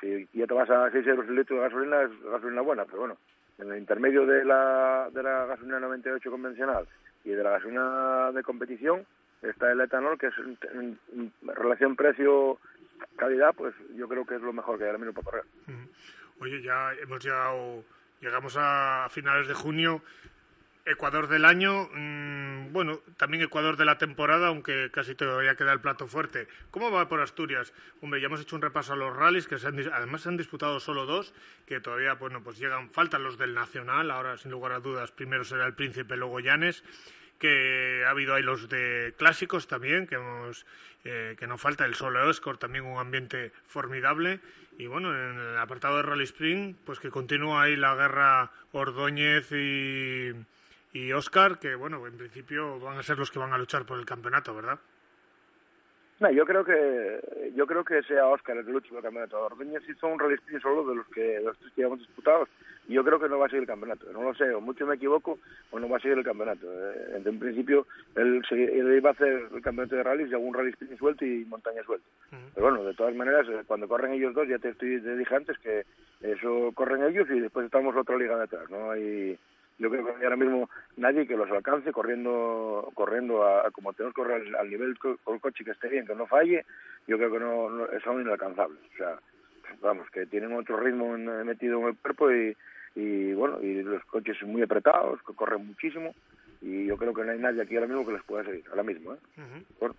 si 0.00 0.28
ya 0.32 0.46
te 0.46 0.54
vas 0.54 0.68
a 0.68 0.90
6 0.90 1.06
euros 1.06 1.28
el 1.28 1.36
litro 1.36 1.56
de 1.56 1.62
gasolina, 1.62 2.02
es 2.02 2.10
gasolina 2.24 2.62
buena, 2.62 2.84
pero 2.84 2.98
bueno, 2.98 3.16
en 3.58 3.70
el 3.70 3.78
intermedio 3.78 4.26
de 4.26 4.44
la, 4.44 5.08
de 5.12 5.22
la 5.22 5.46
gasolina 5.46 5.80
98 5.80 6.30
convencional 6.30 6.86
y 7.24 7.30
de 7.30 7.42
la 7.42 7.50
gasolina 7.50 8.32
de 8.32 8.42
competición 8.42 9.06
está 9.42 9.70
el 9.70 9.80
etanol, 9.80 10.18
que 10.18 10.28
es 10.28 10.34
en, 10.72 10.98
relación 11.42 11.96
precio-calidad, 11.96 13.54
pues 13.54 13.74
yo 13.96 14.08
creo 14.08 14.24
que 14.24 14.36
es 14.36 14.40
lo 14.40 14.52
mejor 14.52 14.78
que 14.78 14.84
hay 14.84 14.90
ahora 14.90 14.98
mismo 14.98 15.14
para 15.14 15.24
correr. 15.24 15.44
Oye, 16.40 16.62
ya 16.62 16.92
hemos 16.94 17.22
llegado, 17.24 17.84
llegamos 18.20 18.56
a 18.58 19.06
finales 19.10 19.46
de 19.48 19.54
junio. 19.54 20.02
Ecuador 20.86 21.28
del 21.28 21.46
año, 21.46 21.88
mmm, 21.94 22.70
bueno, 22.72 23.00
también 23.16 23.42
Ecuador 23.42 23.78
de 23.78 23.86
la 23.86 23.96
temporada, 23.96 24.48
aunque 24.48 24.90
casi 24.90 25.14
todavía 25.14 25.54
queda 25.54 25.72
el 25.72 25.80
plato 25.80 26.06
fuerte. 26.06 26.46
¿Cómo 26.70 26.90
va 26.90 27.08
por 27.08 27.22
Asturias? 27.22 27.72
Hombre, 28.02 28.20
ya 28.20 28.26
hemos 28.26 28.42
hecho 28.42 28.54
un 28.54 28.60
repaso 28.60 28.92
a 28.92 28.96
los 28.96 29.16
rallies, 29.16 29.48
que 29.48 29.58
se 29.58 29.68
han, 29.68 29.78
además 29.92 30.20
se 30.20 30.28
han 30.28 30.36
disputado 30.36 30.80
solo 30.80 31.06
dos, 31.06 31.32
que 31.66 31.80
todavía, 31.80 32.14
bueno, 32.14 32.42
pues 32.42 32.58
llegan, 32.58 32.90
faltan 32.90 33.22
los 33.22 33.38
del 33.38 33.54
Nacional, 33.54 34.10
ahora 34.10 34.36
sin 34.36 34.50
lugar 34.50 34.72
a 34.72 34.80
dudas, 34.80 35.10
primero 35.10 35.44
será 35.44 35.64
el 35.64 35.74
Príncipe, 35.74 36.18
luego 36.18 36.40
Llanes, 36.40 36.84
que 37.38 38.04
ha 38.06 38.10
habido 38.10 38.34
ahí 38.34 38.42
los 38.42 38.68
de 38.68 39.14
clásicos 39.16 39.66
también, 39.66 40.06
que, 40.06 40.16
hemos, 40.16 40.66
eh, 41.04 41.34
no 41.48 41.56
falta, 41.56 41.86
el 41.86 41.94
Solo 41.94 42.30
Escort, 42.30 42.60
también 42.60 42.84
un 42.84 42.98
ambiente 42.98 43.52
formidable. 43.66 44.40
Y 44.76 44.86
bueno, 44.86 45.14
en 45.14 45.38
el 45.38 45.56
apartado 45.56 45.96
de 45.96 46.02
Rally 46.02 46.24
Spring, 46.24 46.74
pues 46.84 46.98
que 46.98 47.10
continúa 47.10 47.62
ahí 47.62 47.76
la 47.76 47.94
guerra 47.94 48.50
Ordóñez 48.72 49.50
y 49.52 50.32
y 50.94 51.12
Oscar, 51.12 51.58
que 51.58 51.74
bueno, 51.74 52.06
en 52.06 52.16
principio 52.16 52.78
van 52.78 52.96
a 52.96 53.02
ser 53.02 53.18
los 53.18 53.30
que 53.30 53.40
van 53.40 53.52
a 53.52 53.58
luchar 53.58 53.84
por 53.84 53.98
el 53.98 54.06
campeonato, 54.06 54.54
¿verdad? 54.54 54.78
No, 56.20 56.30
yo 56.30 56.46
creo 56.46 56.64
que 56.64 57.52
yo 57.56 57.66
creo 57.66 57.84
que 57.84 58.00
sea 58.04 58.28
Oscar 58.28 58.56
el 58.56 58.64
que 58.64 58.70
luche 58.70 58.88
por 58.88 58.98
el 58.98 59.02
campeonato. 59.02 59.42
Ordóñez 59.44 59.82
hizo 59.88 60.06
un 60.06 60.18
rally 60.18 60.34
sprint 60.36 60.62
solo 60.62 60.86
de 60.86 60.94
los 60.94 61.06
que 61.08 61.40
los 61.40 61.58
tres 61.58 61.72
que 61.72 61.80
llevamos 61.80 61.98
disputados 61.98 62.48
y 62.86 62.94
yo 62.94 63.04
creo 63.04 63.18
que 63.18 63.28
no 63.28 63.38
va 63.40 63.46
a 63.46 63.48
seguir 63.48 63.62
el 63.62 63.66
campeonato. 63.66 64.06
No 64.12 64.22
lo 64.22 64.34
sé, 64.34 64.54
o 64.54 64.60
mucho 64.60 64.86
me 64.86 64.94
equivoco 64.94 65.40
o 65.72 65.80
no 65.80 65.88
va 65.88 65.96
a 65.96 66.00
seguir 66.00 66.18
el 66.18 66.24
campeonato. 66.24 66.66
Eh, 66.70 67.22
en 67.24 67.38
principio 67.40 67.88
él, 68.14 68.44
él, 68.48 68.96
iba 68.96 69.10
a 69.10 69.12
hacer 69.12 69.48
el 69.52 69.62
campeonato 69.62 69.96
de 69.96 70.02
rallies 70.04 70.30
y 70.30 70.34
algún 70.34 70.54
rally 70.54 70.70
sprint 70.70 70.96
suelto 70.96 71.24
y 71.24 71.44
montaña 71.46 71.82
suelto. 71.82 72.06
Uh 72.30 72.36
-huh. 72.36 72.50
Pero 72.54 72.66
bueno, 72.70 72.84
de 72.84 72.94
todas 72.94 73.14
maneras, 73.16 73.48
eh, 73.48 73.64
cuando 73.66 73.88
corren 73.88 74.12
ellos 74.12 74.32
dos, 74.32 74.46
ya 74.46 74.60
te, 74.60 74.68
estoy, 74.68 75.00
te 75.00 75.16
dije 75.16 75.34
antes 75.34 75.58
que 75.58 75.84
eso 76.20 76.70
corren 76.74 77.02
ellos 77.02 77.28
y 77.30 77.40
después 77.40 77.66
estamos 77.66 77.96
otra 77.96 78.16
liga 78.16 78.38
detrás. 78.38 78.70
No 78.70 78.92
hay 78.92 79.36
yo 79.78 79.90
creo 79.90 80.04
que 80.04 80.24
ahora 80.24 80.36
mismo 80.36 80.70
nadie 80.96 81.26
que 81.26 81.36
los 81.36 81.50
alcance 81.50 81.92
corriendo 81.92 82.90
corriendo 82.94 83.44
a, 83.44 83.70
como 83.70 83.92
tenemos 83.92 84.14
que 84.14 84.22
correr 84.22 84.42
al, 84.42 84.54
al 84.54 84.70
nivel 84.70 84.98
con 84.98 85.18
el 85.26 85.40
coche 85.40 85.64
que 85.64 85.72
esté 85.72 85.88
bien, 85.88 86.06
que 86.06 86.14
no 86.14 86.26
falle, 86.26 86.64
yo 87.06 87.16
creo 87.16 87.32
que 87.32 87.40
no, 87.40 87.70
no 87.70 87.86
son 88.02 88.20
inalcanzables. 88.22 88.78
O 88.94 88.96
sea, 88.96 89.18
vamos, 89.80 90.08
que 90.10 90.26
tienen 90.26 90.52
otro 90.52 90.76
ritmo 90.78 91.14
en, 91.14 91.24
metido 91.46 91.80
en 91.80 91.86
el 91.88 91.96
cuerpo 91.96 92.30
y, 92.32 92.56
y 92.94 93.32
bueno, 93.34 93.60
y 93.62 93.82
los 93.82 94.04
coches 94.04 94.40
muy 94.42 94.62
apretados, 94.62 95.20
que 95.22 95.34
corren 95.34 95.66
muchísimo 95.66 96.14
y 96.60 96.86
yo 96.86 96.96
creo 96.96 97.12
que 97.12 97.24
no 97.24 97.32
hay 97.32 97.38
nadie 97.38 97.62
aquí 97.62 97.74
ahora 97.74 97.88
mismo 97.88 98.06
que 98.06 98.12
les 98.12 98.22
pueda 98.22 98.44
seguir, 98.44 98.64
ahora 98.70 98.82
mismo, 98.82 99.14
¿eh? 99.14 99.18
Uh 99.36 99.40
-huh. 99.40 99.64
bueno. 99.80 99.94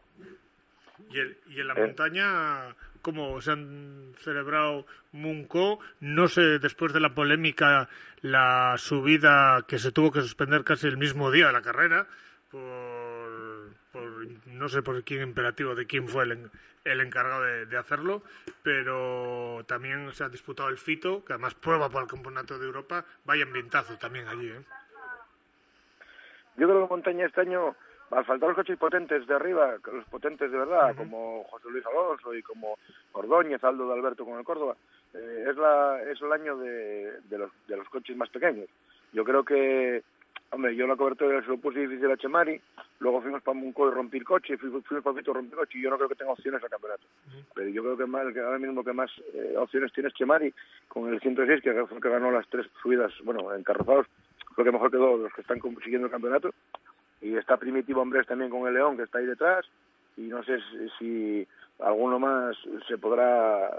Y, 1.10 1.20
el, 1.20 1.38
y 1.48 1.60
en 1.60 1.68
la 1.68 1.74
eh. 1.74 1.82
montaña 1.82 2.76
cómo 3.02 3.40
se 3.40 3.52
han 3.52 4.14
celebrado 4.18 4.86
Munco. 5.12 5.80
No 6.00 6.28
sé, 6.28 6.60
después 6.60 6.92
de 6.92 7.00
la 7.00 7.14
polémica, 7.14 7.88
la 8.22 8.76
subida 8.78 9.64
que 9.68 9.78
se 9.78 9.92
tuvo 9.92 10.12
que 10.12 10.22
suspender 10.22 10.64
casi 10.64 10.88
el 10.88 10.98
mismo 10.98 11.30
día 11.30 11.48
de 11.48 11.54
la 11.54 11.62
carrera, 11.62 12.08
por, 12.50 13.70
por 13.92 14.28
no 14.48 14.70
sé 14.70 14.82
por 14.82 15.04
quién 15.04 15.22
imperativo, 15.22 15.76
de 15.76 15.86
quién 15.86 16.08
fue 16.08 16.24
el, 16.24 16.50
el 16.84 17.02
encargado 17.02 17.44
de, 17.44 17.66
de, 17.68 17.78
hacerlo, 17.78 18.24
pero 18.64 19.64
también 19.68 20.12
se 20.14 20.24
ha 20.24 20.30
disputado 20.30 20.70
el 20.70 20.78
Fito, 20.78 21.24
que 21.24 21.34
además 21.34 21.54
prueba 21.54 21.90
para 21.90 22.06
el 22.06 22.10
Campeonato 22.10 22.58
de 22.58 22.66
Europa. 22.66 23.06
Vaya 23.24 23.44
ambientazo 23.44 23.98
también 23.98 24.28
allí, 24.28 24.48
¿eh? 24.48 24.62
Yo 26.58 26.68
creo 26.68 26.84
que 26.84 26.90
montaña 26.90 27.26
este 27.26 27.42
año 27.42 27.76
al 28.12 28.26
faltar 28.26 28.50
los 28.50 28.56
coches 28.56 28.78
potentes 28.78 29.26
de 29.26 29.34
arriba, 29.34 29.76
los 29.92 30.06
potentes 30.06 30.52
de 30.52 30.58
verdad, 30.58 30.92
uh 30.92 30.94
-huh. 30.94 30.98
como 30.98 31.44
José 31.46 31.70
Luis 31.70 31.86
Alonso 31.86 32.34
y 32.34 32.42
como 32.42 32.78
Ordóñez, 33.14 33.64
Aldo 33.64 33.88
de 33.88 33.94
Alberto 33.94 34.26
con 34.26 34.38
el 34.38 34.46
Córdoba, 34.46 34.76
eh, 35.14 35.46
es, 35.50 35.58
la, 35.58 36.02
es 36.04 36.22
el 36.22 36.32
año 36.32 36.58
de, 36.58 37.20
de, 37.30 37.38
los, 37.38 37.52
de 37.68 37.78
los 37.78 37.88
coches 37.90 38.16
más 38.16 38.30
pequeños. 38.30 38.68
Yo 39.12 39.24
creo 39.24 39.44
que, 39.44 40.04
hombre, 40.52 40.76
yo 40.76 40.86
la 40.88 40.96
cobertura 40.96 41.42
se 41.42 41.48
lo 41.48 41.58
puse 41.58 41.80
difícil 41.80 42.12
a 42.12 42.18
Chemari, 42.18 42.62
luego 43.00 43.22
fuimos 43.22 43.42
para 43.42 43.58
Munco 43.58 43.88
y 43.88 43.92
rompí 43.92 44.18
el 44.18 44.26
coche, 44.26 44.58
fuimos, 44.58 44.86
fuimos 44.86 45.04
para 45.04 45.16
Vito 45.16 45.32
y 45.32 45.34
rompí 45.34 45.52
el 45.52 45.58
coche, 45.58 45.78
y 45.80 45.82
yo 45.82 45.90
no 45.90 45.98
creo 45.98 46.10
que 46.10 46.16
tenga 46.16 46.34
opciones 46.34 46.62
al 46.64 46.70
campeonato. 46.70 47.04
Uh 47.06 47.32
-huh. 47.32 47.46
Pero 47.56 47.70
yo 47.70 47.82
creo 47.82 47.98
que, 47.98 48.06
más, 48.06 48.34
que 48.34 48.40
ahora 48.40 48.60
mismo 48.60 48.84
que 48.84 48.94
más 48.94 49.12
eh, 49.34 49.56
opciones 49.58 49.92
tiene 49.94 50.10
es 50.10 50.16
Chemari, 50.16 50.54
con 50.88 51.12
el 51.12 51.20
106, 51.20 51.62
que 51.62 51.86
fue 51.88 52.02
que 52.02 52.10
ganó 52.10 52.30
las 52.32 52.48
tres 52.50 52.68
subidas, 52.82 53.12
bueno, 53.24 53.54
encarrozados, 53.54 54.06
creo 54.54 54.66
que 54.66 54.72
mejor 54.72 54.92
quedó 54.92 55.18
los 55.18 55.34
que 55.34 55.42
están 55.42 55.60
siguiendo 55.84 56.08
el 56.08 56.12
campeonato 56.12 56.54
y 57.26 57.36
está 57.38 57.58
Primitivo 57.58 58.02
Hombres 58.02 58.28
también 58.28 58.52
con 58.52 58.68
el 58.68 58.76
León 58.76 58.98
que 58.98 59.04
está 59.04 59.18
ahí 59.18 59.26
detrás 59.26 59.66
y 60.16 60.22
no 60.22 60.44
sé 60.44 60.60
si, 61.00 61.46
alguno 61.80 62.20
más 62.20 62.56
se 62.88 62.98
podrá 63.00 63.70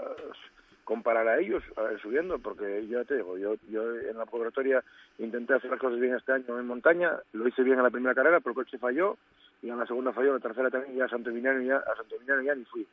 comparar 0.83 1.27
a 1.27 1.39
ellos 1.39 1.63
a 1.77 1.83
ver, 1.83 1.99
subiendo 2.01 2.39
porque 2.39 2.85
yo 2.87 3.03
te 3.05 3.15
digo 3.15 3.37
yo 3.37 3.55
yo 3.69 3.95
en 3.95 4.17
la 4.17 4.25
laboratoria 4.25 4.83
intenté 5.17 5.53
hacer 5.53 5.71
las 5.71 5.79
cosas 5.79 5.99
bien 5.99 6.15
este 6.15 6.33
año 6.33 6.59
en 6.59 6.67
montaña 6.67 7.13
lo 7.33 7.47
hice 7.47 7.63
bien 7.63 7.77
en 7.77 7.83
la 7.83 7.89
primera 7.89 8.13
carrera 8.13 8.39
pero 8.41 8.51
el 8.51 8.65
coche 8.65 8.77
falló 8.77 9.17
y 9.61 9.69
en 9.69 9.79
la 9.79 9.87
segunda 9.87 10.11
falló 10.11 10.27
en 10.27 10.35
la 10.35 10.39
tercera 10.41 10.69
también 10.69 10.97
y 10.97 11.01
a 11.01 11.07
Santo 11.07 11.31
Viniano 11.31 11.61
ya 11.61 11.77
a 11.77 11.95
Santo 11.95 12.19
Viniano 12.19 12.41
ya 12.41 12.53
ni 12.53 12.65
fui 12.65 12.85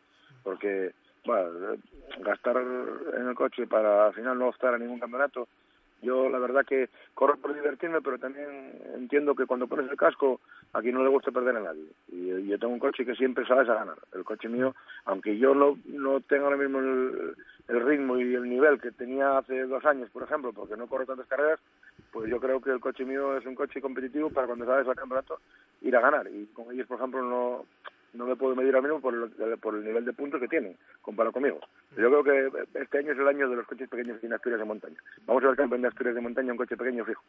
porque 0.42 0.92
bueno, 1.24 1.76
gastar 2.20 2.58
en 2.58 3.28
el 3.28 3.34
coche 3.34 3.66
para 3.66 4.06
al 4.06 4.14
final 4.14 4.38
no 4.38 4.48
optar 4.48 4.74
a 4.74 4.78
ningún 4.78 5.00
campeonato 5.00 5.48
yo 6.04 6.28
la 6.28 6.38
verdad 6.38 6.64
que 6.64 6.88
corro 7.14 7.36
por 7.36 7.54
divertirme, 7.54 8.00
pero 8.00 8.18
también 8.18 8.72
entiendo 8.94 9.34
que 9.34 9.46
cuando 9.46 9.66
pones 9.66 9.90
el 9.90 9.96
casco 9.96 10.40
a 10.72 10.80
quien 10.80 10.94
no 10.94 11.02
le 11.02 11.08
gusta 11.08 11.32
perder 11.32 11.56
a 11.56 11.60
nadie. 11.60 11.86
Y 12.08 12.46
yo 12.46 12.58
tengo 12.58 12.72
un 12.72 12.78
coche 12.78 13.04
que 13.04 13.14
siempre 13.14 13.46
sabes 13.46 13.68
a 13.68 13.74
ganar. 13.74 13.96
El 14.14 14.24
coche 14.24 14.48
mío, 14.48 14.74
aunque 15.06 15.36
yo 15.38 15.54
no, 15.54 15.78
no 15.86 16.20
tengo 16.20 16.44
ahora 16.44 16.56
mismo 16.56 16.78
el, 16.78 17.34
el 17.68 17.80
ritmo 17.84 18.18
y 18.18 18.34
el 18.34 18.48
nivel 18.48 18.80
que 18.80 18.92
tenía 18.92 19.38
hace 19.38 19.64
dos 19.64 19.84
años, 19.84 20.10
por 20.10 20.22
ejemplo, 20.22 20.52
porque 20.52 20.76
no 20.76 20.86
corro 20.86 21.06
tantas 21.06 21.26
carreras, 21.26 21.60
pues 22.12 22.30
yo 22.30 22.38
creo 22.38 22.60
que 22.60 22.70
el 22.70 22.80
coche 22.80 23.04
mío 23.04 23.36
es 23.36 23.46
un 23.46 23.54
coche 23.54 23.80
competitivo 23.80 24.30
para 24.30 24.46
cuando 24.46 24.66
sabes 24.66 24.86
al 24.86 24.96
campeonato 24.96 25.40
ir 25.80 25.96
a 25.96 26.00
ganar. 26.00 26.28
Y 26.28 26.46
con 26.46 26.70
ellos, 26.72 26.86
por 26.86 26.98
ejemplo, 26.98 27.22
no 27.22 27.64
no 28.14 28.27
me 28.27 28.37
puedo 28.37 28.55
medir 28.55 28.74
al 28.74 28.83
mismo 28.83 29.00
por 29.00 29.14
el, 29.14 29.59
por 29.59 29.74
el 29.74 29.85
nivel 29.85 30.05
de 30.05 30.12
puntos 30.12 30.40
que 30.40 30.48
tienen, 30.48 30.77
comparado 31.03 31.33
conmigo. 31.33 31.61
Yo 31.96 32.22
creo 32.22 32.24
que 32.24 32.79
este 32.81 32.98
año 32.98 33.12
es 33.12 33.18
el 33.18 33.29
año 33.29 33.48
de 33.48 33.57
los 33.57 33.66
coches 33.66 33.88
pequeños 33.88 34.22
en 34.22 34.33
Asturias 34.33 34.61
de 34.61 34.64
montaña. 34.66 34.96
Vamos 35.27 35.44
a 35.44 35.48
ver 35.48 35.57
campeón 35.57 35.83
de 35.83 35.88
Asturias 35.88 36.14
de 36.14 36.20
montaña, 36.20 36.53
un 36.53 36.59
coche 36.59 36.77
pequeño 36.77 37.05
fijo. 37.05 37.22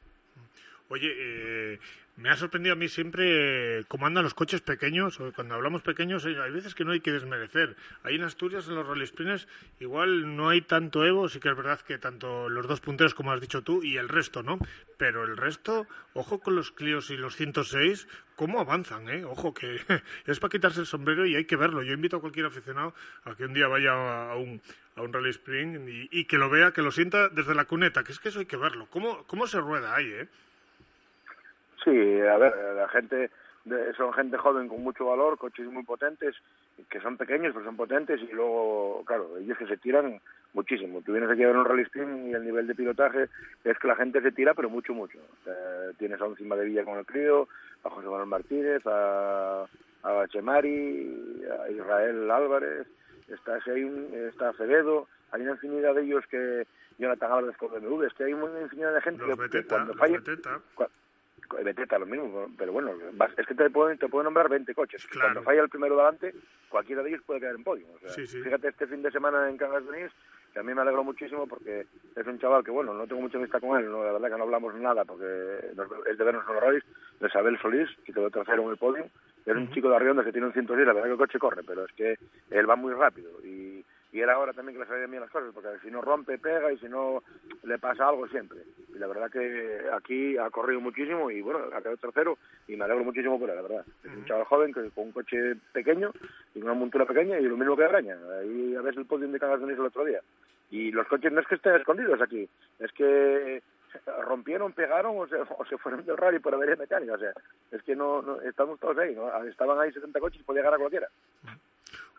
Oye, 0.90 1.12
eh, 1.18 1.80
me 2.18 2.30
ha 2.30 2.38
sorprendido 2.38 2.74
a 2.74 2.76
mí 2.78 2.88
siempre 2.88 3.84
cómo 3.88 4.06
andan 4.06 4.24
los 4.24 4.34
coches 4.34 4.62
pequeños. 4.62 5.20
Cuando 5.36 5.56
hablamos 5.56 5.82
pequeños, 5.82 6.26
eh, 6.26 6.38
hay 6.42 6.52
veces 6.52 6.74
que 6.74 6.86
no 6.86 6.92
hay 6.92 7.02
que 7.02 7.12
desmerecer. 7.12 7.76
Ahí 8.04 8.16
en 8.16 8.24
Asturias, 8.24 8.68
en 8.68 8.76
los 8.76 8.88
rally 8.88 9.06
sprints, 9.06 9.48
igual 9.80 10.38
no 10.38 10.48
hay 10.48 10.62
tanto 10.62 11.04
Evo. 11.06 11.28
Sí 11.28 11.40
que 11.40 11.50
es 11.50 11.58
verdad 11.58 11.82
que 11.82 11.98
tanto 11.98 12.48
los 12.50 12.68
dos 12.68 12.80
punteros, 12.80 13.16
como 13.16 13.34
has 13.34 13.42
dicho 13.42 13.64
tú, 13.64 13.84
y 13.84 13.98
el 13.98 14.08
resto, 14.08 14.44
¿no? 14.44 14.60
Pero 14.98 15.26
el 15.26 15.36
resto, 15.36 15.88
ojo 16.14 16.40
con 16.40 16.56
los 16.56 16.72
Clios 16.72 17.10
y 17.10 17.18
los 17.18 17.36
106, 17.36 18.08
cómo 18.36 18.62
avanzan, 18.62 19.10
¿eh? 19.10 19.26
Ojo, 19.26 19.54
que 19.54 19.76
es 20.26 20.40
para 20.40 20.52
quitarse 20.52 20.80
el 20.82 20.86
sombrero 20.86 21.26
y 21.26 21.36
hay 21.36 21.46
que 21.46 21.58
verlo. 21.58 21.84
Yo 21.84 21.94
invito 21.94 22.18
a 22.18 22.22
cualquier 22.22 22.46
aficionado 22.46 22.94
a 23.26 23.36
que 23.36 23.44
un 23.44 23.54
día 23.54 23.68
vaya 23.68 24.32
a 24.32 24.36
un, 24.38 24.62
a 24.96 25.02
un 25.02 25.12
rally 25.12 25.32
sprint 25.32 25.90
y, 25.90 26.08
y 26.12 26.26
que 26.26 26.38
lo 26.38 26.50
vea, 26.50 26.72
que 26.72 26.82
lo 26.82 26.92
sienta 26.92 27.28
desde 27.28 27.56
la 27.56 27.66
cuneta, 27.66 28.06
que 28.06 28.14
es 28.14 28.20
que 28.20 28.30
eso 28.30 28.40
hay 28.40 28.46
que 28.46 28.56
verlo. 28.56 28.88
¿Cómo, 28.90 29.26
cómo 29.26 29.48
se 29.48 29.60
rueda 29.60 29.96
ahí, 29.96 30.12
eh? 30.12 30.30
Sí, 31.86 32.20
a 32.22 32.38
ver, 32.38 32.54
la 32.76 32.90
gente 32.90 33.30
de, 33.66 33.94
son 33.94 34.12
gente 34.14 34.38
joven 34.38 34.68
con 34.68 34.82
mucho 34.84 35.06
valor, 35.06 35.38
coches 35.38 35.68
muy 35.68 35.84
potentes, 35.84 36.36
que 36.90 37.00
son 37.00 37.16
pequeños 37.16 37.54
pero 37.54 37.64
son 37.64 37.78
potentes 37.78 38.20
y 38.22 38.34
luego, 38.34 39.04
claro, 39.06 39.38
ellos 39.38 39.56
que 39.56 39.68
se 39.68 39.78
tiran 39.78 40.20
muchísimo. 40.54 41.04
Tú 41.04 41.12
vienes 41.12 41.30
aquí 41.30 41.44
a 41.44 41.48
ver 41.48 41.58
un 41.58 41.66
rally 41.66 41.84
sprint 41.84 42.28
y 42.28 42.34
el 42.34 42.44
nivel 42.44 42.66
de 42.66 42.74
pilotaje 42.74 43.30
es 43.64 43.78
que 43.78 43.88
la 43.88 43.96
gente 43.96 44.20
se 44.22 44.32
tira 44.32 44.56
pero 44.56 44.68
mucho, 44.68 44.96
mucho. 44.96 45.20
Eh, 45.46 45.92
tienes 46.00 46.20
a 46.20 46.26
encima 46.26 46.56
de 46.56 46.66
Villa 46.66 46.84
con 46.84 46.98
el 46.98 47.06
crío, 47.06 47.48
a 47.84 47.90
José 47.92 48.08
Manuel 48.08 48.30
Martínez, 48.30 48.82
a, 48.88 49.68
a 50.04 50.28
Chemari, 50.30 51.44
a 51.60 51.70
Israel 51.70 52.32
Álvarez, 52.32 52.88
está, 53.28 53.60
un, 53.68 54.10
está 54.28 54.50
Acevedo, 54.50 55.08
hay 55.32 55.42
una 55.44 55.52
infinidad 55.52 55.94
de 55.94 56.02
ellos 56.02 56.26
que 56.32 56.66
Jonathan 56.98 57.32
Álvarez 57.32 57.58
con 57.58 57.70
BMW, 57.70 58.06
es 58.06 58.14
que 58.14 58.24
hay 58.24 58.34
una 58.34 58.62
infinidad 58.62 58.94
de 58.94 59.02
gente 59.02 59.24
los 59.24 59.36
que, 59.38 59.44
beteta, 59.44 59.76
cuando 59.76 59.94
falla... 59.94 60.18
Beteta 60.18 60.60
lo 62.00 62.06
mismo, 62.06 62.48
pero 62.58 62.72
bueno, 62.72 62.92
es 63.38 63.46
que 63.46 63.56
te 63.56 63.70
pueden, 63.70 63.98
te 63.98 64.08
pueden 64.08 64.26
nombrar 64.26 64.50
20 64.50 64.74
coches. 64.74 65.06
Claro. 65.08 65.28
Cuando 65.28 65.44
falla 65.44 65.62
el 65.62 65.70
primero 65.70 65.98
delante, 65.98 66.34
cualquiera 66.70 67.04
de 67.04 67.10
ellos 67.10 67.22
puede 67.26 67.40
quedar 67.40 67.56
en 67.56 67.64
podio. 67.64 67.86
O 67.96 68.00
sea, 68.00 68.10
sí, 68.10 68.28
sí. 68.28 68.42
Fíjate 68.42 68.70
este 68.70 68.88
fin 68.88 69.02
de 69.02 69.12
semana 69.12 69.50
en 69.50 69.58
Cangas 69.58 69.84
de 69.84 69.90
Onís, 69.90 70.12
que 70.54 70.60
a 70.60 70.64
mí 70.64 70.74
me 70.74 70.82
alegró 70.82 71.04
muchísimo 71.04 71.48
porque 71.48 71.86
es 72.16 72.28
un 72.28 72.40
chaval 72.40 72.64
que, 72.64 72.72
bueno, 72.72 72.94
no 72.94 73.08
tengo 73.08 73.22
mucha 73.22 73.38
vista 73.38 73.60
con 73.60 73.78
él, 73.80 73.90
no, 73.92 74.04
la 74.04 74.14
verdad 74.14 74.30
que 74.30 74.38
no 74.38 74.44
hablamos 74.44 74.74
nada 74.76 75.04
porque 75.04 75.26
es 76.10 76.18
de 76.18 76.24
vernos 76.24 76.46
en 76.48 76.54
los 76.54 76.64
rallies, 76.64 76.84
de 77.20 77.28
Isabel 77.28 77.60
Solís, 77.60 77.90
que 78.06 78.14
quedó 78.14 78.30
tercero 78.30 78.64
en 78.64 78.70
el 78.70 78.78
podio. 78.78 79.06
Es 79.46 79.54
un 79.54 79.64
uh 79.64 79.66
-huh. 79.68 79.74
chico 79.74 79.90
de 79.90 79.96
Arrionda 79.96 80.24
que 80.24 80.32
tiene 80.32 80.48
un 80.48 80.54
110, 80.54 80.88
la 80.88 80.94
verdad 80.94 81.08
que 81.08 81.12
el 81.12 81.18
coche 81.18 81.40
corre, 81.40 81.62
pero 81.64 81.86
es 81.86 81.92
que 81.92 82.18
él 82.50 82.70
va 82.70 82.76
muy 82.76 82.94
rápido 82.94 83.30
y, 83.44 83.75
y 84.16 84.22
era 84.22 84.36
ahora 84.36 84.54
también 84.54 84.78
que 84.78 84.84
le 84.84 84.88
salían 84.88 85.12
bien 85.12 85.20
las 85.20 85.30
cosas, 85.30 85.54
porque 85.54 85.68
si 85.84 85.92
no 85.92 86.00
rompe, 86.00 86.38
pega 86.38 86.72
y 86.72 86.78
si 86.78 86.88
no 86.88 87.22
le 87.64 87.78
pasa 87.78 88.08
algo 88.08 88.26
siempre. 88.30 88.60
Y 88.96 88.98
la 88.98 89.08
verdad 89.08 89.30
que 89.30 89.82
aquí 89.92 90.38
ha 90.38 90.50
corrido 90.50 90.80
muchísimo 90.80 91.30
y 91.30 91.42
bueno, 91.42 91.60
ha 91.74 91.82
quedado 91.82 91.98
tercero 91.98 92.38
y 92.66 92.78
me 92.78 92.86
alegro 92.86 93.04
muchísimo 93.04 93.38
por 93.38 93.50
él, 93.50 93.58
la 93.58 93.62
verdad. 93.62 93.86
Es 94.06 94.12
un 94.12 94.24
chaval 94.24 94.46
joven 94.46 94.74
que 94.74 94.90
con 94.92 95.08
un 95.08 95.12
coche 95.12 95.56
pequeño 95.74 96.14
y 96.54 96.62
una 96.62 96.74
montura 96.74 97.06
pequeña 97.06 97.38
y 97.40 97.44
lo 97.44 97.58
mismo 97.58 97.76
que 97.76 97.84
Araña. 97.84 98.16
Ahí 98.40 98.74
a 98.78 98.82
ver 98.82 98.98
el 98.98 99.06
podio 99.06 99.28
de 99.28 99.38
Cagas 99.38 99.62
el 99.62 99.80
otro 99.82 100.06
día. 100.06 100.22
Y 100.72 100.94
los 100.94 101.08
coches 101.08 101.34
no 101.34 101.42
es 101.42 101.48
que 101.48 101.56
estén 101.56 101.76
escondidos 101.76 102.22
aquí, 102.22 102.48
es 102.80 102.92
que 102.94 103.62
rompieron, 104.24 104.74
pegaron 104.74 105.18
o 105.18 105.28
se, 105.28 105.36
o 105.58 105.66
se 105.70 105.78
fueron 105.78 106.06
del 106.06 106.18
rally 106.18 106.40
por 106.40 106.54
avería 106.54 106.76
mecánica. 106.76 107.14
O 107.14 107.20
sea, 107.20 107.32
es 107.72 107.84
que 107.84 107.96
no, 107.96 108.42
estamos 108.42 108.80
todos 108.80 108.98
ahí. 108.98 109.16
Estaban 109.50 109.80
ahí 109.80 109.92
70 109.92 110.20
coches 110.20 110.42
y 110.42 110.44
podía 110.44 110.64
ganar 110.64 110.80
cualquiera. 110.80 111.08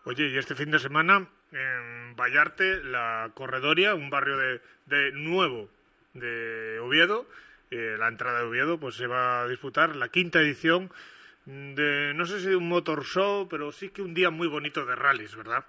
Oye, 0.05 0.27
y 0.27 0.37
este 0.37 0.55
fin 0.55 0.71
de 0.71 0.79
semana 0.79 1.27
en 1.51 2.15
Vallarte, 2.15 2.83
la 2.83 3.29
Corredoria, 3.33 3.93
un 3.93 4.09
barrio 4.09 4.37
de, 4.37 4.61
de 4.85 5.11
nuevo 5.11 5.67
de 6.13 6.79
Oviedo, 6.79 7.25
eh, 7.71 7.95
la 7.99 8.07
entrada 8.07 8.39
de 8.39 8.45
Oviedo, 8.45 8.77
pues 8.79 8.95
se 8.95 9.07
va 9.07 9.41
a 9.41 9.47
disputar 9.47 9.95
la 9.95 10.09
quinta 10.09 10.39
edición 10.39 10.89
de, 11.45 12.13
no 12.15 12.25
sé 12.25 12.39
si 12.39 12.47
de 12.47 12.55
un 12.55 12.67
motor 12.67 13.03
show, 13.03 13.47
pero 13.49 13.71
sí 13.71 13.89
que 13.89 14.01
un 14.01 14.13
día 14.13 14.29
muy 14.29 14.47
bonito 14.47 14.85
de 14.85 14.95
rallies, 14.95 15.35
¿verdad? 15.35 15.65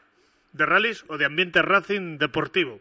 ¿De 0.52 0.66
rallies 0.66 1.04
o 1.08 1.18
de 1.18 1.24
ambiente 1.24 1.62
racing 1.62 2.18
deportivo? 2.18 2.78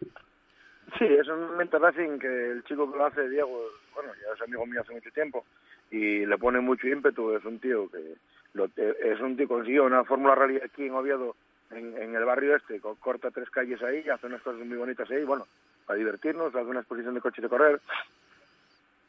Sí, 0.97 1.05
es 1.05 1.27
un 1.27 1.43
ambiente 1.43 1.77
racing 1.77 2.17
que 2.17 2.51
el 2.51 2.63
chico 2.63 2.89
que 2.89 2.97
lo 2.97 3.05
hace, 3.05 3.27
Diego, 3.27 3.61
bueno, 3.93 4.11
ya 4.15 4.33
es 4.33 4.41
amigo 4.41 4.65
mío 4.65 4.81
hace 4.81 4.93
mucho 4.93 5.11
tiempo 5.11 5.45
y 5.91 6.25
le 6.25 6.37
pone 6.37 6.59
mucho 6.59 6.87
ímpetu, 6.87 7.35
es 7.35 7.43
un 7.43 7.59
tío 7.59 7.89
que 7.89 8.15
lo, 8.53 8.65
es 8.65 9.19
un 9.19 9.35
tío 9.35 9.47
consiguió 9.47 9.83
una 9.83 10.05
Fórmula 10.05 10.35
Rally 10.35 10.57
aquí 10.57 10.85
en 10.85 10.93
Oviedo 10.93 11.35
en, 11.71 12.15
el 12.15 12.23
barrio 12.23 12.55
este, 12.55 12.79
corta 12.79 13.31
tres 13.31 13.49
calles 13.49 13.81
ahí, 13.83 14.07
hace 14.09 14.27
unas 14.27 14.41
cosas 14.41 14.65
muy 14.65 14.77
bonitas 14.77 15.09
ahí, 15.11 15.23
bueno, 15.25 15.45
para 15.85 15.99
divertirnos, 15.99 16.55
hace 16.55 16.65
una 16.65 16.79
exposición 16.79 17.13
de 17.13 17.21
coches 17.21 17.43
de 17.43 17.49
correr 17.49 17.81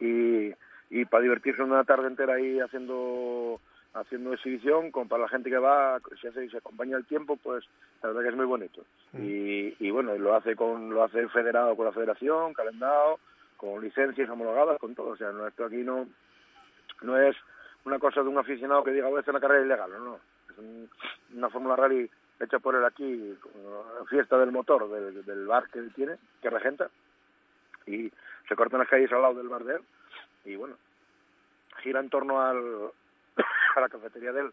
y, 0.00 0.52
y 0.90 1.04
para 1.04 1.22
divertirse 1.22 1.62
una 1.62 1.84
tarde 1.84 2.08
entera 2.08 2.34
ahí 2.34 2.58
haciendo 2.58 3.60
haciendo 4.00 4.32
exhibición 4.32 4.90
con 4.90 5.08
para 5.08 5.22
la 5.22 5.28
gente 5.28 5.50
que 5.50 5.58
va 5.58 6.00
si 6.20 6.26
hace 6.26 6.48
se 6.48 6.58
acompaña 6.58 6.96
el 6.96 7.06
tiempo 7.06 7.36
pues 7.36 7.64
la 8.02 8.08
verdad 8.08 8.22
que 8.22 8.28
es 8.28 8.36
muy 8.36 8.46
bonito 8.46 8.84
mm. 9.12 9.22
y, 9.22 9.76
y 9.78 9.90
bueno 9.90 10.16
lo 10.16 10.34
hace 10.34 10.56
con 10.56 10.90
lo 10.90 11.02
hace 11.02 11.28
federado 11.28 11.76
con 11.76 11.86
la 11.86 11.92
federación 11.92 12.54
calendado 12.54 13.18
con 13.56 13.82
licencias 13.82 14.28
homologadas 14.28 14.78
con 14.78 14.94
todo 14.94 15.08
o 15.08 15.16
sea 15.16 15.32
nuestro 15.32 15.66
aquí 15.66 15.78
no 15.78 16.06
no 17.02 17.20
es 17.20 17.36
una 17.84 17.98
cosa 17.98 18.22
de 18.22 18.28
un 18.28 18.38
aficionado 18.38 18.84
que 18.84 18.92
diga 18.92 19.08
voy 19.08 19.18
a 19.18 19.20
hacer 19.20 19.32
una 19.32 19.40
carrera 19.40 19.64
ilegal 19.64 19.90
no, 19.90 19.98
no. 20.04 20.16
es 20.50 21.34
una 21.34 21.50
fórmula 21.50 21.76
rally 21.76 22.10
hecha 22.40 22.58
por 22.58 22.74
él 22.74 22.84
aquí, 22.84 23.36
fiesta 24.08 24.38
del 24.38 24.52
motor 24.52 24.88
del, 24.90 25.24
del, 25.24 25.46
bar 25.46 25.68
que 25.70 25.78
él 25.78 25.92
tiene, 25.94 26.16
que 26.40 26.50
regenta, 26.50 26.88
y 27.86 28.10
se 28.48 28.56
cortan 28.56 28.80
las 28.80 28.88
calles 28.88 29.12
al 29.12 29.22
lado 29.22 29.34
del 29.34 29.48
bar 29.48 29.64
de 29.64 29.76
él, 29.76 29.82
y 30.44 30.56
bueno, 30.56 30.76
gira 31.82 32.00
en 32.00 32.10
torno 32.10 32.40
al, 32.40 32.90
a 33.76 33.80
la 33.80 33.88
cafetería 33.88 34.32
de 34.32 34.40
él 34.42 34.52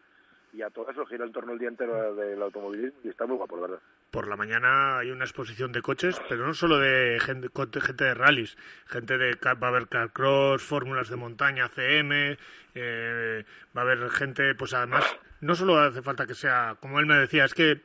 y 0.52 0.62
a 0.62 0.70
todo 0.70 0.90
eso 0.90 1.04
gira 1.04 1.24
en 1.24 1.32
torno 1.32 1.52
el 1.52 1.58
día 1.58 1.68
entero 1.68 2.14
del 2.14 2.40
automovilismo 2.42 3.00
y 3.04 3.08
está 3.08 3.26
muy 3.26 3.36
guapo, 3.36 3.60
verdad. 3.60 3.78
Por 4.10 4.26
la 4.26 4.36
mañana 4.36 4.98
hay 4.98 5.10
una 5.10 5.24
exposición 5.24 5.70
de 5.72 5.82
coches, 5.82 6.20
pero 6.28 6.46
no 6.46 6.54
solo 6.54 6.78
de 6.78 7.18
gente, 7.20 7.48
gente 7.80 8.04
de 8.04 8.14
rallies, 8.14 8.56
gente 8.86 9.18
de 9.18 9.36
va 9.44 9.66
a 9.66 9.70
haber 9.70 9.88
carcross, 9.88 10.62
fórmulas 10.62 11.10
de 11.10 11.16
montaña, 11.16 11.68
CM, 11.68 12.38
eh, 12.74 13.44
va 13.76 13.82
a 13.82 13.84
haber 13.84 14.08
gente, 14.10 14.54
pues 14.54 14.72
además, 14.72 15.04
no 15.42 15.54
solo 15.54 15.78
hace 15.78 16.00
falta 16.00 16.26
que 16.26 16.34
sea, 16.34 16.76
como 16.80 17.00
él 17.00 17.06
me 17.06 17.16
decía, 17.16 17.44
es 17.44 17.52
que 17.52 17.82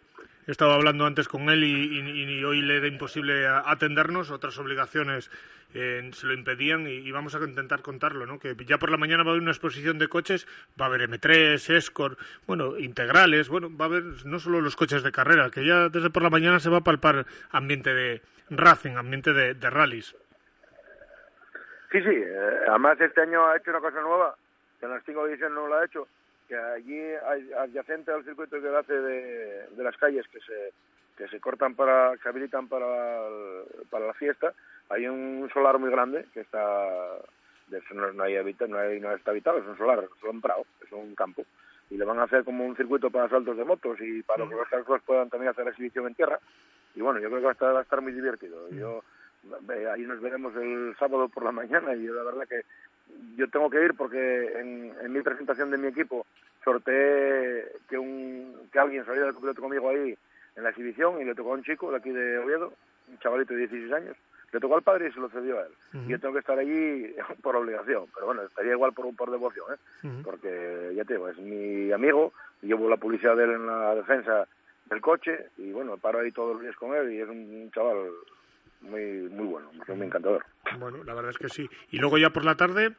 he 0.51 0.53
estado 0.53 0.73
hablando 0.73 1.05
antes 1.05 1.29
con 1.29 1.49
él 1.49 1.63
y, 1.63 2.43
hoy 2.43 2.61
le 2.61 2.81
da 2.81 2.87
imposible 2.87 3.47
atendernos, 3.47 4.31
otras 4.31 4.59
obligaciones 4.59 5.31
eh, 5.73 6.09
se 6.11 6.27
lo 6.27 6.33
impedían 6.33 6.87
y, 6.87 7.09
vamos 7.09 7.35
a 7.35 7.39
intentar 7.39 7.81
contarlo, 7.81 8.25
¿no? 8.25 8.37
Que 8.37 8.53
ya 8.65 8.77
por 8.77 8.91
la 8.91 8.97
mañana 8.97 9.23
va 9.23 9.29
a 9.29 9.31
haber 9.31 9.43
una 9.43 9.51
exposición 9.51 9.97
de 9.97 10.09
coches, 10.09 10.45
va 10.79 10.85
a 10.85 10.87
haber 10.89 11.09
M3, 11.09 11.73
Escort, 11.73 12.19
bueno, 12.47 12.77
integrales, 12.77 13.47
bueno, 13.47 13.69
va 13.75 13.85
a 13.85 13.87
haber 13.87 14.03
no 14.25 14.39
solo 14.39 14.59
los 14.59 14.75
coches 14.75 15.03
de 15.03 15.13
carrera, 15.13 15.49
que 15.49 15.65
ya 15.65 15.87
desde 15.87 16.09
por 16.09 16.21
la 16.21 16.29
mañana 16.29 16.59
se 16.59 16.69
va 16.69 16.79
a 16.79 16.83
palpar 16.83 17.25
ambiente 17.51 17.93
de 17.93 18.21
racing, 18.49 18.97
ambiente 18.97 19.31
de, 19.31 19.69
rallies. 19.69 20.17
Sí, 21.93 22.01
sí, 22.01 22.13
eh, 22.13 22.59
además 22.67 22.99
este 22.99 23.21
año 23.21 23.47
ha 23.47 23.55
hecho 23.55 23.71
una 23.71 23.79
cosa 23.79 24.01
nueva, 24.01 24.35
que 24.81 24.85
en 24.85 24.91
las 24.91 25.03
cinco 25.05 25.25
ediciones 25.27 25.55
no 25.55 25.67
lo 25.67 25.77
ha 25.77 25.85
hecho, 25.85 26.09
que 26.51 26.57
allí 26.57 26.99
adyacente 27.57 28.11
al 28.11 28.25
circuito 28.25 28.59
que 28.61 28.67
hace 28.67 28.93
de, 28.93 29.67
de 29.69 29.83
las 29.83 29.95
calles 29.95 30.27
que 30.27 30.41
se 30.41 30.73
que 31.15 31.29
se 31.29 31.39
cortan 31.39 31.75
para 31.75 32.17
se 32.17 32.27
habilitan 32.27 32.67
para 32.67 33.21
para 33.89 34.07
la 34.07 34.13
fiesta 34.13 34.53
hay 34.89 35.07
un 35.07 35.49
solar 35.53 35.79
muy 35.79 35.89
grande 35.89 36.25
que 36.33 36.41
está 36.41 36.59
de 37.67 37.77
eso 37.77 37.93
no, 37.93 38.11
no 38.11 38.23
hay 38.23 38.35
habita, 38.35 38.67
no 38.67 38.77
hay 38.77 38.99
no 38.99 39.13
está 39.13 39.31
habitado 39.31 39.59
es 39.59 39.65
un 39.65 39.77
solar 39.77 40.03
es 40.03 40.23
un 40.23 40.41
prado 40.41 40.65
es 40.85 40.91
un 40.91 41.15
campo 41.15 41.45
y 41.89 41.95
le 41.95 42.03
van 42.03 42.19
a 42.19 42.23
hacer 42.23 42.43
como 42.43 42.65
un 42.65 42.75
circuito 42.75 43.09
para 43.09 43.29
saltos 43.29 43.55
de 43.55 43.63
motos 43.63 43.97
y 44.01 44.21
para 44.23 44.45
que 44.45 44.55
los 44.55 44.67
carros 44.67 45.01
puedan 45.05 45.29
también 45.29 45.51
hacer 45.51 45.65
exhibición 45.69 46.07
en 46.07 46.15
tierra 46.15 46.37
y 46.95 46.99
bueno 46.99 47.21
yo 47.21 47.29
creo 47.29 47.39
que 47.39 47.45
va 47.45 47.51
a 47.51 47.53
estar, 47.53 47.73
va 47.73 47.79
a 47.79 47.83
estar 47.83 48.01
muy 48.01 48.11
divertido 48.11 48.69
yo 48.71 49.01
ahí 49.93 50.01
nos 50.01 50.19
veremos 50.19 50.53
el 50.57 50.97
sábado 50.99 51.29
por 51.29 51.45
la 51.45 51.53
mañana 51.53 51.95
y 51.95 52.07
la 52.07 52.23
verdad 52.23 52.45
que 52.45 52.63
yo 53.35 53.49
tengo 53.49 53.69
que 53.69 53.83
ir 53.83 53.93
porque 53.95 54.59
en, 54.59 54.93
en 55.01 55.13
mi 55.13 55.21
presentación 55.21 55.71
de 55.71 55.77
mi 55.77 55.87
equipo 55.87 56.25
sorteé 56.63 57.65
que 57.89 57.97
un 57.97 58.69
que 58.71 58.79
alguien 58.79 59.05
saliera 59.05 59.27
del 59.27 59.35
piloto 59.35 59.61
conmigo 59.61 59.89
ahí 59.89 60.15
en 60.55 60.63
la 60.63 60.69
exhibición 60.69 61.21
y 61.21 61.25
le 61.25 61.35
tocó 61.35 61.51
a 61.51 61.55
un 61.55 61.63
chico 61.63 61.91
de 61.91 61.97
aquí 61.97 62.09
de 62.09 62.37
Oviedo, 62.37 62.73
un 63.09 63.19
chavalito 63.19 63.53
de 63.53 63.67
16 63.67 63.93
años, 63.93 64.17
le 64.51 64.59
tocó 64.59 64.75
al 64.75 64.83
padre 64.83 65.07
y 65.07 65.11
se 65.11 65.19
lo 65.19 65.29
cedió 65.29 65.59
a 65.59 65.63
él. 65.63 65.71
Y 66.05 66.09
yo 66.09 66.19
tengo 66.19 66.33
que 66.33 66.39
estar 66.39 66.57
allí 66.57 67.15
por 67.41 67.55
obligación, 67.55 68.05
pero 68.13 68.27
bueno, 68.27 68.43
estaría 68.43 68.73
igual 68.73 68.93
por, 68.93 69.15
por 69.15 69.31
devoción, 69.31 69.65
¿eh? 69.73 70.09
porque 70.23 70.91
ya 70.95 71.05
te 71.05 71.13
digo, 71.13 71.29
es 71.29 71.37
mi 71.37 71.91
amigo, 71.91 72.33
llevo 72.61 72.89
la 72.89 72.97
publicidad 72.97 73.35
de 73.35 73.45
él 73.45 73.51
en 73.51 73.67
la 73.67 73.95
defensa 73.95 74.47
del 74.85 75.01
coche 75.01 75.47
y 75.57 75.71
bueno, 75.71 75.97
paro 75.97 76.19
ahí 76.19 76.31
todos 76.31 76.55
los 76.55 76.61
días 76.61 76.75
con 76.75 76.93
él 76.95 77.13
y 77.13 77.21
es 77.21 77.29
un 77.29 77.71
chaval 77.73 78.09
muy 78.81 79.29
muy 79.29 79.45
bueno, 79.45 79.71
muy 79.87 80.05
encantador. 80.07 80.45
Bueno, 80.79 81.03
la 81.03 81.13
verdad 81.13 81.31
es 81.31 81.37
que 81.37 81.49
sí. 81.49 81.69
Y 81.91 81.97
luego 81.97 82.17
ya 82.17 82.31
por 82.31 82.45
la 82.45 82.55
tarde 82.55 82.95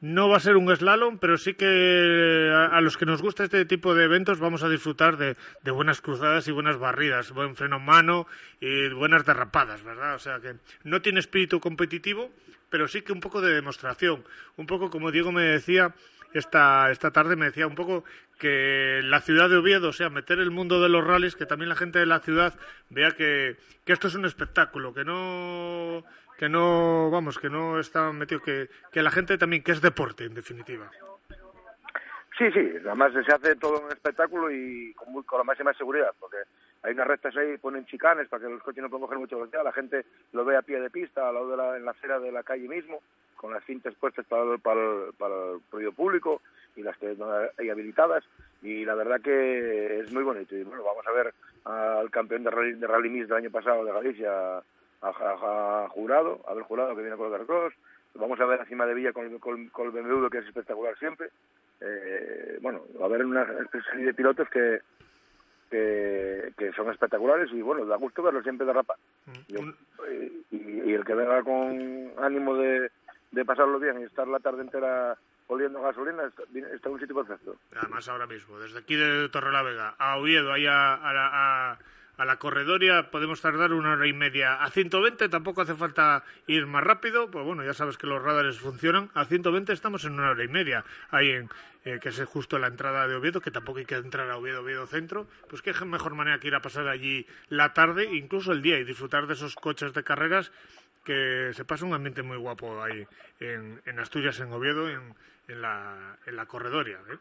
no 0.00 0.28
va 0.28 0.38
a 0.38 0.40
ser 0.40 0.56
un 0.56 0.74
slalom, 0.74 1.18
pero 1.18 1.36
sí 1.36 1.54
que 1.54 2.50
a, 2.54 2.80
los 2.80 2.96
que 2.96 3.06
nos 3.06 3.22
gusta 3.22 3.44
este 3.44 3.64
tipo 3.64 3.94
de 3.94 4.04
eventos 4.04 4.38
vamos 4.38 4.62
a 4.62 4.68
disfrutar 4.68 5.16
de, 5.16 5.36
de, 5.62 5.70
buenas 5.70 6.00
cruzadas 6.00 6.48
y 6.48 6.52
buenas 6.52 6.78
barridas, 6.78 7.32
buen 7.32 7.56
freno 7.56 7.76
en 7.76 7.84
mano 7.84 8.26
y 8.60 8.88
buenas 8.90 9.26
derrapadas, 9.26 9.82
¿verdad? 9.82 10.14
O 10.14 10.18
sea 10.18 10.40
que 10.40 10.54
no 10.84 11.02
tiene 11.02 11.20
espíritu 11.20 11.60
competitivo, 11.60 12.30
pero 12.70 12.88
sí 12.88 13.02
que 13.02 13.12
un 13.12 13.20
poco 13.20 13.40
de 13.40 13.54
demostración. 13.54 14.24
Un 14.56 14.66
poco 14.66 14.90
como 14.90 15.10
Diego 15.10 15.32
me 15.32 15.42
decía, 15.42 15.94
esta, 16.32 16.90
esta 16.90 17.10
tarde 17.10 17.36
me 17.36 17.46
decía 17.46 17.66
un 17.66 17.74
poco 17.74 18.04
que 18.38 19.00
la 19.04 19.20
ciudad 19.20 19.48
de 19.48 19.56
Oviedo, 19.56 19.88
o 19.88 19.92
sea, 19.92 20.10
meter 20.10 20.38
el 20.38 20.50
mundo 20.50 20.80
de 20.80 20.88
los 20.88 21.06
rallies, 21.06 21.36
que 21.36 21.46
también 21.46 21.68
la 21.68 21.76
gente 21.76 21.98
de 21.98 22.06
la 22.06 22.20
ciudad 22.20 22.54
vea 22.88 23.10
que, 23.12 23.56
que 23.84 23.92
esto 23.92 24.08
es 24.08 24.14
un 24.14 24.24
espectáculo, 24.24 24.94
que 24.94 25.04
no, 25.04 26.04
que 26.38 26.48
no, 26.48 27.10
vamos, 27.10 27.38
que 27.38 27.50
no 27.50 27.78
está 27.78 28.12
metido, 28.12 28.40
que, 28.40 28.68
que 28.90 29.02
la 29.02 29.10
gente 29.10 29.36
también, 29.36 29.62
que 29.62 29.72
es 29.72 29.82
deporte, 29.82 30.24
en 30.24 30.34
definitiva. 30.34 30.90
Sí, 32.38 32.50
sí, 32.52 32.72
además 32.86 33.12
se 33.12 33.32
hace 33.32 33.56
todo 33.56 33.84
un 33.84 33.92
espectáculo 33.92 34.50
y 34.50 34.94
con, 34.94 35.22
con 35.24 35.38
la 35.38 35.44
máxima 35.44 35.74
seguridad, 35.74 36.12
porque 36.18 36.38
hay 36.82 36.92
unas 36.92 37.06
rectas 37.06 37.36
ahí, 37.36 37.58
ponen 37.58 37.86
chicanes 37.86 38.28
para 38.28 38.44
que 38.44 38.50
los 38.50 38.62
coches 38.62 38.82
no 38.82 38.88
puedan 38.88 39.02
coger 39.02 39.18
mucho 39.18 39.36
velocidad, 39.36 39.64
la 39.64 39.72
gente 39.72 40.04
lo 40.32 40.44
ve 40.44 40.56
a 40.56 40.62
pie 40.62 40.80
de 40.80 40.90
pista, 40.90 41.28
al 41.28 41.34
lado 41.34 41.50
de 41.50 41.56
la, 41.56 41.76
en 41.76 41.84
la 41.84 41.90
acera 41.90 42.18
de 42.18 42.32
la 42.32 42.42
calle 42.42 42.68
mismo, 42.68 43.00
con 43.36 43.52
las 43.52 43.64
cintas 43.64 43.94
puestas 43.94 44.26
para, 44.26 44.56
para, 44.58 44.80
para 45.18 45.52
el 45.52 45.60
proyecto 45.70 45.96
público 45.96 46.42
y 46.76 46.82
las 46.82 46.96
que 46.98 47.16
hay 47.58 47.70
habilitadas, 47.70 48.24
y 48.62 48.84
la 48.84 48.94
verdad 48.94 49.20
que 49.20 50.00
es 50.00 50.12
muy 50.12 50.22
bonito. 50.22 50.54
Y 50.54 50.62
bueno, 50.62 50.84
vamos 50.84 51.06
a 51.06 51.12
ver 51.12 51.34
al 51.64 52.10
campeón 52.10 52.44
de 52.44 52.50
Rally, 52.50 52.74
de 52.74 52.86
Rally 52.86 53.10
Mix 53.10 53.28
del 53.28 53.38
año 53.38 53.50
pasado 53.50 53.84
de 53.84 53.92
Galicia, 53.92 54.62
a, 55.02 55.88
Jurado, 55.90 56.40
a 56.46 56.54
ver 56.54 56.64
Jurado 56.64 56.94
que 56.94 57.02
viene 57.02 57.16
con 57.16 57.32
el 57.32 57.46
Cross, 57.46 57.74
vamos 58.14 58.40
a 58.40 58.44
ver 58.44 58.60
a 58.60 58.66
Cima 58.66 58.86
de 58.86 58.94
Villa 58.94 59.12
con, 59.12 59.38
con, 59.38 59.68
con 59.68 59.86
el 59.86 59.92
BMW 59.92 60.28
que 60.28 60.38
es 60.38 60.46
espectacular 60.46 60.98
siempre, 60.98 61.30
eh, 61.80 62.58
bueno, 62.60 62.82
va 62.98 63.04
a 63.04 63.08
haber 63.08 63.24
una 63.24 63.46
serie 63.90 64.06
de 64.06 64.14
pilotos 64.14 64.48
que, 64.50 64.80
que, 65.70 66.52
que, 66.58 66.72
son 66.72 66.90
espectaculares 66.90 67.50
y 67.52 67.62
bueno, 67.62 67.86
da 67.86 67.96
gusto 67.96 68.22
verlos 68.22 68.42
siempre 68.42 68.66
derrapar. 68.66 68.96
Mm. 69.26 69.70
y, 70.50 70.56
y, 70.56 70.92
el 70.92 71.04
que 71.04 71.14
venga 71.14 71.42
con 71.42 72.12
ánimo 72.18 72.56
de, 72.56 72.90
de 73.30 73.44
pasarlo 73.44 73.78
bien 73.78 74.00
y 74.00 74.04
estar 74.04 74.26
la 74.26 74.40
tarde 74.40 74.62
entera 74.62 75.16
oliendo 75.46 75.82
gasolina 75.82 76.24
está, 76.24 76.42
está 76.74 76.88
en 76.88 76.94
un 76.94 77.00
sitio 77.00 77.16
perfecto. 77.16 77.56
Además 77.76 78.08
ahora 78.08 78.26
mismo, 78.26 78.58
desde 78.58 78.78
aquí 78.78 78.96
de 78.96 79.28
Torrelavega 79.28 79.94
a 79.98 80.16
Oviedo, 80.16 80.52
ahí 80.52 80.66
a, 80.66 80.94
a, 80.94 81.72
a 81.72 81.78
a 82.20 82.26
la 82.26 82.36
corredoria 82.36 83.10
podemos 83.10 83.40
tardar 83.40 83.72
una 83.72 83.92
hora 83.92 84.06
y 84.06 84.12
media. 84.12 84.62
A 84.62 84.68
120 84.68 85.30
tampoco 85.30 85.62
hace 85.62 85.74
falta 85.74 86.22
ir 86.46 86.66
más 86.66 86.84
rápido, 86.84 87.30
pues 87.30 87.46
bueno, 87.46 87.64
ya 87.64 87.72
sabes 87.72 87.96
que 87.96 88.06
los 88.06 88.22
radares 88.22 88.58
funcionan. 88.58 89.08
A 89.14 89.24
120 89.24 89.72
estamos 89.72 90.04
en 90.04 90.12
una 90.12 90.28
hora 90.28 90.44
y 90.44 90.48
media, 90.48 90.84
ahí 91.10 91.30
en, 91.30 91.48
eh, 91.86 91.98
que 91.98 92.10
es 92.10 92.22
justo 92.24 92.58
la 92.58 92.66
entrada 92.66 93.08
de 93.08 93.14
Oviedo, 93.14 93.40
que 93.40 93.50
tampoco 93.50 93.78
hay 93.78 93.86
que 93.86 93.94
entrar 93.94 94.28
a 94.28 94.36
Oviedo, 94.36 94.60
Oviedo 94.60 94.86
Centro. 94.86 95.28
Pues 95.48 95.62
qué 95.62 95.72
mejor 95.86 96.14
manera 96.14 96.38
que 96.38 96.48
ir 96.48 96.54
a 96.54 96.60
pasar 96.60 96.88
allí 96.88 97.26
la 97.48 97.72
tarde, 97.72 98.04
incluso 98.12 98.52
el 98.52 98.60
día, 98.60 98.78
y 98.78 98.84
disfrutar 98.84 99.26
de 99.26 99.32
esos 99.32 99.54
coches 99.54 99.94
de 99.94 100.04
carreras 100.04 100.52
que 101.06 101.52
se 101.54 101.64
pasa 101.64 101.86
un 101.86 101.94
ambiente 101.94 102.22
muy 102.22 102.36
guapo 102.36 102.82
ahí 102.82 103.06
en, 103.40 103.98
Asturias, 103.98 104.38
en 104.40 104.52
Oviedo, 104.52 104.90
en, 104.90 105.14
en, 105.48 105.62
la, 105.62 106.18
en 106.26 106.36
la 106.36 106.44
corredoria. 106.44 106.98
¿eh? 107.10 107.16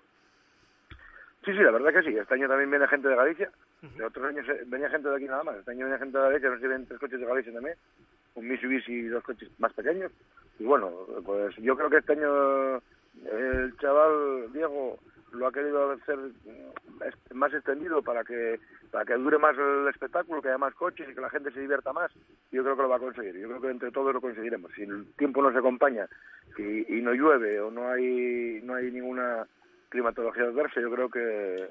Sí, 1.45 1.53
sí, 1.53 1.59
la 1.59 1.71
verdad 1.71 1.93
que 1.93 2.03
sí. 2.03 2.17
Este 2.17 2.33
año 2.33 2.49
también 2.49 2.69
viene 2.69 2.85
gente 2.89 3.07
de 3.07 3.15
Galicia. 3.15 3.49
De 3.81 4.03
otros 4.03 4.25
años 4.25 4.47
eh, 4.49 4.63
venía 4.67 4.89
gente 4.89 5.09
de 5.09 5.15
aquí 5.15 5.25
nada 5.25 5.43
más. 5.43 5.57
Este 5.57 5.71
año 5.71 5.85
viene 5.85 5.99
gente 5.99 6.17
de 6.17 6.23
Galicia, 6.23 6.49
nos 6.49 6.59
vienen 6.59 6.85
tres 6.85 6.99
coches 6.99 7.19
de 7.19 7.25
Galicia 7.25 7.53
también. 7.53 7.75
Un 8.35 8.47
Mitsubishi 8.47 8.93
y 8.93 9.07
dos 9.07 9.23
coches 9.23 9.49
más 9.57 9.73
pequeños. 9.73 10.11
Y 10.59 10.65
bueno, 10.65 10.91
pues 11.25 11.55
yo 11.57 11.75
creo 11.77 11.89
que 11.89 11.97
este 11.97 12.13
año 12.13 12.77
eh, 12.77 12.81
el 13.25 13.77
chaval 13.77 14.51
Diego 14.51 14.99
lo 15.31 15.47
ha 15.47 15.51
querido 15.51 15.91
hacer 15.91 16.17
mm, 16.17 17.35
más 17.35 17.53
extendido 17.53 18.01
para 18.01 18.23
que 18.23 18.59
para 18.91 19.05
que 19.05 19.13
dure 19.13 19.37
más 19.37 19.55
el 19.57 19.87
espectáculo, 19.87 20.41
que 20.41 20.47
haya 20.49 20.57
más 20.57 20.73
coches 20.73 21.07
y 21.07 21.13
que 21.13 21.21
la 21.21 21.29
gente 21.29 21.51
se 21.51 21.61
divierta 21.61 21.93
más. 21.93 22.11
Yo 22.51 22.63
creo 22.63 22.75
que 22.75 22.81
lo 22.81 22.89
va 22.89 22.95
a 22.95 22.99
conseguir. 22.99 23.37
Yo 23.37 23.47
creo 23.47 23.61
que 23.61 23.69
entre 23.69 23.91
todos 23.91 24.13
lo 24.13 24.19
conseguiremos. 24.19 24.71
Si 24.73 24.81
el 24.81 25.05
tiempo 25.13 25.41
nos 25.41 25.55
acompaña 25.55 26.07
y, 26.57 26.97
y 26.97 27.01
no 27.01 27.13
llueve 27.13 27.61
o 27.61 27.69
no 27.71 27.87
hay 27.89 28.59
no 28.63 28.73
hay 28.73 28.91
ninguna 28.91 29.45
climatología 29.89 30.43
adversa, 30.43 30.81
yo 30.81 30.91
creo 30.91 31.09
que, 31.09 31.67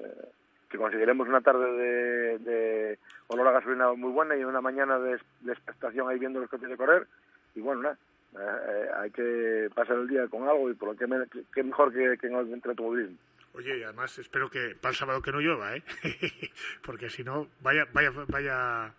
que 0.69 0.77
conseguiremos 0.77 1.27
una 1.27 1.41
tarde 1.41 1.71
de, 1.71 2.37
de 2.39 2.99
olor 3.27 3.47
a 3.47 3.51
gasolina 3.53 3.91
muy 3.93 4.11
buena 4.11 4.35
y 4.35 4.43
una 4.43 4.61
mañana 4.61 4.99
de, 4.99 5.19
de 5.41 5.51
expectación 5.51 6.07
ahí 6.07 6.19
viendo 6.19 6.39
los 6.39 6.49
coches 6.49 6.69
de 6.69 6.77
correr. 6.77 7.07
Y 7.55 7.61
bueno, 7.61 7.81
nada, 7.81 7.97
eh, 8.37 8.89
hay 8.97 9.11
que 9.11 9.69
pasar 9.73 9.97
el 9.97 10.07
día 10.07 10.27
con 10.27 10.47
algo 10.47 10.69
y 10.69 10.75
por 10.75 10.89
lo 10.89 10.95
que, 10.95 11.07
me, 11.07 11.25
que 11.53 11.63
mejor 11.63 11.91
que, 11.91 12.17
que 12.17 12.27
en 12.27 12.35
el 12.35 12.59
automovilismo. 12.63 13.17
Oye, 13.53 13.79
y 13.79 13.83
además 13.83 14.17
espero 14.19 14.49
que 14.49 14.75
para 14.79 14.91
el 14.91 14.95
sábado 14.95 15.21
que 15.21 15.31
no 15.31 15.39
llueva, 15.39 15.75
¿eh? 15.75 15.83
Porque 16.85 17.09
si 17.09 17.23
no, 17.23 17.47
vaya, 17.61 17.87
vaya, 17.93 18.11
vaya, 18.27 18.93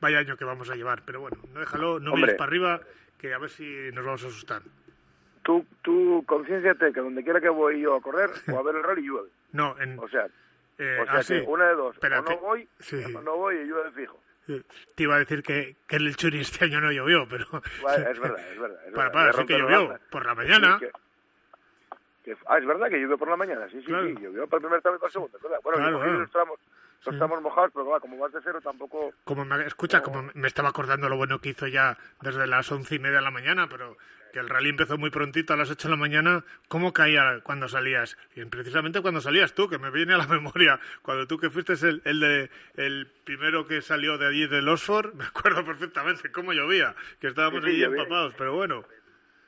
vaya 0.00 0.18
año 0.18 0.36
que 0.36 0.44
vamos 0.44 0.70
a 0.70 0.76
llevar. 0.76 1.02
Pero 1.06 1.20
bueno, 1.20 1.38
no 1.52 1.60
déjalo, 1.60 2.00
no 2.00 2.14
mires 2.14 2.34
para 2.34 2.48
arriba, 2.48 2.80
que 3.18 3.32
a 3.32 3.38
ver 3.38 3.48
si 3.48 3.64
nos 3.92 4.04
vamos 4.04 4.24
a 4.24 4.28
asustar. 4.28 4.62
Tú, 5.42 5.64
tú 5.82 6.22
concienciate 6.26 6.92
que 6.92 7.00
donde 7.00 7.24
quiera 7.24 7.40
que 7.40 7.48
voy 7.48 7.80
yo 7.80 7.96
a 7.96 8.02
correr 8.02 8.30
o 8.52 8.58
a 8.58 8.62
ver 8.62 8.76
el 8.76 8.82
rally 8.82 9.02
llueve. 9.02 9.30
No, 9.52 9.78
en, 9.80 9.98
O 9.98 10.08
sea, 10.08 10.26
eh, 10.78 10.98
o 11.00 11.04
sea 11.04 11.14
ah, 11.14 11.22
sí. 11.22 11.42
una 11.46 11.68
de 11.68 11.74
dos, 11.74 11.94
Espérate. 11.94 12.32
o 12.32 12.36
no 12.36 12.40
voy, 12.40 12.68
Sí. 12.80 13.02
o 13.14 13.20
no 13.22 13.36
voy 13.36 13.56
y 13.56 13.64
llueve 13.64 13.90
fijo. 13.92 14.20
Te 14.94 15.02
iba 15.04 15.16
a 15.16 15.18
decir 15.20 15.42
que, 15.42 15.76
que 15.86 15.96
el 15.96 16.14
Churi 16.16 16.40
este 16.40 16.66
año 16.66 16.80
no 16.80 16.92
llovió, 16.92 17.26
pero... 17.28 17.46
Es 17.54 18.18
verdad, 18.20 18.50
es 18.52 18.58
verdad. 18.60 18.86
Es 18.86 18.92
Para, 18.94 19.10
para, 19.10 19.32
sí 19.32 19.46
que 19.46 19.54
la 19.54 19.58
llovió. 19.70 19.98
Por 20.10 20.26
la 20.26 20.34
mañana. 20.34 20.78
Sí, 20.78 20.86
que- 20.86 20.92
que- 22.32 22.36
ah, 22.46 22.58
es 22.58 22.66
verdad 22.66 22.88
que 22.88 22.98
llovió 23.00 23.16
por 23.18 23.28
la 23.28 23.36
mañana, 23.36 23.68
sí, 23.70 23.80
sí, 23.80 23.86
Claro. 23.86 24.06
sí, 24.06 24.14
llovió 24.20 24.46
para 24.46 24.58
el 24.58 24.62
primer 24.64 24.82
tramo 24.82 24.96
y 24.96 25.00
para 25.00 25.08
el 25.08 25.12
segundo, 25.12 25.36
es 25.36 25.42
verdad. 25.42 25.60
Bueno, 25.62 25.78
Claro, 25.78 25.98
claro. 26.00 26.18
los 26.20 26.30
tramos, 26.30 26.60
los 27.06 27.14
Sí. 27.14 27.18
tramos 27.18 27.42
mojados, 27.42 27.70
pero 27.72 27.86
va, 27.86 28.00
como 28.00 28.18
vas 28.18 28.32
de 28.32 28.40
cero 28.42 28.60
tampoco... 28.62 29.12
Como 29.24 29.44
me, 29.44 29.66
escucha, 29.66 30.02
como 30.02 30.30
me 30.34 30.48
estaba 30.48 30.68
acordando 30.70 31.08
lo 31.08 31.16
bueno 31.16 31.40
que 31.40 31.50
hizo 31.50 31.66
ya 31.66 31.96
desde 32.22 32.46
las 32.46 32.70
once 32.72 32.94
y 32.94 32.98
media 32.98 33.16
de 33.18 33.22
la 33.24 33.30
mañana, 33.30 33.68
pero 33.68 33.96
que 34.32 34.40
el 34.40 34.48
rally 34.48 34.70
empezó 34.70 34.98
muy 34.98 35.10
prontito 35.10 35.52
a 35.52 35.56
las 35.56 35.70
ocho 35.70 35.86
de 35.86 35.92
la 35.92 35.96
mañana, 36.00 36.44
¿cómo 36.66 36.92
caía 36.92 37.40
cuando 37.44 37.68
salías? 37.68 38.18
Y 38.34 38.44
precisamente 38.46 39.00
cuando 39.00 39.20
salías 39.20 39.54
tú, 39.54 39.68
que 39.68 39.78
me 39.78 39.90
viene 39.92 40.14
a 40.14 40.18
la 40.18 40.26
memoria, 40.28 40.80
cuando 41.02 41.26
tú 41.28 41.38
que 41.38 41.50
fuiste 41.50 41.74
el, 41.74 42.02
el 42.04 42.18
de 42.20 42.50
el 42.76 43.06
primero 43.24 43.64
que 43.66 43.80
salió 43.80 44.18
de 44.18 44.26
allí 44.26 44.46
del 44.48 44.68
Oxford, 44.68 45.14
me 45.16 45.24
acuerdo 45.24 45.64
perfectamente 45.64 46.32
cómo 46.32 46.52
llovía, 46.52 46.96
que 47.20 47.28
estábamos 47.28 47.62
Sí, 47.62 47.70
sí, 47.70 47.84
allí 47.84 47.94
empapados, 47.94 48.34
pero 48.36 48.54
bueno. 48.54 48.84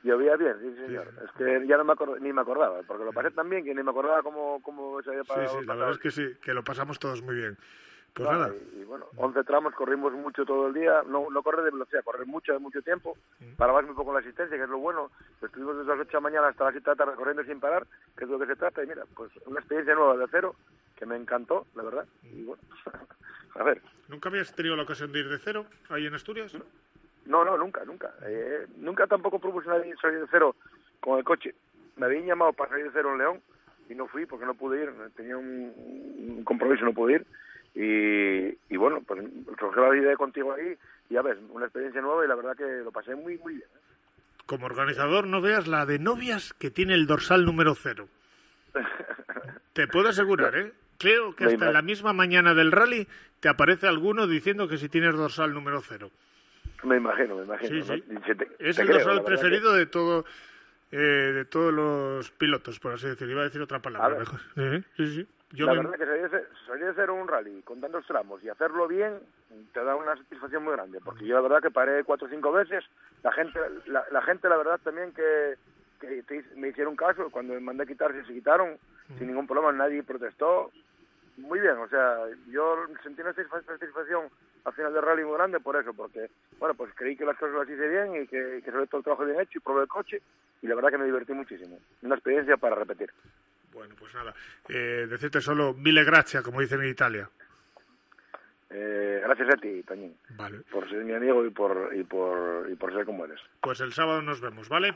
Llovía 0.03 0.35
bien, 0.35 0.55
sí, 0.61 0.75
señor. 0.75 1.11
Es 1.25 1.31
que 1.33 1.65
ya 1.67 1.77
no 1.77 1.83
me 1.83 1.93
acord- 1.93 2.19
ni 2.19 2.31
me 2.31 2.41
acordaba, 2.41 2.81
porque 2.83 3.03
lo 3.03 3.13
pasé 3.13 3.31
tan 3.31 3.49
bien 3.49 3.65
que 3.65 3.73
ni 3.73 3.81
me 3.83 3.91
acordaba 3.91 4.21
cómo, 4.23 4.61
cómo 4.61 5.01
se 5.01 5.09
había 5.09 5.23
Sí, 5.23 5.27
pasado. 5.29 5.59
sí, 5.59 5.65
la 5.65 5.75
verdad 5.75 5.91
es 5.91 5.97
que 5.99 6.11
sí, 6.11 6.35
que 6.41 6.53
lo 6.53 6.63
pasamos 6.63 6.99
todos 6.99 7.21
muy 7.21 7.35
bien. 7.35 7.57
Pues 8.13 8.27
Claro, 8.29 8.45
nada, 8.47 8.55
Y, 8.73 8.79
y 8.79 8.83
bueno, 8.83 9.05
11 9.17 9.43
tramos, 9.43 9.73
corrimos 9.75 10.13
mucho 10.13 10.43
todo 10.45 10.67
el 10.67 10.73
día, 10.73 11.03
no, 11.07 11.29
no 11.29 11.43
correr 11.43 11.65
de 11.65 11.71
velocidad, 11.71 12.03
correr 12.03 12.25
mucho, 12.25 12.53
de 12.53 12.59
mucho 12.59 12.81
tiempo, 12.81 13.17
parabas 13.57 13.85
muy 13.85 13.95
poco 13.95 14.09
en 14.11 14.15
la 14.15 14.19
asistencia, 14.21 14.57
que 14.57 14.63
es 14.63 14.69
lo 14.69 14.77
bueno, 14.79 15.11
estuvimos 15.41 15.77
desde 15.77 15.89
las 15.91 15.99
8 15.99 16.09
de 16.09 16.13
la 16.13 16.19
mañana 16.21 16.47
hasta 16.47 16.63
las 16.63 16.73
7 16.73 16.89
de 16.89 16.95
la 16.95 17.05
tarde 17.05 17.15
corriendo 17.17 17.43
sin 17.43 17.59
parar, 17.59 17.85
que 18.15 18.23
es 18.23 18.29
lo 18.29 18.39
que 18.39 18.47
se 18.47 18.55
trata, 18.55 18.83
y 18.83 18.87
mira, 18.87 19.03
pues 19.15 19.31
una 19.45 19.59
experiencia 19.59 19.93
nueva 19.93 20.15
de 20.17 20.25
cero, 20.31 20.55
que 20.95 21.05
me 21.05 21.15
encantó, 21.15 21.67
la 21.75 21.83
verdad, 21.83 22.07
y 22.23 22.43
bueno, 22.43 22.63
a 23.55 23.63
ver, 23.63 23.81
¿nunca 24.07 24.29
habías 24.29 24.55
tenido 24.55 24.75
la 24.75 24.83
ocasión 24.83 25.11
de 25.11 25.19
ir 25.19 25.29
de 25.29 25.37
cero 25.39 25.65
ahí 25.89 26.05
en 26.07 26.15
Asturias? 26.15 26.57
No, 27.27 27.45
no, 27.45 27.57
nunca, 27.57 27.83
nunca, 27.85 28.13
eh, 28.25 28.65
nunca 28.77 29.07
tampoco 29.07 29.39
propuse 29.39 29.67
salir 29.67 29.95
de 30.19 30.27
cero 30.31 30.55
con 30.99 31.19
el 31.19 31.23
coche, 31.23 31.53
me 31.95 32.05
habían 32.05 32.25
llamado 32.25 32.53
para 32.53 32.71
salir 32.71 32.85
de 32.85 32.91
cero 32.93 33.11
en 33.11 33.17
León, 33.19 33.41
y 33.89 33.95
no 33.95 34.07
fui 34.07 34.25
porque 34.25 34.45
no 34.45 34.55
pude 34.55 34.83
ir, 34.83 34.91
tenía 35.15 35.37
un, 35.37 35.73
un 36.37 36.43
compromiso, 36.43 36.83
no 36.83 36.93
pude 36.93 37.13
ir, 37.15 37.27
y, 37.75 38.57
y 38.73 38.77
bueno, 38.77 39.01
pues 39.05 39.23
surgió 39.59 39.93
la 39.93 39.97
idea 39.97 40.15
contigo 40.15 40.53
ahí 40.53 40.75
y 41.09 41.13
ya 41.13 41.21
ves, 41.21 41.37
una 41.51 41.65
experiencia 41.65 42.01
nueva 42.01 42.25
y 42.25 42.27
la 42.27 42.35
verdad 42.35 42.55
que 42.55 42.83
lo 42.83 42.91
pasé 42.91 43.15
muy, 43.15 43.37
muy 43.37 43.55
bien. 43.55 43.67
Como 44.47 44.65
organizador, 44.65 45.27
no 45.27 45.41
veas 45.41 45.67
la 45.67 45.85
de 45.85 45.99
novias 45.99 46.53
que 46.53 46.71
tiene 46.71 46.95
el 46.95 47.05
dorsal 47.05 47.45
número 47.45 47.75
cero. 47.75 48.07
Te 49.73 49.87
puedo 49.87 50.09
asegurar, 50.09 50.55
¿eh? 50.57 50.73
Creo 50.97 51.35
que 51.35 51.45
hasta 51.45 51.71
la 51.71 51.83
misma 51.83 52.11
mañana 52.11 52.55
del 52.55 52.71
rally 52.71 53.07
te 53.39 53.49
aparece 53.49 53.87
alguno 53.87 54.25
diciendo 54.25 54.67
que 54.67 54.77
si 54.77 54.89
tienes 54.89 55.15
dorsal 55.15 55.53
número 55.53 55.79
cero. 55.81 56.09
Me 56.83 56.97
imagino, 56.97 57.35
me 57.35 57.43
imagino. 57.43 57.69
Sí, 57.69 57.81
sí. 57.83 58.03
¿no? 58.07 58.19
Y 58.19 58.23
se 58.23 58.35
te- 58.35 58.47
Es 58.59 58.75
te 58.75 58.81
el 58.83 58.87
creo, 58.87 58.99
dorsal 59.05 59.23
preferido 59.23 59.73
de 59.73 59.85
todo 59.87 60.25
eh, 60.91 60.97
de 60.97 61.45
todos 61.45 61.73
los 61.73 62.31
pilotos, 62.31 62.79
por 62.79 62.93
así 62.93 63.07
decirlo. 63.07 63.33
Iba 63.33 63.41
a 63.41 63.45
decir 63.45 63.61
otra 63.61 63.79
palabra 63.81 64.17
mejor. 64.17 64.39
Eh, 64.57 64.83
Sí, 64.95 65.07
sí. 65.07 65.27
Yo 65.51 65.65
la 65.65 65.73
me- 65.75 65.89
verdad 65.89 65.97
que 66.29 66.45
salir 66.67 66.85
de 66.87 66.93
cero 66.93 67.13
un 67.15 67.25
rally 67.27 67.61
con 67.61 67.79
tantos 67.79 68.05
tramos 68.05 68.43
y 68.43 68.49
hacerlo 68.49 68.85
bien 68.87 69.17
te 69.73 69.81
da 69.81 69.95
una 69.95 70.15
satisfacción 70.17 70.61
muy 70.63 70.73
grande, 70.73 70.99
porque 71.03 71.25
yo 71.25 71.35
la 71.35 71.41
verdad 71.41 71.61
que 71.61 71.71
paré 71.71 72.03
cuatro 72.03 72.27
o 72.27 72.29
cinco 72.29 72.51
veces, 72.51 72.83
la 73.23 73.31
gente, 73.31 73.57
la, 73.85 74.03
la 74.11 74.21
gente 74.23 74.49
la 74.49 74.57
verdad 74.57 74.77
también 74.83 75.13
que, 75.13 75.55
que 76.01 76.21
te 76.23 76.43
me 76.57 76.67
hicieron 76.67 76.97
caso, 76.97 77.29
cuando 77.31 77.53
me 77.53 77.61
mandé 77.61 77.83
a 77.83 77.85
quitarse 77.85 78.25
se 78.25 78.33
quitaron, 78.33 78.77
sin 79.17 79.27
ningún 79.27 79.47
problema, 79.47 79.71
nadie 79.71 80.03
protestó, 80.03 80.69
muy 81.37 81.61
bien, 81.61 81.77
o 81.77 81.87
sea, 81.87 82.17
yo 82.49 82.75
sentí 83.01 83.21
una 83.21 83.33
satisfa- 83.33 83.63
satisfacción 83.65 84.23
al 84.65 84.73
final 84.73 84.93
del 84.93 85.01
rally 85.03 85.23
muy 85.23 85.35
grande 85.35 85.59
por 85.59 85.75
eso, 85.75 85.93
porque, 85.93 86.29
bueno, 86.59 86.75
pues 86.75 86.91
creí 86.95 87.15
que 87.15 87.25
las 87.25 87.37
cosas 87.37 87.55
las 87.55 87.69
hice 87.69 87.87
bien 87.87 88.23
y 88.23 88.27
que, 88.27 88.61
que 88.63 88.71
sobre 88.71 88.87
todo 88.87 88.97
el 88.99 89.03
trabajo 89.03 89.25
bien 89.25 89.39
hecho 89.39 89.57
y 89.57 89.61
probé 89.61 89.83
el 89.83 89.87
coche 89.87 90.21
y 90.61 90.67
la 90.67 90.75
verdad 90.75 90.91
que 90.91 90.97
me 90.97 91.05
divertí 91.05 91.33
muchísimo. 91.33 91.79
Una 92.01 92.15
experiencia 92.15 92.57
para 92.57 92.75
repetir. 92.75 93.11
Bueno, 93.73 93.95
pues 93.99 94.13
nada. 94.15 94.33
Eh, 94.69 95.07
decirte 95.09 95.39
solo 95.39 95.73
mille 95.73 96.03
gracias, 96.03 96.43
como 96.43 96.61
dicen 96.61 96.81
en 96.81 96.89
Italia. 96.89 97.29
Eh, 98.69 99.21
gracias 99.23 99.49
a 99.53 99.57
ti, 99.57 99.81
Toñín, 99.83 100.17
Vale. 100.31 100.59
por 100.71 100.89
ser 100.89 101.03
mi 101.05 101.13
amigo 101.13 101.45
y 101.45 101.49
por, 101.51 101.91
y 101.95 102.03
por, 102.03 102.69
y 102.69 102.75
por 102.75 102.93
ser 102.93 103.05
como 103.05 103.23
eres. 103.23 103.39
Pues 103.61 103.79
el 103.79 103.93
sábado 103.93 104.21
nos 104.21 104.41
vemos, 104.41 104.67
¿vale? 104.67 104.93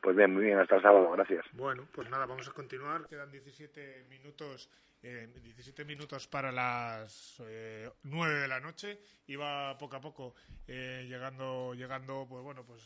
Pues 0.00 0.16
bien, 0.16 0.32
muy 0.32 0.44
bien, 0.44 0.58
hasta 0.58 0.76
el 0.76 0.82
sábado, 0.82 1.10
gracias. 1.12 1.44
Bueno, 1.52 1.86
pues 1.92 2.08
nada, 2.08 2.24
vamos 2.24 2.48
a 2.48 2.52
continuar. 2.52 3.06
Quedan 3.06 3.30
17 3.30 4.06
minutos, 4.08 4.70
eh, 5.02 5.28
17 5.42 5.84
minutos 5.84 6.26
para 6.26 6.50
las 6.50 7.42
eh, 7.46 7.90
9 8.04 8.40
de 8.40 8.48
la 8.48 8.60
noche. 8.60 9.00
Y 9.26 9.36
va 9.36 9.76
poco 9.76 9.96
a 9.96 10.00
poco 10.00 10.34
eh, 10.66 11.04
llegando, 11.06 11.74
llegando, 11.74 12.26
pues 12.28 12.42
bueno, 12.42 12.64
pues 12.64 12.82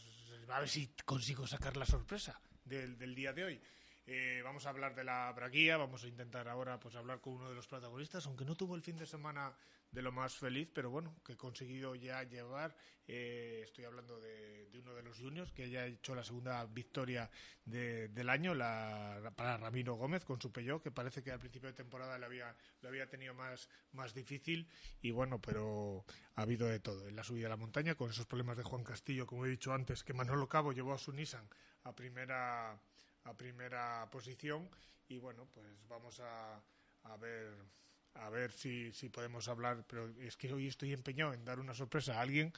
a 0.48 0.58
ver 0.58 0.68
si 0.68 0.92
consigo 1.04 1.46
sacar 1.46 1.76
la 1.76 1.86
sorpresa 1.86 2.40
del, 2.64 2.98
del 2.98 3.14
día 3.14 3.32
de 3.32 3.44
hoy. 3.44 3.62
Eh, 4.06 4.42
vamos 4.44 4.66
a 4.66 4.68
hablar 4.68 4.94
de 4.94 5.02
la 5.02 5.32
braguía, 5.32 5.78
vamos 5.78 6.04
a 6.04 6.08
intentar 6.08 6.46
ahora 6.48 6.78
pues 6.78 6.94
hablar 6.94 7.20
con 7.22 7.34
uno 7.34 7.48
de 7.48 7.54
los 7.54 7.66
protagonistas, 7.66 8.26
aunque 8.26 8.44
no 8.44 8.54
tuvo 8.54 8.74
el 8.74 8.82
fin 8.82 8.98
de 8.98 9.06
semana 9.06 9.54
de 9.90 10.02
lo 10.02 10.12
más 10.12 10.36
feliz, 10.36 10.70
pero 10.74 10.90
bueno, 10.90 11.14
que 11.24 11.32
he 11.32 11.36
conseguido 11.36 11.94
ya 11.94 12.22
llevar, 12.24 12.76
eh, 13.06 13.62
estoy 13.64 13.84
hablando 13.86 14.20
de, 14.20 14.66
de 14.66 14.78
uno 14.78 14.92
de 14.92 15.02
los 15.02 15.18
juniors, 15.18 15.52
que 15.52 15.70
ya 15.70 15.82
ha 15.82 15.86
hecho 15.86 16.14
la 16.14 16.24
segunda 16.24 16.66
victoria 16.66 17.30
de- 17.64 18.08
del 18.08 18.28
año 18.28 18.54
la, 18.54 19.32
para 19.36 19.56
Ramiro 19.56 19.94
Gómez 19.94 20.24
con 20.24 20.38
su 20.40 20.52
Peugeot, 20.52 20.82
que 20.82 20.90
parece 20.90 21.22
que 21.22 21.30
al 21.30 21.38
principio 21.38 21.68
de 21.70 21.74
temporada 21.74 22.18
lo 22.18 22.26
había, 22.26 22.54
lo 22.82 22.88
había 22.90 23.08
tenido 23.08 23.32
más, 23.32 23.70
más 23.92 24.12
difícil, 24.12 24.68
y 25.00 25.12
bueno, 25.12 25.40
pero 25.40 26.04
ha 26.34 26.42
habido 26.42 26.66
de 26.66 26.80
todo, 26.80 27.08
en 27.08 27.16
la 27.16 27.24
subida 27.24 27.46
a 27.46 27.50
la 27.50 27.56
montaña, 27.56 27.94
con 27.94 28.10
esos 28.10 28.26
problemas 28.26 28.58
de 28.58 28.64
Juan 28.64 28.84
Castillo, 28.84 29.26
como 29.26 29.46
he 29.46 29.48
dicho 29.48 29.72
antes, 29.72 30.04
que 30.04 30.12
Manolo 30.12 30.46
Cabo 30.48 30.72
llevó 30.72 30.92
a 30.92 30.98
su 30.98 31.12
Nissan 31.12 31.48
a 31.84 31.94
primera 31.94 32.78
a 33.24 33.36
primera 33.36 34.08
posición 34.10 34.68
y 35.08 35.18
bueno 35.18 35.46
pues 35.52 35.66
vamos 35.88 36.20
a, 36.20 36.62
a 37.02 37.16
ver 37.16 37.54
a 38.14 38.30
ver 38.30 38.52
si, 38.52 38.92
si 38.92 39.08
podemos 39.08 39.48
hablar 39.48 39.84
pero 39.86 40.08
es 40.20 40.36
que 40.36 40.52
hoy 40.52 40.68
estoy 40.68 40.92
empeñado 40.92 41.32
en 41.32 41.44
dar 41.44 41.58
una 41.58 41.74
sorpresa 41.74 42.18
a 42.18 42.20
alguien 42.20 42.52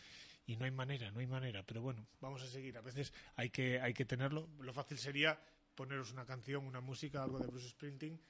y 0.47 0.57
no 0.57 0.65
hay 0.65 0.71
manera 0.71 1.11
no 1.11 1.21
hay 1.21 1.27
manera 1.27 1.63
pero 1.63 1.83
bueno 1.83 2.07
vamos 2.21 2.43
a 2.43 2.47
seguir 2.47 2.77
a 2.77 2.83
veces 2.83 3.13
hay 3.37 3.51
que 3.51 3.81
hay 3.81 3.95
que 3.95 4.05
tenerlo 4.05 4.49
lo 4.61 4.73
fácil 4.73 4.99
sería 4.99 5.41
poneros 5.75 6.13
una 6.13 6.27
canción 6.27 6.67
una 6.67 6.81
música 6.81 7.23
algo 7.23 7.39
de 7.39 7.47
Bruce 7.47 7.71
Springsteen 7.71 8.21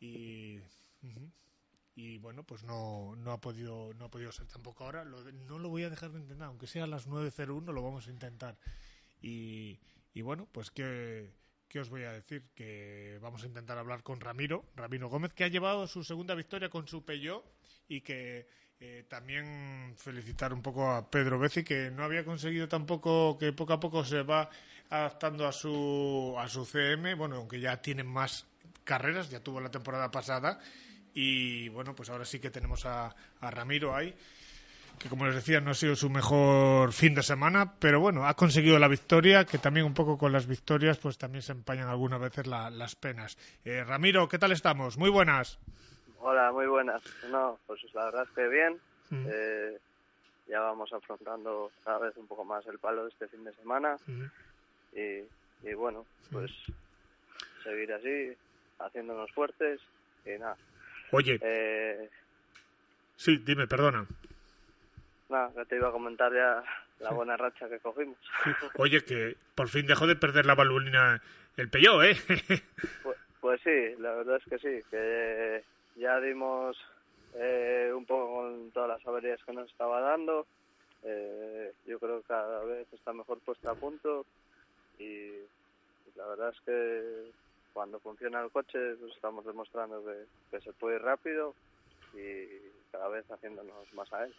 y 0.00 0.60
y 1.98 2.16
bueno, 2.18 2.44
pues 2.44 2.62
no, 2.62 3.16
no 3.16 3.32
ha 3.32 3.40
podido 3.40 3.92
no 3.94 4.04
ha 4.04 4.08
podido 4.08 4.30
ser 4.30 4.46
tampoco 4.46 4.84
ahora. 4.84 5.04
Lo 5.04 5.20
no 5.32 5.58
lo 5.58 5.68
voy 5.68 5.82
a 5.82 5.90
dejar 5.90 6.12
de 6.12 6.20
intentar, 6.20 6.46
aunque 6.46 6.68
sea 6.68 6.84
a 6.84 6.86
las 6.86 7.08
9.01 7.08 7.72
lo 7.72 7.82
vamos 7.82 8.06
a 8.06 8.10
intentar. 8.12 8.56
Y, 9.20 9.80
y 10.14 10.22
bueno, 10.22 10.46
pues 10.52 10.70
que 10.70 11.34
¿Qué 11.68 11.80
os 11.80 11.90
voy 11.90 12.04
a 12.04 12.12
decir? 12.12 12.44
Que 12.54 13.18
vamos 13.20 13.42
a 13.44 13.46
intentar 13.46 13.76
hablar 13.76 14.02
con 14.02 14.20
Ramiro, 14.20 14.64
Ramiro 14.74 15.08
Gómez, 15.08 15.34
que 15.34 15.44
ha 15.44 15.48
llevado 15.48 15.86
su 15.86 16.02
segunda 16.02 16.34
victoria 16.34 16.70
con 16.70 16.88
su 16.88 17.04
Peugeot 17.04 17.44
y 17.88 18.00
que 18.00 18.48
eh, 18.80 19.04
también 19.06 19.94
felicitar 19.98 20.54
un 20.54 20.62
poco 20.62 20.90
a 20.90 21.10
Pedro 21.10 21.38
Beci, 21.38 21.64
que 21.64 21.90
no 21.90 22.04
había 22.04 22.24
conseguido 22.24 22.68
tampoco, 22.68 23.36
que 23.38 23.52
poco 23.52 23.74
a 23.74 23.80
poco 23.80 24.02
se 24.02 24.22
va 24.22 24.48
adaptando 24.88 25.46
a 25.46 25.52
su, 25.52 26.34
a 26.38 26.48
su 26.48 26.64
CM, 26.64 27.14
bueno, 27.14 27.36
aunque 27.36 27.60
ya 27.60 27.82
tiene 27.82 28.02
más 28.02 28.46
carreras, 28.84 29.28
ya 29.28 29.40
tuvo 29.40 29.60
la 29.60 29.70
temporada 29.70 30.10
pasada. 30.10 30.58
Y 31.12 31.68
bueno, 31.68 31.94
pues 31.94 32.08
ahora 32.08 32.24
sí 32.24 32.38
que 32.38 32.50
tenemos 32.50 32.86
a, 32.86 33.14
a 33.40 33.50
Ramiro 33.50 33.94
ahí 33.94 34.14
que 34.98 35.08
como 35.08 35.26
les 35.26 35.34
decía 35.34 35.60
no 35.60 35.70
ha 35.70 35.74
sido 35.74 35.94
su 35.96 36.10
mejor 36.10 36.92
fin 36.92 37.14
de 37.14 37.22
semana, 37.22 37.74
pero 37.78 38.00
bueno, 38.00 38.26
ha 38.26 38.34
conseguido 38.34 38.78
la 38.78 38.88
victoria, 38.88 39.44
que 39.44 39.58
también 39.58 39.86
un 39.86 39.94
poco 39.94 40.18
con 40.18 40.32
las 40.32 40.46
victorias 40.46 40.98
pues 40.98 41.16
también 41.18 41.42
se 41.42 41.52
empañan 41.52 41.88
algunas 41.88 42.20
veces 42.20 42.46
la- 42.46 42.70
las 42.70 42.94
penas. 42.96 43.38
Eh, 43.64 43.84
Ramiro, 43.84 44.28
¿qué 44.28 44.38
tal 44.38 44.52
estamos? 44.52 44.98
Muy 44.98 45.10
buenas. 45.10 45.58
Hola, 46.20 46.50
muy 46.52 46.66
buenas. 46.66 47.00
No, 47.30 47.58
pues 47.66 47.80
la 47.94 48.06
verdad 48.06 48.24
es 48.24 48.30
que 48.34 48.48
bien. 48.48 48.78
Mm. 49.10 49.26
Eh, 49.28 49.78
ya 50.48 50.60
vamos 50.60 50.92
afrontando 50.92 51.70
cada 51.84 51.98
vez 51.98 52.16
un 52.16 52.26
poco 52.26 52.44
más 52.44 52.66
el 52.66 52.78
palo 52.78 53.04
de 53.04 53.10
este 53.10 53.28
fin 53.28 53.44
de 53.44 53.52
semana 53.54 53.96
y, 54.94 55.22
y 55.68 55.74
bueno, 55.74 56.06
pues 56.32 56.50
seguir 57.62 57.92
así, 57.92 58.32
haciéndonos 58.78 59.30
fuertes 59.32 59.80
y 60.24 60.38
nada. 60.38 60.56
Oye, 61.12 61.38
Eh, 61.42 62.08
sí, 63.16 63.42
dime, 63.44 63.66
perdona. 63.66 64.06
Nada, 65.28 65.52
que 65.54 65.64
te 65.66 65.76
iba 65.76 65.88
a 65.88 65.92
comentar 65.92 66.32
ya 66.32 66.62
la 67.00 67.10
buena 67.10 67.36
racha 67.36 67.68
que 67.68 67.78
cogimos. 67.78 68.18
Oye, 68.78 69.04
que 69.04 69.36
por 69.54 69.68
fin 69.68 69.86
dejó 69.86 70.06
de 70.06 70.16
perder 70.16 70.46
la 70.46 70.54
balulina 70.54 71.22
el 71.56 71.68
Peugeot, 71.68 72.04
¿eh? 72.04 72.16
Pues, 73.02 73.16
pues 73.40 73.60
sí, 73.62 74.00
la 74.00 74.12
verdad 74.14 74.36
es 74.36 74.44
que 74.44 74.58
sí, 74.58 74.84
que 74.90 75.64
ya 75.96 76.20
dimos 76.20 76.76
eh, 77.34 77.92
un 77.94 78.04
poco 78.04 78.36
con 78.36 78.70
todas 78.72 78.88
las 78.88 79.06
averías 79.06 79.42
que 79.44 79.52
nos 79.52 79.70
estaba 79.70 80.00
dando. 80.00 80.46
Eh, 81.02 81.72
yo 81.86 81.98
creo 81.98 82.20
que 82.20 82.28
cada 82.28 82.64
vez 82.64 82.86
está 82.92 83.12
mejor 83.12 83.38
puesta 83.40 83.70
a 83.70 83.74
punto 83.74 84.26
y 84.98 85.30
la 86.16 86.26
verdad 86.26 86.52
es 86.52 86.60
que 86.62 87.30
cuando 87.72 88.00
funciona 88.00 88.42
el 88.42 88.50
coche 88.50 88.96
pues 88.98 89.14
estamos 89.14 89.46
demostrando 89.46 90.04
que, 90.04 90.24
que 90.50 90.60
se 90.64 90.72
puede 90.72 90.96
ir 90.96 91.02
rápido 91.02 91.54
y 92.14 92.46
cada 92.90 93.08
vez 93.08 93.30
haciéndonos 93.30 93.92
más 93.94 94.12
a 94.12 94.24
él. 94.24 94.34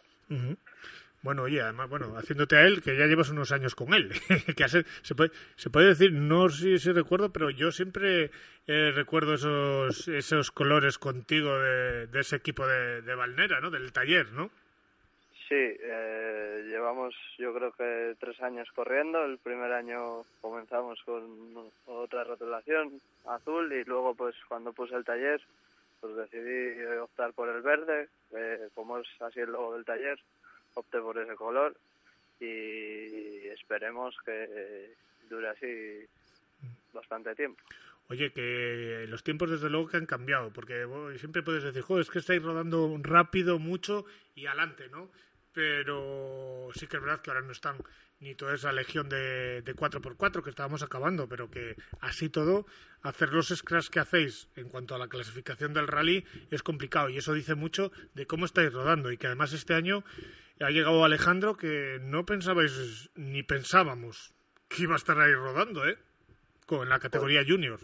Bueno, 1.21 1.43
oye, 1.43 1.61
además, 1.61 1.89
bueno, 1.89 2.15
haciéndote 2.17 2.55
a 2.55 2.61
él, 2.65 2.81
que 2.81 2.97
ya 2.97 3.05
llevas 3.05 3.29
unos 3.29 3.51
años 3.51 3.75
con 3.75 3.93
él. 3.93 4.09
que 4.55 4.63
hace- 4.63 4.85
se, 5.01 5.15
puede, 5.15 5.31
se 5.57 5.69
puede 5.69 5.87
decir, 5.87 6.13
no 6.13 6.47
sé 6.49 6.77
si 6.79 6.91
recuerdo, 6.93 7.33
pero 7.33 7.49
yo 7.49 7.71
siempre 7.71 8.31
eh, 8.67 8.91
recuerdo 8.95 9.33
esos, 9.33 10.07
esos 10.07 10.51
colores 10.51 10.97
contigo 10.97 11.59
de, 11.59 12.07
de 12.07 12.19
ese 12.21 12.37
equipo 12.37 12.65
de, 12.65 13.01
de 13.01 13.15
Valnera, 13.15 13.59
¿no? 13.59 13.69
Del 13.69 13.91
taller, 13.91 14.31
¿no? 14.31 14.49
Sí, 15.49 15.55
eh, 15.55 16.63
llevamos 16.69 17.15
yo 17.39 17.53
creo 17.53 17.71
que 17.73 18.15
tres 18.19 18.39
años 18.41 18.69
corriendo. 18.73 19.25
El 19.25 19.39
primer 19.39 19.73
año 19.73 20.23
comenzamos 20.41 21.01
con 21.03 21.25
otra 21.87 22.23
rotulación 22.23 23.01
azul 23.27 23.73
y 23.73 23.83
luego 23.83 24.13
pues 24.15 24.35
cuando 24.47 24.71
puse 24.73 24.95
el 24.95 25.03
taller 25.03 25.41
pues 25.99 26.15
decidí 26.15 26.83
optar 27.01 27.33
por 27.33 27.49
el 27.49 27.61
verde, 27.61 28.09
eh, 28.31 28.69
como 28.73 28.97
es 28.99 29.07
así 29.21 29.39
el 29.39 29.51
logo 29.51 29.75
del 29.75 29.85
taller, 29.85 30.19
opté 30.73 30.99
por 30.99 31.17
ese 31.17 31.35
color 31.35 31.75
y 32.39 33.47
esperemos 33.47 34.15
que 34.25 34.93
dure 35.29 35.49
así 35.49 36.05
bastante 36.93 37.35
tiempo. 37.35 37.61
Oye, 38.09 38.31
que 38.31 39.05
los 39.07 39.23
tiempos 39.23 39.51
desde 39.51 39.69
luego 39.69 39.87
que 39.87 39.97
han 39.97 40.07
cambiado, 40.07 40.51
porque 40.51 40.87
siempre 41.19 41.43
puedes 41.43 41.63
decir, 41.63 41.83
joder, 41.83 42.01
es 42.01 42.09
que 42.09 42.19
estáis 42.19 42.41
rodando 42.41 42.97
rápido, 43.03 43.59
mucho 43.59 44.05
y 44.33 44.47
adelante, 44.47 44.89
¿no? 44.89 45.11
Pero 45.53 46.69
sí 46.73 46.87
que 46.87 46.97
es 46.97 47.03
verdad 47.03 47.21
que 47.21 47.29
ahora 47.29 47.43
no 47.43 47.51
están 47.51 47.77
ni 48.19 48.35
toda 48.35 48.53
esa 48.53 48.71
legión 48.71 49.09
de, 49.09 49.61
de 49.61 49.75
4x4 49.75 50.43
que 50.43 50.49
estábamos 50.49 50.83
acabando, 50.83 51.27
pero 51.27 51.49
que 51.49 51.75
así 52.01 52.29
todo, 52.29 52.65
hacer 53.01 53.29
los 53.29 53.47
scratch 53.47 53.89
que 53.89 53.99
hacéis 53.99 54.49
en 54.55 54.69
cuanto 54.69 54.95
a 54.95 54.97
la 54.97 55.07
clasificación 55.07 55.73
del 55.73 55.87
rally 55.87 56.25
es 56.51 56.63
complicado 56.63 57.09
y 57.09 57.17
eso 57.17 57.33
dice 57.33 57.55
mucho 57.55 57.91
de 58.13 58.25
cómo 58.25 58.45
estáis 58.45 58.73
rodando 58.73 59.11
y 59.11 59.17
que 59.17 59.27
además 59.27 59.53
este 59.53 59.73
año 59.73 60.03
ha 60.59 60.69
llegado 60.69 61.05
Alejandro 61.05 61.55
que 61.55 61.99
no 62.01 62.25
pensabais 62.25 63.09
ni 63.15 63.43
pensábamos 63.43 64.33
que 64.67 64.83
iba 64.83 64.93
a 64.93 64.97
estar 64.97 65.19
ahí 65.19 65.33
rodando, 65.33 65.87
¿eh? 65.87 65.97
Con 66.65 66.89
la 66.89 66.99
categoría 66.99 67.43
junior. 67.47 67.79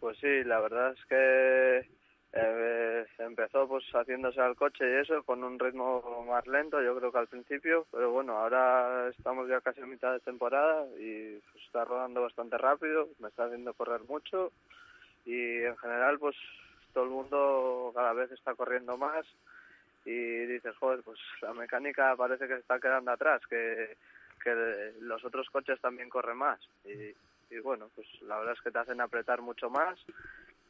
Pues 0.00 0.18
sí, 0.18 0.42
la 0.44 0.60
verdad 0.60 0.92
es 0.92 1.04
que 1.06 1.88
eh, 2.36 3.06
empezó 3.18 3.68
pues 3.68 3.84
haciéndose 3.92 4.40
al 4.40 4.56
coche 4.56 4.84
y 4.88 5.00
eso 5.02 5.22
con 5.22 5.44
un 5.44 5.56
ritmo 5.56 6.24
más 6.26 6.44
lento, 6.48 6.82
yo 6.82 6.96
creo 6.96 7.12
que 7.12 7.18
al 7.18 7.28
principio, 7.28 7.86
pero 7.92 8.10
bueno, 8.10 8.36
ahora 8.36 9.08
estamos 9.10 9.48
ya 9.48 9.60
casi 9.60 9.80
a 9.80 9.86
mitad 9.86 10.12
de 10.12 10.18
temporada 10.18 10.84
y 10.98 11.38
pues, 11.52 11.64
está 11.64 11.84
rodando 11.84 12.22
bastante 12.22 12.58
rápido, 12.58 13.08
me 13.20 13.28
está 13.28 13.44
haciendo 13.44 13.72
correr 13.74 14.00
mucho 14.08 14.50
y 15.24 15.62
en 15.62 15.76
general 15.76 16.18
pues 16.18 16.34
todo 16.92 17.04
el 17.04 17.10
mundo 17.10 17.92
cada 17.94 18.12
vez 18.14 18.32
está 18.32 18.54
corriendo 18.54 18.96
más 18.96 19.24
y 20.04 20.46
dices, 20.46 20.76
joder, 20.78 21.02
pues 21.04 21.20
la 21.40 21.54
mecánica 21.54 22.16
parece 22.16 22.48
que 22.48 22.54
se 22.54 22.60
está 22.60 22.80
quedando 22.80 23.12
atrás, 23.12 23.42
que, 23.48 23.96
que 24.42 24.92
los 25.00 25.24
otros 25.24 25.48
coches 25.50 25.80
también 25.80 26.08
corren 26.08 26.38
más 26.38 26.58
y, 26.84 27.14
y 27.54 27.60
bueno, 27.60 27.90
pues 27.94 28.08
la 28.22 28.38
verdad 28.38 28.54
es 28.54 28.60
que 28.60 28.72
te 28.72 28.78
hacen 28.80 29.00
apretar 29.00 29.40
mucho 29.40 29.70
más 29.70 29.96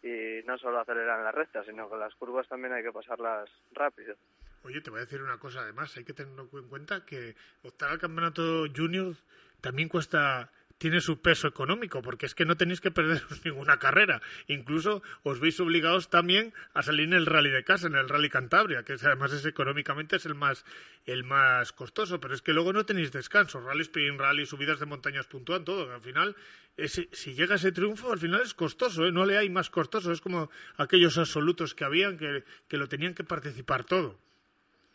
y 0.05 0.43
no 0.47 0.59
solo 0.59 0.81
acelerar 0.81 1.19
en 1.19 1.25
la 1.25 1.33
recta, 1.33 1.65
sino 1.65 1.89
que 1.89 1.97
las 1.97 2.15
curvas 2.17 2.47
también 2.47 2.75
hay 2.75 2.83
que 2.83 2.93
pasarlas 2.93 3.49
rápido. 3.73 4.15
Oye, 4.63 4.83
te 4.83 4.91
voy 4.91 4.99
a 4.99 5.05
decir 5.05 5.23
una 5.23 5.39
cosa, 5.39 5.61
además, 5.61 5.97
hay 5.97 6.05
que 6.05 6.13
tener 6.13 6.39
en 6.39 6.69
cuenta 6.69 7.07
que 7.07 7.35
optar 7.63 7.91
al 7.91 7.99
campeonato 7.99 8.67
junior 8.75 9.15
también 9.63 9.89
cuesta, 9.89 10.51
tiene 10.79 11.01
su 11.01 11.23
peso 11.23 11.47
económico, 11.49 12.03
porque 12.03 12.27
es 12.27 12.35
que 12.35 12.45
no 12.45 12.57
tenéis 12.57 12.81
que 12.81 12.91
perderos 12.91 13.23
ninguna 13.45 13.79
carrera. 13.79 14.21
Incluso 14.49 15.03
os 15.23 15.41
veis 15.41 15.59
obligados 15.61 16.11
también 16.11 16.53
a 16.75 16.83
salir 16.83 17.07
en 17.07 17.13
el 17.15 17.27
rally 17.27 17.51
de 17.51 17.65
casa, 17.65 17.87
en 17.87 17.95
el 17.95 18.09
rally 18.09 18.29
Cantabria, 18.29 18.83
que 18.83 18.95
además 18.95 19.33
es 19.33 19.47
económicamente 19.47 20.17
es 20.17 20.27
el 20.27 20.35
más, 20.35 20.65
el 21.07 21.25
más 21.25 21.73
costoso, 21.73 22.21
pero 22.21 22.35
es 22.35 22.43
que 22.43 22.53
luego 22.53 22.73
no 22.73 22.85
tenéis 22.85 23.13
descanso. 23.13 23.61
Rally 23.61 23.83
sprint, 23.83 24.19
rally, 24.21 24.47
subidas 24.47 24.81
de 24.81 24.87
montañas 24.87 25.27
puntúan 25.27 25.65
todo. 25.65 25.93
Al 25.93 26.01
final, 26.01 26.37
ese- 26.77 27.09
si 27.13 27.35
llega 27.35 27.55
ese 27.55 27.73
triunfo, 27.73 28.13
al 28.13 28.19
final 28.19 28.41
es 28.43 28.53
costoso, 28.55 29.07
¿eh? 29.07 29.13
no 29.13 29.25
le 29.25 29.39
hay 29.39 29.49
más 29.49 29.71
costoso. 29.71 30.13
Es 30.13 30.21
como 30.21 30.51
aquellos 30.77 31.17
absolutos 31.19 31.75
que 31.75 31.85
habían 31.85 32.19
que, 32.19 32.43
que 32.69 32.77
lo 32.77 32.89
tenían 32.89 33.15
que 33.15 33.25
participar 33.25 33.85
todo. 33.85 34.19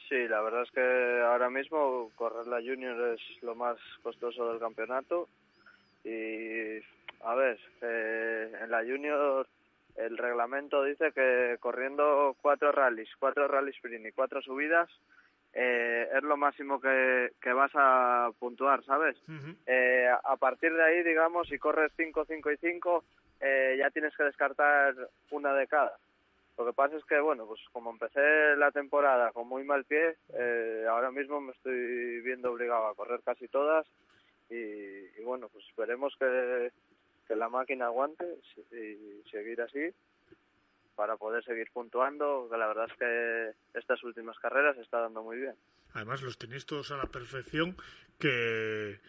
Sí, 0.09 0.27
la 0.27 0.41
verdad 0.41 0.63
es 0.63 0.71
que 0.71 1.21
ahora 1.25 1.49
mismo 1.51 2.11
correr 2.15 2.47
la 2.47 2.57
Junior 2.57 3.13
es 3.15 3.43
lo 3.43 3.53
más 3.55 3.77
costoso 4.01 4.49
del 4.51 4.59
campeonato 4.59 5.29
y 6.03 6.79
a 7.21 7.35
ver, 7.35 7.59
eh, 7.81 8.51
en 8.61 8.71
la 8.71 8.79
Junior 8.79 9.47
el 9.95 10.17
reglamento 10.17 10.83
dice 10.83 11.11
que 11.11 11.57
corriendo 11.59 12.35
cuatro 12.41 12.71
rallies, 12.71 13.09
cuatro 13.19 13.47
rallies 13.47 13.75
sprint 13.75 14.05
y 14.05 14.11
cuatro 14.11 14.41
subidas 14.41 14.89
eh, 15.53 16.07
es 16.15 16.23
lo 16.23 16.37
máximo 16.37 16.79
que, 16.79 17.31
que 17.41 17.51
vas 17.51 17.71
a 17.73 18.29
puntuar, 18.39 18.83
¿sabes? 18.85 19.17
Eh, 19.65 20.07
a 20.23 20.37
partir 20.37 20.73
de 20.73 20.83
ahí, 20.83 21.03
digamos, 21.03 21.47
si 21.47 21.57
corres 21.57 21.91
5, 21.97 22.25
5 22.25 22.51
y 22.51 22.57
5, 22.57 23.03
eh, 23.41 23.75
ya 23.79 23.89
tienes 23.89 24.15
que 24.15 24.23
descartar 24.23 24.95
una 25.31 25.53
de 25.53 25.67
cada. 25.67 25.97
Lo 26.57 26.65
que 26.65 26.73
pasa 26.73 26.97
es 26.97 27.05
que, 27.05 27.19
bueno, 27.19 27.45
pues 27.47 27.61
como 27.71 27.89
empecé 27.89 28.55
la 28.57 28.71
temporada 28.71 29.31
con 29.31 29.47
muy 29.47 29.63
mal 29.63 29.85
pie, 29.85 30.17
eh, 30.33 30.85
ahora 30.89 31.09
mismo 31.09 31.41
me 31.41 31.53
estoy 31.53 32.21
viendo 32.21 32.51
obligado 32.51 32.87
a 32.87 32.95
correr 32.95 33.21
casi 33.25 33.47
todas 33.47 33.87
y, 34.49 35.19
y 35.19 35.23
bueno, 35.23 35.49
pues 35.49 35.65
esperemos 35.69 36.13
que, 36.19 36.71
que 37.27 37.35
la 37.35 37.49
máquina 37.49 37.85
aguante 37.85 38.25
y, 38.71 38.75
y 38.75 39.23
seguir 39.31 39.61
así 39.61 39.89
para 40.95 41.15
poder 41.15 41.43
seguir 41.45 41.69
puntuando, 41.71 42.47
que 42.51 42.57
la 42.57 42.67
verdad 42.67 42.87
es 42.91 42.97
que 42.97 43.79
estas 43.79 44.03
últimas 44.03 44.37
carreras 44.39 44.75
se 44.75 44.81
está 44.81 44.99
dando 44.99 45.23
muy 45.23 45.37
bien. 45.37 45.55
Además, 45.93 46.21
los 46.21 46.37
tenéis 46.37 46.65
todos 46.65 46.91
a 46.91 46.97
la 46.97 47.05
perfección, 47.05 47.77
que, 48.19 48.99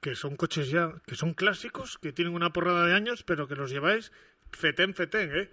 que 0.00 0.14
son 0.16 0.34
coches 0.36 0.70
ya, 0.70 0.92
que 1.06 1.14
son 1.14 1.34
clásicos, 1.34 1.98
que 1.98 2.12
tienen 2.12 2.34
una 2.34 2.50
porrada 2.50 2.86
de 2.86 2.94
años, 2.94 3.22
pero 3.22 3.46
que 3.46 3.54
los 3.54 3.70
lleváis 3.70 4.12
fetén, 4.50 4.92
fetén, 4.94 5.30
¿eh? 5.36 5.50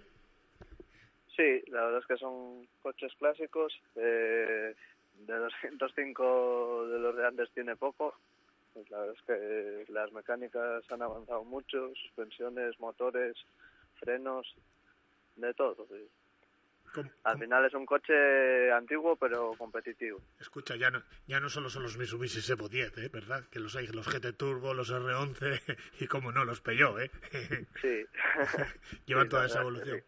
Sí, 1.36 1.62
la 1.70 1.84
verdad 1.84 2.00
es 2.00 2.06
que 2.06 2.16
son 2.16 2.66
coches 2.82 3.12
clásicos. 3.18 3.72
eh, 3.96 4.74
de 5.26 5.34
205 5.38 6.88
de 6.88 6.98
los 6.98 7.16
de 7.16 7.26
antes 7.26 7.50
tiene 7.52 7.76
poco. 7.76 8.14
Pues 8.74 8.90
la 8.90 8.98
verdad 8.98 9.14
es 9.16 9.22
que 9.22 9.92
las 9.92 10.12
mecánicas 10.12 10.82
han 10.90 11.00
avanzado 11.00 11.44
mucho, 11.44 11.92
suspensiones, 11.94 12.78
motores, 12.80 13.36
frenos, 14.00 14.52
de 15.36 15.54
todo. 15.54 15.86
sí. 15.88 16.06
Com- 16.92 17.08
Al 17.24 17.38
final 17.40 17.64
es 17.64 17.74
un 17.74 17.86
coche 17.86 18.70
antiguo 18.72 19.16
pero 19.16 19.52
competitivo. 19.58 20.20
Escucha, 20.38 20.76
ya 20.76 20.90
no, 20.92 21.02
ya 21.26 21.40
no 21.40 21.48
solo 21.48 21.68
son 21.68 21.82
los 21.82 21.96
Mitsubishi 21.96 22.40
Evo 22.52 22.68
10, 22.68 22.98
¿eh? 22.98 23.08
¿verdad? 23.12 23.42
Que 23.50 23.58
los 23.58 23.74
hay, 23.74 23.88
los 23.88 24.06
GT 24.06 24.32
Turbo, 24.36 24.74
los 24.74 24.92
R11 24.92 25.76
y, 26.00 26.06
como 26.06 26.30
no, 26.30 26.44
los 26.44 26.60
Peugeot, 26.60 27.00
¿eh? 27.00 27.10
Sí. 27.82 28.04
Llevan 29.06 29.24
Sí, 29.24 29.30
toda 29.30 29.46
esa 29.46 29.60
evolución. 29.62 30.02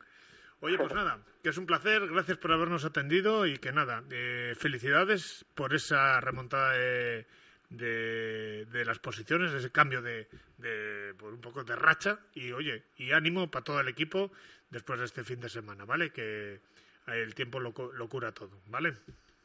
Oye, 0.60 0.78
pues 0.78 0.94
nada, 0.94 1.18
que 1.42 1.48
es 1.50 1.58
un 1.58 1.66
placer, 1.66 2.06
gracias 2.08 2.38
por 2.38 2.52
habernos 2.52 2.84
atendido 2.84 3.46
y 3.46 3.58
que 3.58 3.72
nada, 3.72 4.02
eh, 4.10 4.54
felicidades 4.56 5.44
por 5.54 5.74
esa 5.74 6.20
remontada 6.20 6.72
de, 6.74 7.26
de, 7.70 8.64
de 8.66 8.84
las 8.84 8.98
posiciones, 8.98 9.52
ese 9.52 9.70
cambio 9.70 10.02
de, 10.02 10.28
de 10.58 11.14
por 11.18 11.32
un 11.32 11.40
poco 11.40 11.64
de 11.64 11.76
racha 11.76 12.18
y 12.34 12.52
oye, 12.52 12.84
y 12.96 13.12
ánimo 13.12 13.50
para 13.50 13.64
todo 13.64 13.80
el 13.80 13.88
equipo 13.88 14.30
después 14.70 14.98
de 14.98 15.06
este 15.06 15.24
fin 15.24 15.40
de 15.40 15.48
semana, 15.48 15.84
¿vale? 15.84 16.10
Que 16.10 16.60
el 17.06 17.34
tiempo 17.34 17.60
lo, 17.60 17.72
lo 17.92 18.08
cura 18.08 18.32
todo, 18.32 18.60
¿vale? 18.66 18.94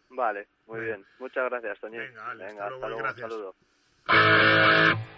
Vale, 0.09 0.47
muy 0.67 0.81
bien. 0.81 1.05
Muchas 1.19 1.49
gracias. 1.49 1.79
Venga, 1.81 2.23
vale, 2.23 2.45
hasta 2.45 2.53
Venga, 2.53 2.69
luego 2.69 2.85
hasta 2.85 2.87
y 2.87 2.89
luego. 2.89 3.03
gracias. 3.03 3.31
Un 3.31 3.31
saludo. 4.07 5.11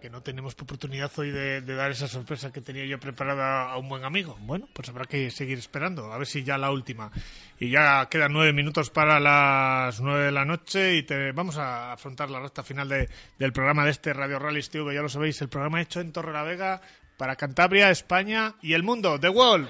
Que 0.00 0.10
no 0.10 0.22
tenemos 0.22 0.54
oportunidad 0.54 1.10
hoy 1.18 1.30
de, 1.30 1.60
de 1.60 1.74
dar 1.74 1.90
esa 1.90 2.08
sorpresa 2.08 2.52
que 2.52 2.60
tenía 2.60 2.84
yo 2.86 2.98
preparada 2.98 3.70
a 3.70 3.76
un 3.76 3.88
buen 3.88 4.04
amigo. 4.04 4.36
Bueno, 4.40 4.68
pues 4.72 4.88
habrá 4.88 5.04
que 5.04 5.30
seguir 5.30 5.58
esperando, 5.58 6.12
a 6.12 6.18
ver 6.18 6.26
si 6.26 6.42
ya 6.42 6.56
la 6.58 6.70
última. 6.70 7.10
Y 7.58 7.70
ya 7.70 8.06
quedan 8.10 8.32
nueve 8.32 8.52
minutos 8.52 8.90
para 8.90 9.20
las 9.20 10.00
nueve 10.00 10.24
de 10.24 10.32
la 10.32 10.44
noche 10.44 10.96
y 10.96 11.02
te 11.02 11.32
vamos 11.32 11.58
a 11.58 11.92
afrontar 11.92 12.30
la 12.30 12.40
recta 12.40 12.62
final 12.62 12.88
de- 12.88 13.08
del 13.38 13.52
programa 13.52 13.84
de 13.84 13.90
este 13.90 14.12
Radio 14.12 14.38
Rally 14.38 14.62
TV. 14.62 14.94
Ya 14.94 15.02
lo 15.02 15.08
sabéis, 15.08 15.40
el 15.42 15.48
programa 15.48 15.80
hecho 15.82 16.00
en 16.00 16.12
Torre 16.12 16.32
la 16.32 16.42
Vega 16.42 16.80
para 17.16 17.36
Cantabria, 17.36 17.90
España 17.90 18.54
y 18.62 18.72
el 18.72 18.82
mundo. 18.82 19.20
The 19.20 19.28
my 19.30 19.66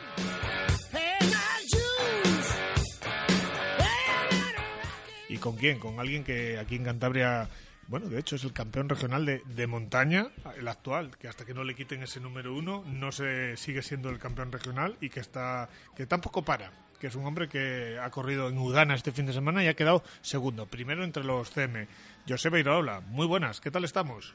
¿Y 5.29 5.37
con 5.39 5.57
quién? 5.57 5.79
Con 5.79 6.01
alguien 6.01 6.25
que 6.25 6.59
aquí 6.59 6.75
en 6.77 6.85
Cantabria, 6.85 7.49
bueno, 7.91 8.09
de 8.09 8.21
hecho 8.21 8.37
es 8.37 8.45
el 8.45 8.53
campeón 8.53 8.89
regional 8.89 9.27
de, 9.27 9.43
de 9.45 9.67
montaña, 9.67 10.29
el 10.57 10.69
actual, 10.69 11.11
que 11.19 11.27
hasta 11.27 11.45
que 11.45 11.55
no 11.55 11.65
le 11.65 11.75
quiten 11.75 12.05
ese 12.05 12.21
número 12.21 12.55
uno, 12.55 12.85
no 12.87 13.11
se 13.11 13.57
sigue 13.57 13.83
siendo 13.83 14.11
el 14.11 14.21
campeón 14.21 14.53
regional 14.53 14.97
y 15.01 15.11
que 15.11 15.19
está, 15.19 15.69
que 15.97 16.07
tampoco 16.07 16.45
para, 16.45 16.71
que 17.01 17.09
es 17.09 17.17
un 17.17 17.27
hombre 17.27 17.49
que 17.49 17.99
ha 18.01 18.09
corrido 18.11 18.49
en 18.49 18.59
Udana 18.59 18.95
este 18.95 19.11
fin 19.11 19.27
de 19.27 19.33
semana 19.33 19.65
y 19.65 19.67
ha 19.67 19.75
quedado 19.75 20.05
segundo, 20.21 20.67
primero 20.67 21.03
entre 21.03 21.25
los 21.25 21.51
CM. 21.51 21.89
José 22.29 22.49
Beirola, 22.49 23.01
muy 23.01 23.27
buenas, 23.27 23.61
¿qué 23.61 23.73
tal 23.73 23.83
estamos? 23.83 24.35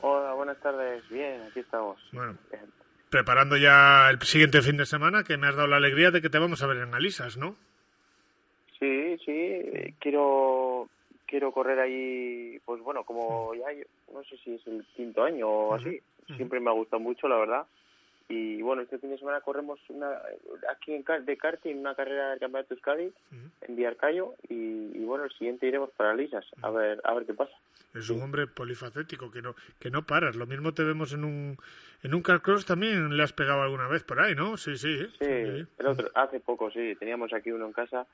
Hola, 0.00 0.32
buenas 0.32 0.58
tardes. 0.58 1.08
Bien, 1.08 1.42
aquí 1.42 1.60
estamos. 1.60 1.96
Bueno, 2.10 2.36
Bien. 2.50 2.64
preparando 3.08 3.56
ya 3.56 4.10
el 4.10 4.20
siguiente 4.22 4.62
fin 4.62 4.76
de 4.76 4.86
semana, 4.86 5.22
que 5.22 5.36
me 5.36 5.46
has 5.46 5.54
dado 5.54 5.68
la 5.68 5.76
alegría 5.76 6.10
de 6.10 6.20
que 6.20 6.28
te 6.30 6.40
vamos 6.40 6.60
a 6.60 6.66
ver 6.66 6.78
en 6.78 6.92
Alisas, 6.92 7.36
¿no? 7.36 7.54
Sí, 8.80 9.16
sí, 9.24 9.94
quiero 10.00 10.88
quiero 11.30 11.52
correr 11.52 11.78
ahí, 11.78 12.58
pues 12.64 12.82
bueno, 12.82 13.04
como 13.04 13.54
ya 13.54 13.72
yo- 13.72 13.84
no 14.12 14.22
sé 14.24 14.36
si 14.38 14.54
es 14.54 14.66
el 14.66 14.84
quinto 14.96 15.22
año 15.22 15.48
o 15.48 15.74
así. 15.74 16.00
Siempre 16.36 16.58
me 16.60 16.70
ha 16.70 16.74
gustado 16.74 17.00
mucho, 17.00 17.28
la 17.28 17.36
verdad. 17.36 17.66
Y 18.32 18.62
bueno, 18.62 18.82
este 18.82 18.98
fin 19.00 19.10
de 19.10 19.18
semana 19.18 19.40
corremos 19.40 19.80
una 19.88 20.08
aquí 20.70 20.94
en, 20.94 21.04
de 21.26 21.36
karting 21.36 21.74
una 21.76 21.96
carrera 21.96 22.30
del 22.30 22.38
Campeonato 22.38 22.74
Euskadi 22.74 23.12
en 23.62 23.74
Villarcayo 23.76 24.34
y, 24.48 24.54
y 24.96 25.04
bueno, 25.04 25.24
el 25.24 25.32
siguiente 25.32 25.66
iremos 25.66 25.90
para 25.90 26.14
Lisas 26.14 26.46
a 26.62 26.70
ver 26.70 27.00
a 27.02 27.12
ver 27.12 27.26
qué 27.26 27.34
pasa. 27.34 27.52
Es 27.92 28.08
un 28.08 28.22
hombre 28.22 28.46
polifacético 28.46 29.32
que 29.32 29.42
no 29.42 29.56
que 29.80 29.90
no 29.90 30.06
paras. 30.06 30.36
Lo 30.36 30.46
mismo 30.46 30.72
te 30.72 30.84
vemos 30.84 31.12
en 31.12 31.24
un 31.24 31.56
en 32.04 32.14
un 32.14 32.22
carcross 32.22 32.64
también 32.64 33.16
le 33.16 33.22
has 33.24 33.32
pegado 33.32 33.62
alguna 33.62 33.88
vez 33.88 34.04
por 34.04 34.20
ahí, 34.20 34.36
¿no? 34.36 34.56
Sí, 34.56 34.76
sí. 34.78 35.06
Sí, 35.18 35.24
el 35.24 35.86
otro, 35.86 36.08
hace 36.14 36.38
poco 36.38 36.70
sí, 36.70 36.94
teníamos 37.00 37.32
aquí 37.32 37.50
uno 37.50 37.66
en 37.66 37.72
casa 37.72 38.06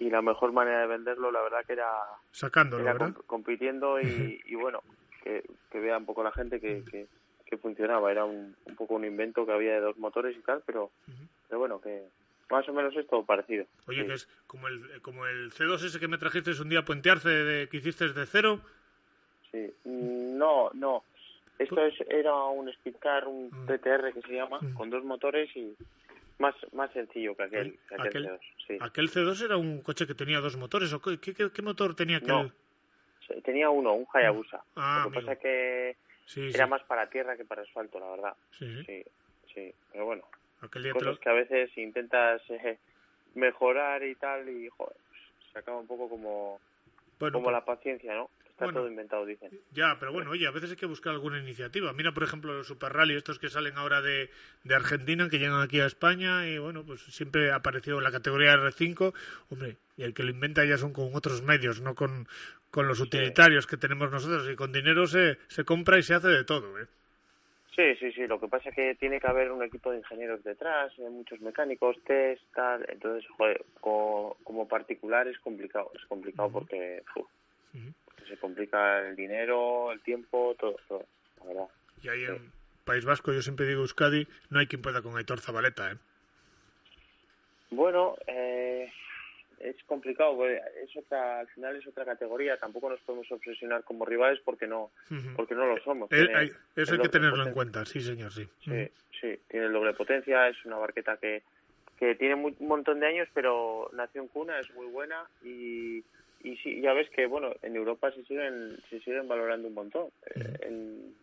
y 0.00 0.08
la 0.08 0.22
mejor 0.22 0.52
manera 0.52 0.80
de 0.80 0.86
venderlo, 0.86 1.30
la 1.30 1.42
verdad 1.42 1.64
que 1.66 1.74
era 1.74 1.90
Sacándolo, 2.30 2.84
era 2.84 2.94
¿verdad? 2.94 3.08
comp- 3.10 3.26
compitiendo 3.26 4.00
y, 4.00 4.40
y 4.46 4.54
bueno, 4.54 4.82
que, 5.22 5.44
que 5.70 5.78
vea 5.78 5.98
un 5.98 6.06
poco 6.06 6.22
la 6.24 6.32
gente 6.32 6.58
que, 6.58 6.82
que, 6.90 7.06
que 7.48 7.56
funcionaba. 7.56 8.10
Era 8.12 8.24
un, 8.24 8.54
un 8.64 8.76
poco 8.76 8.94
un 8.94 9.04
invento 9.04 9.44
que 9.46 9.52
había 9.52 9.72
de 9.74 9.80
dos 9.80 9.96
motores 9.98 10.36
y 10.36 10.40
tal, 10.42 10.62
pero, 10.66 10.90
pero 11.48 11.58
bueno, 11.58 11.80
que 11.80 12.04
más 12.50 12.68
o 12.68 12.72
menos 12.72 12.94
es 12.96 13.06
todo 13.06 13.24
parecido. 13.24 13.64
Oye, 13.86 14.02
Sí. 14.02 14.06
que 14.06 14.14
es 14.14 14.28
como 14.46 14.68
el 14.68 15.00
como 15.02 15.26
el 15.26 15.50
C2 15.52 15.84
ese 15.84 15.98
que 16.00 16.08
me 16.08 16.18
trajiste 16.18 16.50
un 16.60 16.68
día 16.68 16.80
a 16.80 16.84
Puentearce 16.84 17.28
de, 17.28 17.68
que 17.68 17.78
hiciste 17.78 18.08
de 18.12 18.26
cero. 18.26 18.60
Sí. 19.50 19.72
Mm, 19.84 20.36
No, 20.38 20.70
no. 20.74 21.02
Esto 21.58 21.84
es, 21.84 21.94
era 22.08 22.34
un 22.44 22.72
Speedcar, 22.72 23.26
un 23.26 23.48
Mm. 23.50 23.66
TTR 23.66 24.12
que 24.12 24.22
se 24.22 24.32
llama, 24.32 24.60
con 24.76 24.90
dos 24.90 25.02
motores 25.04 25.50
y 25.56 25.74
más 26.38 26.54
más 26.72 26.92
sencillo 26.92 27.34
que 27.34 27.42
aquel, 27.42 27.78
que 27.88 27.94
aquel, 27.96 28.06
Aquel, 28.06 28.26
C2, 28.28 28.38
sí. 28.68 28.78
aquel 28.80 29.10
C2 29.10 29.44
era 29.44 29.56
un 29.56 29.82
coche 29.82 30.06
que 30.06 30.14
tenía 30.14 30.38
dos 30.38 30.56
motores. 30.56 30.92
¿o 30.92 31.00
qué, 31.02 31.18
qué, 31.18 31.34
qué- 31.50 31.62
motor 31.62 31.96
tenía 31.96 32.18
aquel? 32.18 32.28
No. 32.28 32.52
Tenía 33.42 33.68
uno, 33.70 33.92
un 33.94 34.06
Hayabusa. 34.14 34.62
Ah, 34.76 35.02
Lo 35.04 35.10
que 35.10 35.20
pasa 35.20 35.36
que 35.36 35.96
Sí, 36.28 36.50
era 36.52 36.64
sí. 36.66 36.70
más 36.70 36.82
para 36.82 37.08
tierra 37.08 37.36
que 37.38 37.44
para 37.46 37.62
asfalto, 37.62 37.98
la 37.98 38.10
verdad. 38.10 38.36
Sí, 38.58 38.82
sí. 38.84 39.02
Sí. 39.54 39.74
Pero 39.90 40.04
bueno, 40.04 40.24
Aquel 40.60 40.92
cosas 40.92 41.14
lo- 41.14 41.18
que 41.20 41.28
a 41.30 41.32
veces 41.32 41.70
intentas 41.78 42.42
eh, 42.50 42.78
mejorar 43.34 44.02
y 44.04 44.14
tal 44.16 44.48
y 44.48 44.68
joder, 44.68 44.96
se 45.52 45.58
acaba 45.58 45.78
un 45.78 45.86
poco 45.86 46.08
como, 46.08 46.60
Bueno, 47.18 47.32
como 47.38 47.50
la 47.50 47.64
paciencia, 47.64 48.14
¿no? 48.14 48.30
Está 48.50 48.64
Bueno. 48.66 48.80
todo 48.80 48.88
inventado, 48.90 49.24
dicen. 49.24 49.50
Ya, 49.72 49.96
pero 50.00 50.12
bueno, 50.12 50.32
oye, 50.32 50.44
a 50.46 50.50
veces 50.50 50.70
hay 50.72 50.76
que 50.76 50.84
buscar 50.86 51.12
alguna 51.12 51.38
iniciativa. 51.38 51.92
Mira, 51.92 52.10
por 52.12 52.24
ejemplo, 52.24 52.52
los 52.52 52.66
Super 52.66 52.92
Rally, 52.92 53.14
estos 53.14 53.38
que 53.38 53.48
salen 53.48 53.76
ahora 53.78 54.02
de, 54.02 54.30
de 54.64 54.74
Argentina, 54.74 55.28
que 55.30 55.38
llegan 55.38 55.62
aquí 55.62 55.78
a 55.80 55.86
España, 55.86 56.44
y 56.48 56.58
bueno, 56.58 56.84
pues 56.84 57.00
siempre 57.02 57.52
ha 57.52 57.54
aparecido 57.56 57.98
en 57.98 58.04
la 58.04 58.10
categoría 58.10 58.54
R5. 58.56 59.14
Hombre, 59.50 59.76
y 59.96 60.02
el 60.02 60.12
que 60.12 60.24
lo 60.24 60.30
inventa 60.30 60.64
ya 60.64 60.76
son 60.76 60.92
con 60.92 61.14
otros 61.14 61.40
medios, 61.42 61.80
no 61.80 61.94
con, 61.94 62.26
con 62.70 62.86
los 62.88 63.00
utilitarios 63.00 63.66
que 63.66 63.76
tenemos 63.76 64.10
nosotros. 64.10 64.48
Y 64.50 64.56
con 64.56 64.72
dinero 64.72 65.06
se, 65.06 65.38
se 65.48 65.64
compra 65.64 65.98
y 65.98 66.02
se 66.02 66.14
hace 66.14 66.28
de 66.28 66.44
todo, 66.44 66.78
¿eh? 66.80 66.86
Sí, 67.74 67.94
sí, 68.00 68.12
sí. 68.12 68.26
Lo 68.26 68.40
que 68.40 68.48
pasa 68.48 68.70
es 68.70 68.74
que 68.74 68.94
tiene 68.96 69.20
que 69.20 69.26
haber 69.28 69.52
un 69.52 69.62
equipo 69.62 69.92
de 69.92 69.98
ingenieros 69.98 70.42
detrás, 70.42 70.92
eh, 70.98 71.08
muchos 71.08 71.40
mecánicos, 71.40 71.96
test, 72.04 72.42
tal. 72.54 72.84
Entonces, 72.88 73.28
joder, 73.36 73.64
co- 73.80 74.36
como, 74.42 74.66
particular 74.66 75.28
es 75.28 75.38
complicado. 75.38 75.90
Es 75.94 76.04
complicado 76.06 76.50
porque, 76.50 77.02
uf, 77.14 77.26
se 78.28 78.36
complica 78.36 78.98
el 79.08 79.14
dinero, 79.16 79.92
el 79.92 80.00
tiempo, 80.00 80.56
todo, 80.58 80.76
todo. 80.88 81.04
La 81.38 81.44
verdad. 81.46 81.68
Y 82.02 82.08
ahí 82.08 82.24
en 82.24 82.50
País 82.84 83.04
Vasco, 83.04 83.32
yo 83.32 83.42
siempre 83.42 83.66
digo 83.66 83.82
Euskadi, 83.82 84.26
no 84.50 84.58
hay 84.58 84.66
quien 84.66 84.82
pueda 84.82 85.00
con 85.00 85.16
Aitor 85.16 85.40
Zabaleta, 85.40 85.92
¿eh? 85.92 85.96
Bueno, 87.70 88.16
eh, 88.26 88.90
es 89.60 89.76
complicado, 89.84 90.36
porque 90.36 90.60
es 90.82 90.96
otra, 90.96 91.40
al 91.40 91.48
final 91.48 91.76
es 91.76 91.86
otra 91.86 92.04
categoría, 92.04 92.56
tampoco 92.58 92.88
nos 92.90 93.00
podemos 93.00 93.30
obsesionar 93.32 93.84
como 93.84 94.04
rivales 94.04 94.40
porque 94.44 94.66
no, 94.66 94.90
porque 95.36 95.54
no 95.54 95.66
lo 95.66 95.78
somos. 95.82 96.10
Eh, 96.12 96.28
hay- 96.34 96.52
eso 96.76 96.92
hay 96.94 97.00
que 97.00 97.08
tenerlo 97.08 97.42
en 97.44 97.52
cuenta, 97.54 97.84
sí, 97.84 98.00
señor, 98.00 98.32
sí. 98.32 98.48
Sí, 98.64 98.88
sí, 99.20 99.40
tiene 99.48 99.68
doble 99.68 99.94
potencia, 99.94 100.48
es 100.48 100.64
una 100.64 100.76
barqueta 100.76 101.16
que, 101.16 101.42
que 101.98 102.14
tiene 102.14 102.36
mu- 102.36 102.54
un 102.58 102.68
montón 102.68 103.00
de 103.00 103.06
años, 103.06 103.28
pero 103.34 103.90
nació 103.92 104.22
en 104.22 104.28
cuna, 104.28 104.60
es 104.60 104.70
muy 104.74 104.86
buena 104.86 105.24
y, 105.42 105.98
y 106.44 106.56
sí, 106.62 106.80
ya 106.80 106.92
ves 106.92 107.10
que, 107.10 107.26
bueno, 107.26 107.52
en 107.62 107.74
Europa 107.76 108.12
se 108.12 108.22
siguen, 108.24 108.76
se 108.88 109.00
siguen 109.00 109.26
valorando 109.26 109.66
un 109.68 109.74
montón. 109.74 110.06
Eh, 110.34 110.56
en- 110.62 111.14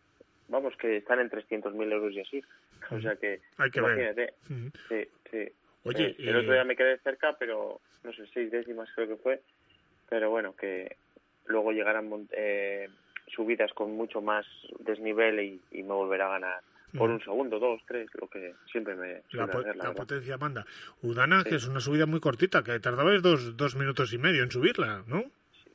vamos, 0.49 0.75
que 0.77 0.97
están 0.97 1.19
en 1.19 1.29
300.000 1.29 1.91
euros 1.91 2.13
y 2.13 2.19
así. 2.19 2.43
O 2.91 2.99
sea 3.01 3.15
que, 3.15 3.39
Hay 3.57 3.71
que 3.71 3.81
ver. 3.81 3.97
imagínate. 3.97 4.33
Ujú. 4.49 4.69
Sí, 4.89 5.07
sí. 5.31 5.51
Oye, 5.86 6.07
Eh, 6.09 6.15
el 6.19 6.36
otro 6.38 6.53
día 6.53 6.63
me 6.63 6.75
quedé 6.75 6.97
cerca, 6.99 7.36
pero 7.39 7.79
no 8.03 8.13
sé, 8.13 8.25
seis 8.33 8.51
décimas 8.51 8.89
creo 8.95 9.07
que 9.07 9.15
fue. 9.17 9.41
Pero 10.09 10.29
bueno, 10.29 10.55
que 10.55 10.97
luego 11.45 11.71
llegarán 11.71 12.09
eh, 12.31 12.89
subidas 13.27 13.71
con 13.73 13.91
mucho 13.95 14.21
más 14.21 14.45
desnivel 14.79 15.39
y, 15.39 15.61
y 15.71 15.83
me 15.83 15.93
volverá 15.93 16.27
a 16.27 16.39
ganar 16.39 16.59
por 16.97 17.09
Mm. 17.09 17.13
un 17.13 17.21
segundo, 17.23 17.59
dos, 17.59 17.81
tres, 17.88 18.09
lo 18.21 18.27
que 18.29 18.53
siempre 18.71 18.95
me 18.95 19.13
La, 19.15 19.21
suele 19.29 19.47
po- 19.51 19.59
hacer, 19.59 19.75
la 19.75 19.93
potencia 19.93 20.38
manda. 20.38 20.65
Udana, 21.01 21.43
que 21.43 21.55
es 21.55 21.67
una 21.67 21.79
subida 21.81 22.05
muy 22.05 22.19
cortita, 22.21 22.63
que 22.63 22.79
tardabais 22.79 23.21
dos, 23.21 23.57
dos 23.57 23.75
minutos 23.75 24.13
y 24.13 24.17
medio 24.17 24.43
en 24.43 24.51
subirla, 24.51 25.03
¿no? 25.07 25.23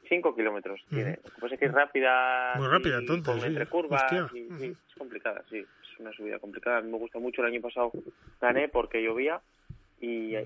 Cinco 0.08 0.34
kilómetros 0.34 0.80
tiene. 0.88 1.18
Lo 1.22 1.30
que 1.30 1.40
pasa 1.40 1.54
es 1.54 1.61
que 1.61 1.66
es 1.66 1.72
rápida. 1.72 2.54
Muy 2.56 2.68
rápida, 2.68 2.96
y 2.96 3.00
entonces, 3.00 3.26
con 3.26 3.40
sí. 3.40 3.46
entre 3.46 3.66
curvas. 3.66 4.12
Y- 4.34 4.64
es 4.70 4.94
complicada, 4.98 5.44
sí. 5.50 5.58
Es 5.58 6.00
una 6.00 6.12
subida 6.12 6.38
complicada. 6.38 6.78
A 6.78 6.80
mí 6.82 6.90
me 6.90 6.98
gusta 6.98 7.18
mucho. 7.18 7.42
El 7.42 7.48
año 7.52 7.61
pasado 7.61 7.92
gané 8.40 8.68
porque 8.68 9.02
llovía 9.02 9.40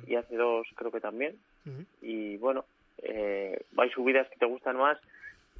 y, 0.07 0.13
y 0.13 0.17
hace 0.17 0.37
dos 0.37 0.67
creo 0.75 0.91
que 0.91 1.01
también. 1.01 1.39
Y 2.03 2.37
bueno, 2.39 2.65
eh, 3.03 3.59
hay 3.77 3.91
subidas 3.91 4.29
que 4.29 4.37
te 4.37 4.47
gustan 4.47 4.77
más 4.77 4.99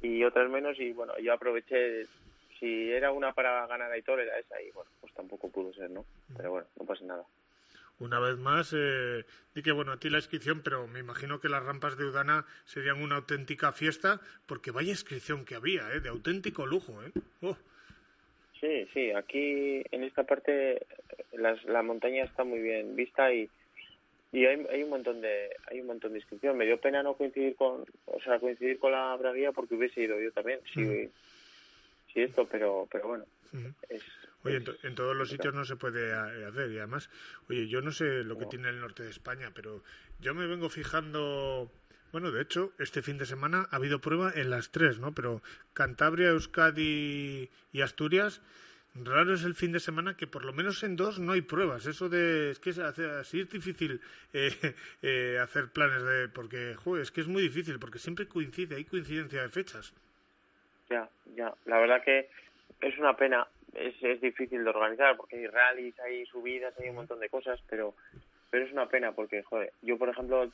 y 0.01 0.23
otras 0.23 0.49
menos. 0.49 0.79
Y 0.79 0.91
bueno, 0.93 1.17
yo 1.19 1.33
aproveché. 1.33 2.05
Si 2.59 2.89
era 2.89 3.11
una 3.11 3.33
para 3.33 3.67
ganar 3.67 3.91
a 3.91 3.95
Aitor, 3.95 4.19
era 4.21 4.39
esa. 4.39 4.61
Y 4.61 4.71
bueno, 4.71 4.89
pues 5.01 5.13
tampoco 5.13 5.49
pudo 5.49 5.73
ser, 5.73 5.89
¿no? 5.89 6.05
Pero 6.37 6.51
bueno, 6.51 6.67
no 6.79 6.85
pasa 6.85 7.03
nada. 7.03 7.23
Una 7.99 8.19
vez 8.19 8.37
más, 8.37 8.73
eh, 8.77 9.23
di 9.53 9.61
que 9.63 9.71
bueno, 9.71 9.93
a 9.93 9.97
ti 9.99 10.09
la 10.09 10.17
inscripción, 10.17 10.61
pero 10.63 10.85
me 10.87 10.99
imagino 10.99 11.39
que 11.39 11.47
las 11.49 11.63
rampas 11.63 11.97
de 11.97 12.05
Udana 12.05 12.45
serían 12.65 13.01
una 13.01 13.15
auténtica 13.15 13.71
fiesta, 13.71 14.19
porque 14.47 14.71
vaya 14.71 14.89
inscripción 14.89 15.45
que 15.45 15.55
había, 15.55 15.91
¿eh? 15.93 15.99
De 16.01 16.09
auténtico 16.09 16.65
lujo, 16.65 17.01
¿eh? 17.03 17.11
Oh, 17.41 17.55
Sí, 18.59 18.87
sí, 18.93 19.11
aquí 19.11 19.83
en 19.91 20.03
esta 20.03 20.23
parte 20.23 20.77
eh, 20.77 20.83
las- 21.33 21.63
la 21.65 21.83
montaña 21.83 22.23
está 22.23 22.43
muy 22.43 22.59
bien 22.61 22.95
vista 22.95 23.33
y, 23.33 23.49
y 24.31 24.45
hay, 24.45 24.65
hay 24.69 24.83
un 24.83 24.89
montón 24.89 25.21
de 25.21 25.49
hay 25.71 25.81
un 25.81 25.87
montón 25.87 26.11
de 26.13 26.19
inscripción. 26.19 26.57
Me 26.57 26.65
dio 26.65 26.79
pena 26.79 27.01
no 27.03 27.15
coincidir 27.15 27.55
con, 27.55 27.85
o 28.05 28.21
sea, 28.21 28.39
coincidir 28.39 28.79
con 28.79 28.91
la 28.91 29.15
braguía 29.15 29.51
porque 29.51 29.75
hubiese 29.75 30.01
ido 30.01 30.19
yo 30.19 30.31
también, 30.31 30.59
sí, 30.73 31.09
sí 32.13 32.21
esto, 32.21 32.47
pero 32.47 32.87
pero 32.91 33.07
bueno, 33.07 33.25
es 33.89 34.01
Oye, 34.43 34.57
en, 34.57 34.63
to- 34.63 34.75
en 34.83 34.93
todos 34.93 35.15
los 35.15 35.29
sitios 35.29 35.55
no 35.55 35.65
se 35.65 35.75
puede 35.75 36.09
eh, 36.09 36.45
hacer 36.45 36.69
y 36.71 36.77
además, 36.77 37.09
oye, 37.49 37.67
yo 37.67 37.81
no 37.81 37.91
sé 37.91 38.23
lo 38.23 38.37
que 38.37 38.45
tiene 38.45 38.69
el 38.69 38.79
norte 38.79 39.01
de 39.01 39.09
España, 39.09 39.51
pero 39.55 39.81
yo 40.19 40.35
me 40.35 40.45
vengo 40.45 40.69
fijando, 40.69 41.71
bueno, 42.11 42.31
de 42.31 42.43
hecho, 42.43 42.71
este 42.77 43.01
fin 43.01 43.17
de 43.17 43.25
semana 43.25 43.67
ha 43.71 43.77
habido 43.77 44.01
prueba 44.01 44.31
en 44.35 44.51
las 44.51 44.69
tres, 44.69 44.99
¿no? 44.99 45.13
Pero 45.15 45.41
Cantabria, 45.73 46.27
Euskadi 46.29 47.49
y 47.73 47.81
Asturias, 47.81 48.43
raro 49.03 49.33
es 49.33 49.43
el 49.43 49.55
fin 49.55 49.71
de 49.71 49.79
semana 49.79 50.15
que 50.15 50.27
por 50.27 50.45
lo 50.45 50.53
menos 50.53 50.81
en 50.83 50.95
dos 50.95 51.19
no 51.19 51.33
hay 51.33 51.41
pruebas. 51.41 51.85
Eso 51.85 52.07
de, 52.09 52.51
es 52.51 52.59
que 52.59 52.69
es, 52.71 52.79
hace- 52.79 53.09
así 53.09 53.41
es 53.41 53.49
difícil 53.49 53.99
eh, 54.33 54.49
eh, 55.01 55.37
hacer 55.41 55.69
planes 55.69 56.03
de, 56.03 56.29
porque, 56.29 56.75
joder, 56.75 57.03
es 57.03 57.11
que 57.11 57.21
es 57.21 57.27
muy 57.27 57.41
difícil, 57.41 57.79
porque 57.79 57.99
siempre 57.99 58.27
coincide, 58.27 58.75
hay 58.75 58.85
coincidencia 58.85 59.41
de 59.41 59.49
fechas. 59.49 59.93
ya, 60.89 61.09
ya. 61.35 61.53
La 61.65 61.79
verdad 61.79 62.03
que 62.03 62.29
es 62.81 62.97
una 62.97 63.15
pena, 63.15 63.47
es, 63.73 63.95
es 64.01 64.21
difícil 64.21 64.63
de 64.63 64.69
organizar 64.69 65.17
porque 65.17 65.37
hay 65.37 65.47
rallies, 65.47 65.99
hay 65.99 66.25
subidas, 66.27 66.73
hay 66.79 66.89
un 66.89 66.95
montón 66.95 67.19
de 67.19 67.29
cosas, 67.29 67.59
pero 67.69 67.93
pero 68.51 68.65
es 68.65 68.71
una 68.71 68.87
pena 68.87 69.11
porque, 69.11 69.43
joder, 69.43 69.73
yo 69.81 69.97
por 69.97 70.07
ejemplo 70.07 70.49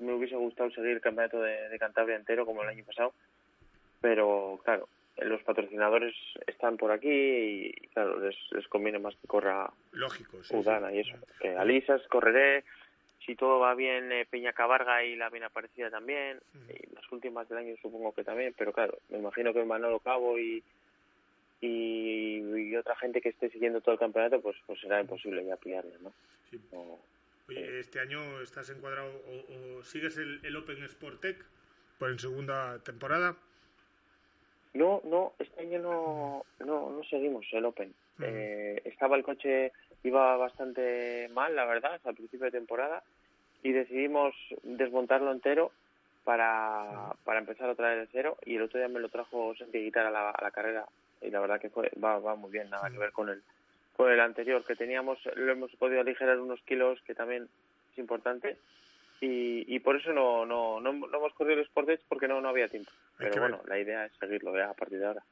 me 0.00 0.12
hubiese 0.12 0.36
gustado 0.36 0.70
seguir 0.72 0.90
el 0.90 1.00
campeonato 1.00 1.40
de, 1.40 1.68
de 1.70 1.78
Cantabria 1.78 2.16
entero 2.16 2.44
como 2.44 2.62
el 2.62 2.68
año 2.68 2.84
pasado, 2.84 3.14
pero 4.00 4.60
claro, 4.64 4.88
los 5.18 5.42
patrocinadores 5.42 6.14
están 6.46 6.76
por 6.76 6.92
aquí 6.92 7.10
y 7.10 7.72
claro, 7.88 8.20
les, 8.20 8.36
les 8.52 8.66
conviene 8.68 8.98
más 8.98 9.14
que 9.16 9.26
corra 9.26 9.70
Lógico, 9.92 10.42
sí, 10.42 10.56
Udana 10.56 10.90
sí. 10.90 10.96
y 10.96 11.00
eso. 11.00 11.16
Eh, 11.40 11.56
Alisas 11.56 12.06
correré, 12.08 12.64
si 13.26 13.34
todo 13.36 13.58
va 13.58 13.74
bien, 13.74 14.10
eh, 14.12 14.26
Peña 14.30 14.52
Cabarga 14.52 15.04
y 15.04 15.16
la 15.16 15.28
bien 15.28 15.44
aparecida 15.44 15.90
también, 15.90 16.40
y 16.68 16.94
las 16.94 17.10
últimas 17.12 17.48
del 17.48 17.58
año 17.58 17.74
supongo 17.82 18.14
que 18.14 18.24
también, 18.24 18.54
pero 18.56 18.72
claro, 18.72 18.98
me 19.10 19.18
imagino 19.18 19.52
que 19.52 19.62
Manolo 19.64 19.98
Cabo 20.00 20.38
y, 20.38 20.62
y, 21.60 22.38
y 22.38 22.76
otra 22.76 22.96
gente 22.96 23.20
que 23.20 23.28
esté 23.28 23.50
siguiendo 23.50 23.80
todo 23.82 23.92
el 23.92 23.98
campeonato, 23.98 24.40
pues 24.40 24.56
pues 24.66 24.80
será 24.80 25.00
imposible 25.00 25.44
ya 25.44 25.56
pillarle, 25.56 25.96
¿no? 26.00 26.12
Sí. 26.50 26.58
Oye, 27.48 27.80
este 27.80 28.00
año 28.00 28.40
estás 28.40 28.70
encuadrado 28.70 29.10
o, 29.10 29.78
o 29.78 29.84
sigues 29.84 30.16
el, 30.16 30.40
el 30.44 30.56
Open 30.56 30.82
Sport 30.84 31.20
Tech 31.20 31.44
por 31.98 32.10
en 32.10 32.18
segunda 32.18 32.78
temporada. 32.84 33.36
No, 34.72 35.00
no, 35.04 35.32
este 35.38 35.62
año 35.62 35.80
no, 35.80 36.44
no, 36.60 36.90
no 36.90 37.04
seguimos 37.04 37.44
el 37.52 37.64
Open. 37.64 37.92
Eh, 38.22 38.80
estaba 38.84 39.16
el 39.16 39.24
coche, 39.24 39.72
iba 40.04 40.36
bastante 40.36 41.28
mal, 41.32 41.56
la 41.56 41.64
verdad, 41.64 42.00
al 42.04 42.14
principio 42.14 42.46
de 42.46 42.52
temporada, 42.52 43.02
y 43.62 43.72
decidimos 43.72 44.34
desmontarlo 44.62 45.32
entero 45.32 45.72
para, 46.24 47.14
para 47.24 47.40
empezar 47.40 47.68
otra 47.68 47.88
vez 47.88 47.98
de 48.00 48.12
cero, 48.12 48.36
y 48.44 48.56
el 48.56 48.62
otro 48.62 48.78
día 48.78 48.88
me 48.88 49.00
lo 49.00 49.08
trajo 49.08 49.54
Santi 49.56 49.78
Guitar 49.78 50.06
a 50.06 50.10
la, 50.10 50.30
a 50.30 50.42
la 50.42 50.50
carrera, 50.50 50.86
y 51.20 51.30
la 51.30 51.40
verdad 51.40 51.60
que 51.60 51.70
fue, 51.70 51.90
va, 52.02 52.18
va 52.18 52.36
muy 52.36 52.50
bien, 52.50 52.70
nada 52.70 52.90
que 52.90 52.98
ver 52.98 53.12
con 53.12 53.28
el, 53.28 53.42
con 53.96 54.10
el 54.10 54.20
anterior 54.20 54.64
que 54.64 54.76
teníamos, 54.76 55.18
lo 55.34 55.50
hemos 55.50 55.74
podido 55.76 56.00
aligerar 56.00 56.38
unos 56.38 56.60
kilos, 56.62 57.00
que 57.02 57.14
también 57.14 57.48
es 57.92 57.98
importante, 57.98 58.56
y, 59.20 59.74
y 59.74 59.78
por 59.80 59.96
eso 59.96 60.12
no, 60.12 60.46
no, 60.46 60.80
no, 60.80 60.92
no 60.92 61.16
hemos 61.18 61.34
corrido 61.34 61.58
el 61.60 61.66
Sport 61.66 61.90
Edge 61.90 62.04
porque 62.08 62.28
no, 62.28 62.40
no 62.40 62.48
había 62.48 62.68
tiempo. 62.68 62.90
Hay 63.18 63.28
Pero 63.28 63.42
bueno, 63.42 63.58
ver. 63.58 63.68
la 63.68 63.78
idea 63.78 64.04
es 64.06 64.12
seguirlo 64.18 64.56
ya 64.56 64.70
a 64.70 64.74
partir 64.74 64.98
de 64.98 65.06
ahora. 65.06 65.24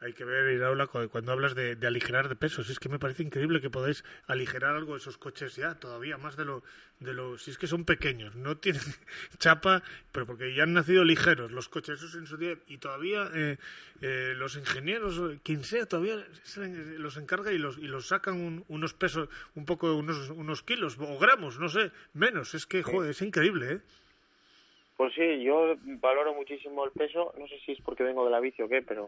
Hay 0.00 0.12
que 0.12 0.24
ver, 0.24 0.52
Iraula, 0.54 0.86
cu- 0.86 1.08
cuando 1.08 1.32
hablas 1.32 1.56
de, 1.56 1.74
de 1.74 1.86
aligerar 1.88 2.28
de 2.28 2.36
pesos. 2.36 2.70
Es 2.70 2.78
que 2.78 2.88
me 2.88 3.00
parece 3.00 3.24
increíble 3.24 3.60
que 3.60 3.68
podáis 3.68 4.04
aligerar 4.28 4.76
algo 4.76 4.92
de 4.92 4.98
esos 5.00 5.18
coches 5.18 5.56
ya, 5.56 5.74
todavía 5.74 6.16
más 6.18 6.36
de 6.36 6.44
lo, 6.44 6.62
de 7.00 7.12
lo... 7.14 7.36
Si 7.36 7.50
es 7.50 7.58
que 7.58 7.66
son 7.66 7.84
pequeños, 7.84 8.36
no 8.36 8.56
tienen 8.64 8.80
chapa, 9.38 9.82
pero 10.12 10.24
porque 10.24 10.54
ya 10.54 10.62
han 10.62 10.72
nacido 10.72 11.02
ligeros 11.02 11.50
los 11.50 11.68
coches, 11.68 11.98
esos 11.98 12.14
en 12.14 12.26
su 12.28 12.36
día, 12.36 12.56
y 12.68 12.78
todavía 12.78 13.28
eh, 13.34 13.58
eh, 14.00 14.34
los 14.36 14.54
ingenieros, 14.56 15.20
quien 15.42 15.64
sea, 15.64 15.84
todavía 15.86 16.24
los 16.98 17.16
encarga 17.16 17.50
y 17.52 17.58
los, 17.58 17.76
y 17.78 17.88
los 17.88 18.06
sacan 18.06 18.34
un- 18.40 18.64
unos 18.68 18.94
pesos, 18.94 19.28
un 19.56 19.64
poco, 19.66 19.94
unos, 19.96 20.30
unos 20.30 20.62
kilos 20.62 20.96
o 21.00 21.18
gramos, 21.18 21.58
no 21.58 21.68
sé, 21.68 21.90
menos. 22.14 22.54
Es 22.54 22.66
que, 22.66 22.84
joder, 22.84 23.10
es 23.10 23.20
increíble, 23.22 23.72
¿eh? 23.72 23.80
Pues 24.98 25.14
sí, 25.14 25.42
yo 25.44 25.76
valoro 26.00 26.34
muchísimo 26.34 26.84
el 26.84 26.90
peso. 26.90 27.32
No 27.38 27.46
sé 27.46 27.56
si 27.60 27.70
es 27.70 27.80
porque 27.82 28.02
vengo 28.02 28.24
de 28.24 28.32
la 28.32 28.40
bici 28.40 28.60
o 28.62 28.68
qué, 28.68 28.82
pero 28.82 29.06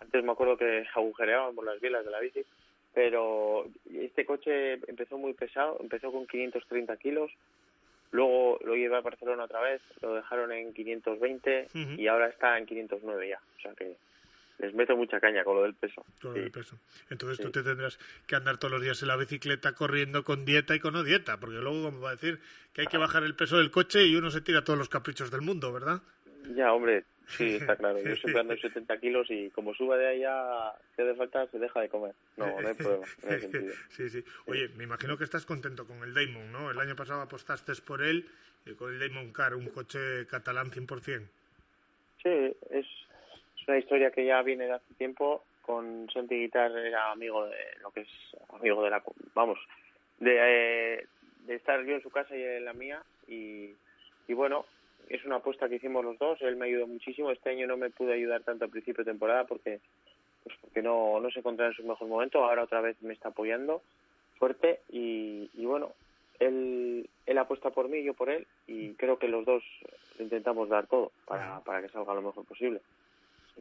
antes 0.00 0.24
me 0.24 0.32
acuerdo 0.32 0.56
que 0.56 0.86
agujereábamos 0.94 1.62
las 1.62 1.78
bielas 1.78 2.06
de 2.06 2.10
la 2.10 2.20
bici. 2.20 2.42
Pero 2.94 3.66
este 3.92 4.24
coche 4.24 4.80
empezó 4.88 5.18
muy 5.18 5.34
pesado, 5.34 5.76
empezó 5.80 6.10
con 6.10 6.26
530 6.26 6.96
kilos. 6.96 7.30
Luego 8.12 8.58
lo 8.64 8.76
llevé 8.76 8.96
a 8.96 9.02
Barcelona 9.02 9.44
otra 9.44 9.60
vez, 9.60 9.82
lo 10.00 10.14
dejaron 10.14 10.52
en 10.52 10.72
520 10.72 11.66
Ujú. 11.74 12.00
y 12.00 12.06
ahora 12.06 12.28
está 12.28 12.56
en 12.56 12.64
509 12.64 13.28
ya. 13.28 13.38
O 13.58 13.60
sea 13.60 13.74
que 13.74 13.94
les 14.58 14.74
meto 14.74 14.96
mucha 14.96 15.20
caña 15.20 15.44
con 15.44 15.56
lo 15.56 15.62
del 15.62 15.74
peso. 15.74 16.04
Todo 16.20 16.34
Sí. 16.34 16.40
el 16.40 16.50
peso. 16.50 16.78
Entonces 17.10 17.38
tú 17.38 17.46
Sí. 17.48 17.52
te 17.52 17.62
tendrás 17.62 17.98
que 18.26 18.36
andar 18.36 18.58
todos 18.58 18.72
los 18.72 18.82
días 18.82 19.00
en 19.02 19.08
la 19.08 19.16
bicicleta 19.16 19.74
corriendo 19.74 20.24
con 20.24 20.44
dieta 20.44 20.74
y 20.74 20.80
con 20.80 20.94
no 20.94 21.04
dieta, 21.04 21.38
porque 21.38 21.56
luego 21.56 21.84
como 21.84 22.00
va 22.00 22.10
a 22.10 22.14
decir 22.16 22.40
que 22.72 22.82
hay 22.82 22.86
que 22.86 22.98
bajar 22.98 23.22
el 23.24 23.34
peso 23.34 23.58
del 23.58 23.70
coche 23.70 24.04
y 24.06 24.16
uno 24.16 24.30
se 24.30 24.40
tira 24.40 24.64
todos 24.64 24.78
los 24.78 24.88
caprichos 24.88 25.30
del 25.30 25.42
mundo, 25.42 25.72
¿verdad? 25.72 26.00
Ya, 26.54 26.72
hombre, 26.72 27.04
sí, 27.26 27.56
está 27.56 27.76
claro. 27.76 27.98
Yo 28.02 28.14
siempre 28.16 28.40
ando 28.40 28.52
en 28.54 28.60
70 28.60 28.98
kilos 29.00 29.26
y 29.30 29.50
como 29.50 29.74
suba 29.74 29.96
de 29.96 30.06
ahí 30.06 30.20
ya, 30.20 30.72
si 30.94 31.02
hace 31.02 31.14
falta, 31.16 31.46
se 31.48 31.58
deja 31.58 31.80
de 31.80 31.88
comer. 31.88 32.14
No, 32.36 32.46
no 32.60 32.68
hay 32.68 32.74
problema, 32.74 33.06
no 33.24 33.30
hay 33.30 33.40
sentido. 33.40 33.74
sí, 33.90 34.08
sí. 34.10 34.24
Oye, 34.46 34.68
me 34.76 34.84
imagino 34.84 35.18
que 35.18 35.24
estás 35.24 35.44
contento 35.44 35.86
con 35.86 36.02
el 36.04 36.14
Damon, 36.14 36.52
¿no? 36.52 36.70
El 36.70 36.78
año 36.78 36.94
pasado 36.96 37.20
apostaste 37.20 37.72
por 37.84 38.00
él, 38.02 38.26
con 38.78 38.92
el 38.92 38.98
Damon 39.00 39.32
Car, 39.32 39.54
un 39.54 39.68
coche 39.68 40.26
catalán 40.28 40.70
100%. 40.70 41.28
Sí, 42.22 42.56
es 42.70 42.86
una 43.66 43.78
historia 43.78 44.10
que 44.10 44.24
ya 44.24 44.42
viene 44.42 44.66
de 44.66 44.72
hace 44.72 44.94
tiempo. 44.94 45.44
Con 45.62 46.08
Santi 46.10 46.36
Guitar 46.36 46.70
era 46.78 47.10
amigo 47.10 47.46
de 47.46 47.56
lo 47.82 47.90
que 47.90 48.02
es 48.02 48.08
amigo 48.50 48.82
de 48.84 48.90
la. 48.90 49.02
Vamos, 49.34 49.58
de, 50.20 50.36
eh, 50.38 51.06
de 51.46 51.54
estar 51.54 51.84
yo 51.84 51.94
en 51.94 52.02
su 52.02 52.10
casa 52.10 52.36
y 52.36 52.42
él 52.42 52.58
en 52.58 52.64
la 52.64 52.72
mía. 52.72 53.02
Y, 53.26 53.70
y 54.28 54.32
bueno, 54.34 54.64
es 55.08 55.24
una 55.24 55.36
apuesta 55.36 55.68
que 55.68 55.76
hicimos 55.76 56.04
los 56.04 56.18
dos. 56.18 56.40
Él 56.42 56.56
me 56.56 56.66
ayudó 56.66 56.86
muchísimo. 56.86 57.30
Este 57.30 57.50
año 57.50 57.66
no 57.66 57.76
me 57.76 57.90
pude 57.90 58.14
ayudar 58.14 58.42
tanto 58.42 58.64
al 58.64 58.70
principio 58.70 59.04
de 59.04 59.10
temporada 59.10 59.44
porque 59.44 59.80
pues 60.44 60.56
porque 60.60 60.82
no, 60.82 61.18
no 61.18 61.28
se 61.30 61.40
encontraba 61.40 61.72
en 61.72 61.76
su 61.76 61.84
mejor 61.84 62.06
momento. 62.06 62.44
Ahora 62.44 62.62
otra 62.62 62.80
vez 62.80 63.00
me 63.02 63.12
está 63.12 63.30
apoyando 63.30 63.82
fuerte 64.38 64.80
y, 64.88 65.50
y 65.54 65.64
bueno, 65.64 65.92
él, 66.38 67.08
él 67.26 67.38
apuesta 67.38 67.70
por 67.70 67.88
mí, 67.88 68.02
yo 68.02 68.14
por 68.14 68.30
él 68.30 68.46
y 68.66 68.92
creo 68.94 69.18
que 69.18 69.28
los 69.28 69.44
dos 69.44 69.62
intentamos 70.18 70.68
dar 70.68 70.86
todo 70.86 71.10
para, 71.26 71.60
para 71.60 71.82
que 71.82 71.88
salga 71.88 72.14
lo 72.14 72.22
mejor 72.22 72.44
posible. 72.44 72.80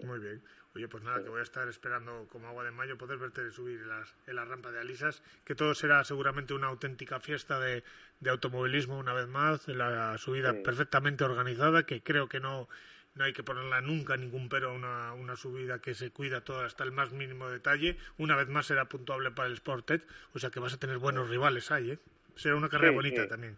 Muy 0.04 0.20
bien. 0.20 0.41
Oye, 0.76 0.89
pues 0.89 1.04
nada, 1.04 1.24
que 1.24 1.30
voy 1.30 1.39
a 1.39 1.43
estar 1.43 1.68
esperando 1.70 2.28
como 2.30 2.50
agua 2.50 2.66
de 2.66 2.72
mayo 2.72 2.98
poder 2.98 3.18
verte 3.18 3.50
subir 3.52 3.80
en, 3.80 3.88
las, 3.88 4.14
en 4.28 4.36
la 4.36 4.43
rampa 4.43 4.72
de 4.72 4.80
Alisas, 4.80 5.24
que 5.46 5.56
todo 5.56 5.74
será 5.74 6.04
seguramente 6.04 6.54
una 6.54 6.68
auténtica 6.68 7.22
fiesta 7.22 7.60
de, 7.62 7.82
de 8.20 8.30
automovilismo 8.30 9.00
una 9.00 9.14
vez 9.14 9.28
más, 9.28 9.68
la 9.70 10.18
subida 10.18 10.52
Sí. 10.52 10.60
perfectamente 10.64 11.24
organizada, 11.24 11.86
que 11.86 12.02
creo 12.02 12.28
que 12.28 12.39
no 12.39 12.68
no 13.16 13.24
hay 13.24 13.32
que 13.32 13.43
ponerla 13.43 13.80
nunca 13.80 14.18
ningún 14.18 14.50
pero 14.50 14.72
a 14.72 14.74
una, 14.74 15.14
una 15.14 15.38
subida 15.38 15.80
que 15.80 15.93
se 15.93 16.12
cuida 16.12 16.41
todo 16.41 16.66
hasta 16.66 16.84
el 16.84 16.91
más 16.91 17.14
mínimo 17.14 17.50
detalle. 17.50 17.96
Una 18.18 18.36
vez 18.36 18.50
más 18.50 18.66
será 18.66 18.89
puntuable 18.89 19.32
para 19.32 19.48
el 19.48 19.56
Sportet, 19.56 20.06
o 20.34 20.39
sea 20.39 20.50
que 20.50 20.60
vas 20.60 20.74
a 20.74 20.80
tener 20.80 20.98
buenos 20.98 21.30
rivales 21.30 21.72
ahí, 21.72 21.91
¿eh? 21.91 22.00
Será 22.36 22.58
una 22.58 22.68
carrera 22.68 22.91
Sí, 22.91 22.96
bonita 22.98 23.24
sí. 23.24 23.30
también. 23.30 23.56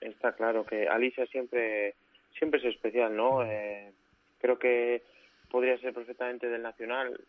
Está 0.00 0.30
claro 0.36 0.64
que 0.64 0.86
Alicia 0.86 1.26
siempre, 1.26 1.96
siempre 2.38 2.60
es 2.60 2.66
especial, 2.76 3.16
¿no? 3.16 3.42
Eh, 3.44 3.90
creo 4.40 4.56
que 4.60 5.02
podría 5.52 5.78
ser 5.78 5.92
perfectamente 5.92 6.48
del 6.48 6.62
Nacional 6.62 7.20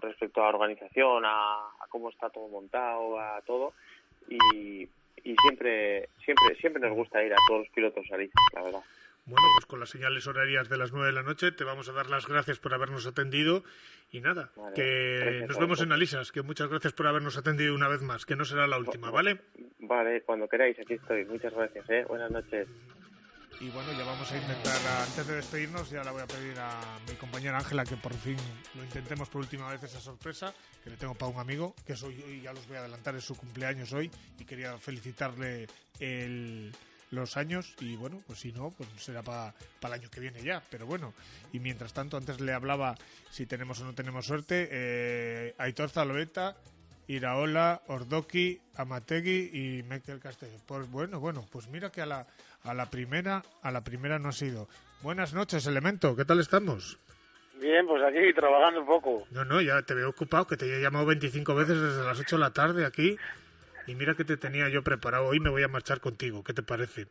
respecto 0.00 0.42
a 0.42 0.48
organización, 0.48 1.24
a, 1.24 1.54
a 1.54 1.86
cómo 1.88 2.10
está 2.10 2.28
todo 2.28 2.48
montado, 2.48 3.18
a 3.18 3.40
todo. 3.42 3.72
Y, 4.28 4.82
y 5.24 5.36
siempre, 5.42 6.08
siempre, 6.24 6.56
siempre 6.60 6.82
nos 6.82 6.94
gusta 6.94 7.22
ir 7.24 7.32
a 7.32 7.36
todos 7.48 7.60
los 7.60 7.68
pilotos 7.70 8.04
a 8.10 8.16
la 8.16 8.62
verdad. 8.62 8.82
Bueno, 9.24 9.46
pues 9.54 9.66
con 9.66 9.78
las 9.78 9.90
señales 9.90 10.26
horarias 10.26 10.68
de 10.68 10.76
las 10.76 10.92
nueve 10.92 11.06
de 11.06 11.12
la 11.12 11.22
noche 11.22 11.52
te 11.52 11.62
vamos 11.62 11.88
a 11.88 11.92
dar 11.92 12.10
las 12.10 12.26
gracias 12.26 12.58
por 12.58 12.74
habernos 12.74 13.06
atendido 13.06 13.62
y 14.10 14.20
nada, 14.20 14.50
Vale, 14.56 14.74
que 14.74 15.44
nos 15.46 15.58
vemos 15.58 15.80
en 15.80 15.92
Alisas, 15.92 16.32
que 16.32 16.42
muchas 16.42 16.68
gracias 16.68 16.92
por 16.92 17.06
habernos 17.06 17.38
atendido 17.38 17.72
una 17.72 17.86
vez 17.86 18.02
más, 18.02 18.26
que 18.26 18.34
no 18.34 18.44
será 18.44 18.66
la 18.66 18.78
última, 18.78 19.12
¿vale? 19.12 19.38
Vale, 19.78 20.22
cuando 20.22 20.48
queráis, 20.48 20.76
aquí 20.80 20.94
estoy. 20.94 21.24
Muchas 21.24 21.54
gracias, 21.54 21.88
¿eh? 21.88 22.04
Buenas 22.08 22.32
noches. 22.32 22.66
Y 23.62 23.70
bueno, 23.70 23.92
ya 23.92 24.02
vamos 24.02 24.30
a 24.32 24.36
intentar, 24.36 24.80
antes 25.06 25.24
de 25.24 25.36
despedirnos, 25.36 25.88
ya 25.88 26.02
la 26.02 26.10
voy 26.10 26.20
a 26.20 26.26
pedir 26.26 26.58
a 26.58 26.98
mi 27.08 27.14
compañera 27.14 27.58
Ángela 27.58 27.84
que 27.84 27.96
por 27.96 28.12
fin 28.12 28.36
lo 28.74 28.82
intentemos 28.82 29.28
por 29.28 29.40
última 29.40 29.70
vez 29.70 29.84
esa 29.84 30.00
sorpresa, 30.00 30.52
que 30.82 30.90
le 30.90 30.96
tengo 30.96 31.14
para 31.14 31.30
un 31.30 31.38
amigo, 31.38 31.72
que 31.86 31.92
es 31.92 32.02
hoy, 32.02 32.20
hoy 32.26 32.40
ya 32.40 32.52
los 32.52 32.66
voy 32.66 32.78
a 32.78 32.80
adelantar, 32.80 33.14
es 33.14 33.22
su 33.22 33.36
cumpleaños 33.36 33.92
hoy, 33.92 34.10
y 34.36 34.44
quería 34.44 34.76
felicitarle 34.78 35.68
el, 36.00 36.74
los 37.12 37.36
años, 37.36 37.76
y 37.78 37.94
bueno, 37.94 38.20
pues 38.26 38.40
si 38.40 38.50
no, 38.50 38.70
pues 38.70 38.88
será 38.96 39.22
para 39.22 39.54
el 39.80 39.92
año 39.92 40.10
que 40.10 40.18
viene 40.18 40.42
ya, 40.42 40.60
pero 40.68 40.84
bueno. 40.84 41.14
Y 41.52 41.60
mientras 41.60 41.92
tanto, 41.92 42.16
antes 42.16 42.40
le 42.40 42.52
hablaba 42.52 42.96
si 43.30 43.46
tenemos 43.46 43.80
o 43.80 43.84
no 43.84 43.94
tenemos 43.94 44.26
suerte, 44.26 44.68
eh, 44.72 45.54
Aitor 45.58 45.88
Zaloeta, 45.88 46.56
Iraola, 47.16 47.82
Ordoki, 47.88 48.60
Amategui 48.76 49.50
y 49.52 49.82
Michael 49.82 50.18
Castello. 50.20 50.56
Pues 50.66 50.90
bueno, 50.90 51.20
bueno, 51.20 51.46
pues 51.52 51.68
mira 51.68 51.90
que 51.90 52.00
a 52.02 52.06
la, 52.06 52.26
a 52.64 52.74
la 52.74 52.90
primera, 52.90 53.42
a 53.62 53.70
la 53.70 53.82
primera 53.84 54.18
no 54.18 54.30
ha 54.30 54.32
sido. 54.32 54.68
Buenas 55.02 55.34
noches, 55.34 55.66
Elemento, 55.66 56.16
¿qué 56.16 56.24
tal 56.24 56.40
estamos? 56.40 56.98
Bien, 57.60 57.86
pues 57.86 58.02
aquí 58.02 58.32
trabajando 58.34 58.80
un 58.80 58.86
poco. 58.86 59.26
No, 59.30 59.44
no, 59.44 59.60
ya 59.60 59.82
te 59.82 59.94
veo 59.94 60.08
ocupado, 60.08 60.46
que 60.46 60.56
te 60.56 60.64
he 60.66 60.80
llamado 60.82 61.06
25 61.06 61.54
veces 61.54 61.80
desde 61.80 62.02
las 62.04 62.18
8 62.18 62.36
de 62.36 62.40
la 62.40 62.52
tarde 62.52 62.84
aquí. 62.86 63.16
Y 63.86 63.94
mira 63.94 64.14
que 64.14 64.24
te 64.24 64.36
tenía 64.36 64.68
yo 64.68 64.82
preparado. 64.82 65.26
Hoy 65.26 65.38
me 65.40 65.50
voy 65.50 65.62
a 65.62 65.68
marchar 65.68 66.00
contigo, 66.00 66.42
¿qué 66.42 66.54
te 66.54 66.62
parece? 66.62 67.06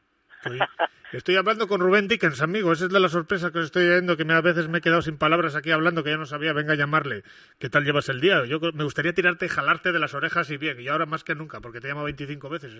Hoy- 0.50 0.60
Estoy 1.12 1.36
hablando 1.36 1.68
con 1.68 1.82
Rubén 1.82 2.08
Dickens, 2.08 2.42
amigo. 2.42 2.72
Esa 2.72 2.86
es 2.86 2.90
de 2.90 3.00
la 3.02 3.10
sorpresa 3.10 3.52
que 3.52 3.60
os 3.60 3.66
estoy 3.66 3.86
viendo, 3.86 4.16
que 4.16 4.24
me, 4.24 4.34
a 4.34 4.40
veces 4.40 4.70
me 4.70 4.78
he 4.78 4.82
quedado 4.82 5.02
sin 5.02 5.18
palabras 5.18 5.58
aquí 5.58 5.70
hablando, 5.70 6.06
que 6.06 6.12
ya 6.12 6.16
no 6.16 6.26
sabía. 6.26 6.54
Venga 6.54 6.72
a 6.72 6.78
llamarle. 6.78 7.24
¿Qué 7.60 7.70
tal 7.70 7.84
llevas 7.84 8.08
el 8.08 8.22
día? 8.22 8.46
Yo 8.46 8.62
me 8.74 8.86
gustaría 8.86 9.12
tirarte 9.12 9.48
y 9.48 9.50
jalarte 9.50 9.92
de 9.92 10.00
las 10.00 10.14
orejas 10.14 10.50
y 10.52 10.56
bien. 10.56 10.80
Y 10.80 10.88
ahora 10.88 11.06
más 11.06 11.26
que 11.26 11.36
nunca, 11.36 11.60
porque 11.60 11.82
te 11.82 11.88
he 11.88 11.90
llamado 11.90 12.06
25 12.06 12.48
veces 12.48 12.74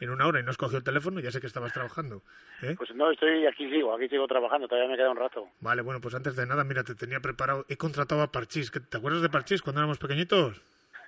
en 0.00 0.10
una 0.10 0.26
hora 0.26 0.38
y 0.38 0.42
no 0.42 0.50
has 0.50 0.58
cogido 0.58 0.76
el 0.76 0.84
teléfono. 0.84 1.18
Ya 1.20 1.30
sé 1.30 1.40
que 1.40 1.46
estabas 1.46 1.72
trabajando. 1.72 2.22
¿eh? 2.60 2.74
Pues 2.76 2.94
no, 2.94 3.10
estoy 3.10 3.46
aquí 3.46 3.70
sigo, 3.70 3.94
aquí 3.94 4.06
sigo 4.10 4.26
trabajando, 4.26 4.68
todavía 4.68 4.90
me 4.90 4.96
queda 4.98 5.10
un 5.10 5.16
rato. 5.16 5.48
Vale, 5.60 5.80
bueno, 5.80 6.02
pues 6.02 6.14
antes 6.14 6.36
de 6.36 6.44
nada, 6.44 6.64
mira, 6.64 6.84
te 6.84 6.94
tenía 6.94 7.20
preparado. 7.20 7.64
He 7.70 7.78
contratado 7.78 8.20
a 8.20 8.30
Parchís. 8.30 8.70
¿Te 8.70 8.98
acuerdas 8.98 9.22
de 9.22 9.30
Parchís 9.30 9.62
cuando 9.62 9.80
éramos 9.80 9.96
pequeñitos? 9.96 10.60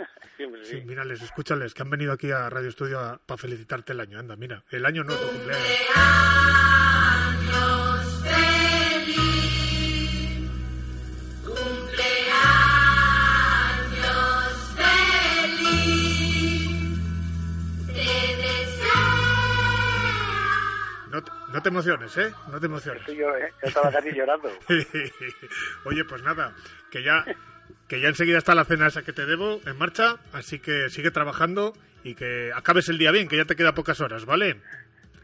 Siempre 0.36 0.64
Sí, 0.64 0.80
sí. 0.80 0.86
mírales, 0.86 1.22
escúchales, 1.22 1.74
que 1.74 1.82
han 1.82 1.90
venido 1.90 2.12
aquí 2.12 2.30
a 2.30 2.48
Radio 2.50 2.68
Estudio 2.68 3.20
para 3.26 3.38
felicitarte 3.38 3.92
el 3.92 4.00
año. 4.00 4.18
Anda, 4.18 4.36
mira, 4.36 4.64
el 4.70 4.84
año 4.86 5.04
no, 5.04 5.14
tu 5.14 5.26
cumpleaños. 5.28 5.66
No 21.10 21.22
te, 21.24 21.32
no 21.52 21.62
te 21.62 21.68
emociones, 21.68 22.16
¿eh? 22.18 22.32
No 22.52 22.60
te 22.60 22.66
emociones. 22.66 23.04
Yo, 23.06 23.36
¿eh? 23.36 23.52
Yo 23.62 23.68
estaba 23.68 23.90
casi 23.90 24.12
llorando. 24.12 24.48
Oye, 25.84 26.04
pues 26.04 26.22
nada, 26.22 26.54
que 26.90 27.02
ya, 27.02 27.24
que 27.88 28.00
ya 28.00 28.08
enseguida 28.08 28.38
está 28.38 28.54
la 28.54 28.64
cena 28.64 28.86
esa 28.86 29.02
que 29.02 29.12
te 29.12 29.26
debo 29.26 29.60
en 29.66 29.76
marcha, 29.76 30.16
así 30.32 30.58
que 30.58 30.88
sigue 30.90 31.10
trabajando 31.10 31.72
y 32.04 32.14
que 32.14 32.50
acabes 32.54 32.88
el 32.88 32.98
día 32.98 33.10
bien, 33.10 33.28
que 33.28 33.36
ya 33.36 33.44
te 33.44 33.56
queda 33.56 33.74
pocas 33.74 34.00
horas, 34.00 34.24
¿vale? 34.24 34.60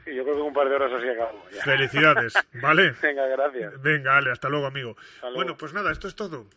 Sí, 0.04 0.14
yo 0.14 0.22
creo 0.22 0.36
que 0.36 0.42
un 0.42 0.52
par 0.52 0.68
de 0.68 0.74
horas 0.76 0.92
así 0.92 1.08
acabo. 1.08 1.44
ya. 1.52 1.62
Felicidades, 1.64 2.34
¿vale? 2.62 2.92
Venga, 3.02 3.26
gracias. 3.26 3.82
Venga, 3.82 4.16
Ale, 4.16 4.30
hasta 4.30 4.48
luego, 4.48 4.66
amigo. 4.66 4.96
luego. 5.22 5.36
Bueno, 5.36 5.56
pues 5.56 5.72
nada, 5.72 5.90
esto 5.90 6.06
es 6.08 6.14
todo. 6.14 6.48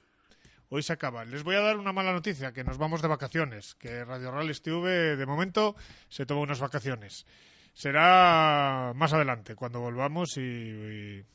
Hoy 0.69 0.83
se 0.83 0.93
acaba. 0.93 1.25
Les 1.25 1.43
voy 1.43 1.55
a 1.55 1.61
dar 1.61 1.77
una 1.77 1.91
mala 1.93 2.13
noticia, 2.13 2.53
que 2.53 2.63
nos 2.63 2.77
vamos 2.77 3.01
de 3.01 3.07
vacaciones, 3.07 3.73
que 3.75 4.05
Radio 4.05 4.29
Rallys 4.31 4.61
TV 4.61 5.15
de 5.15 5.25
momento 5.25 5.75
se 6.09 6.27
toma 6.27 6.41
unas 6.41 6.59
vacaciones. 6.59 7.25
Será 7.73 8.91
más 8.95 9.13
adelante, 9.13 9.55
cuando 9.55 9.79
volvamos 9.79 10.37
y, 10.37 10.41
y 10.41 11.25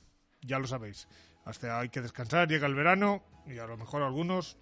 ya 0.43 0.59
lo 0.61 0.67
sabéis. 0.69 1.09
Hasta 1.45 1.79
hay 1.79 1.89
que 1.91 2.01
descansar, 2.01 2.49
llega 2.49 2.67
el 2.67 2.75
verano 2.75 3.23
y 3.47 3.59
a 3.59 3.67
lo 3.67 3.77
mejor 3.77 4.03
algunos 4.03 4.57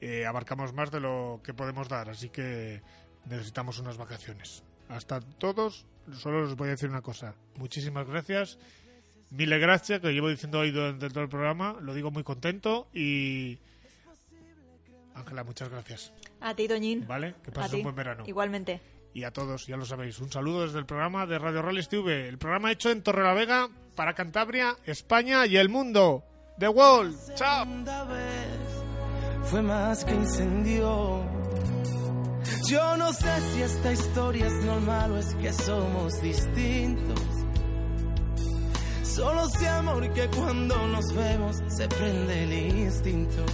eh, 0.00 0.26
abarcamos 0.26 0.72
más 0.72 0.90
de 0.90 1.00
lo 1.00 1.40
que 1.42 1.54
podemos 1.54 1.88
dar, 1.88 2.08
así 2.10 2.28
que 2.28 2.82
necesitamos 3.26 3.78
unas 3.78 3.96
vacaciones. 3.96 4.62
Hasta 4.88 5.20
todos, 5.20 5.86
solo 6.12 6.42
os 6.42 6.56
voy 6.56 6.68
a 6.68 6.72
decir 6.72 6.88
una 6.88 7.02
cosa. 7.02 7.34
Muchísimas 7.56 8.06
gracias. 8.06 8.58
Mil 9.30 9.50
gracias, 9.58 10.00
que 10.00 10.12
llevo 10.12 10.28
diciendo 10.28 10.58
hoy 10.58 10.72
durante 10.72 11.08
todo 11.08 11.22
el 11.22 11.28
programa. 11.28 11.76
Lo 11.80 11.94
digo 11.94 12.10
muy 12.10 12.24
contento 12.24 12.88
y... 12.92 13.58
Ángela, 15.14 15.44
muchas 15.44 15.68
gracias. 15.68 16.12
A 16.40 16.54
ti, 16.54 16.66
Doñín. 16.66 17.06
Vale, 17.06 17.36
que 17.44 17.52
pases 17.52 17.74
un 17.74 17.82
buen 17.84 17.94
verano. 17.94 18.24
Igualmente. 18.26 18.80
Y 19.12 19.24
a 19.24 19.32
todos, 19.32 19.66
ya 19.66 19.76
lo 19.76 19.84
sabéis, 19.84 20.18
un 20.20 20.30
saludo 20.30 20.62
desde 20.62 20.78
el 20.78 20.86
programa 20.86 21.26
de 21.26 21.38
Radio 21.38 21.62
Rallys 21.62 21.88
TV. 21.88 22.28
El 22.28 22.38
programa 22.38 22.72
hecho 22.72 22.90
en 22.90 23.02
Torrelavega 23.02 23.68
para 24.00 24.14
Cantabria, 24.14 24.78
España 24.86 25.44
y 25.44 25.58
el 25.58 25.68
mundo. 25.68 26.24
The 26.58 26.68
Wall. 26.68 27.14
Chao. 27.34 27.66
fue 29.42 29.60
más 29.60 30.06
que 30.06 30.14
incendio. 30.14 31.22
Yo 32.66 32.96
no 32.96 33.12
sé 33.12 33.28
si 33.52 33.60
esta 33.60 33.92
historia 33.92 34.46
es 34.46 34.64
normal 34.64 35.12
o 35.12 35.18
es 35.18 35.34
que 35.34 35.52
somos 35.52 36.22
distintos. 36.22 37.20
Solo 39.02 39.46
sé 39.50 39.68
amor 39.68 40.10
que 40.14 40.28
cuando 40.28 40.78
nos 40.86 41.14
vemos 41.14 41.58
se 41.68 41.86
prende 41.86 42.44
el 42.44 42.52
instinto. 42.78 43.44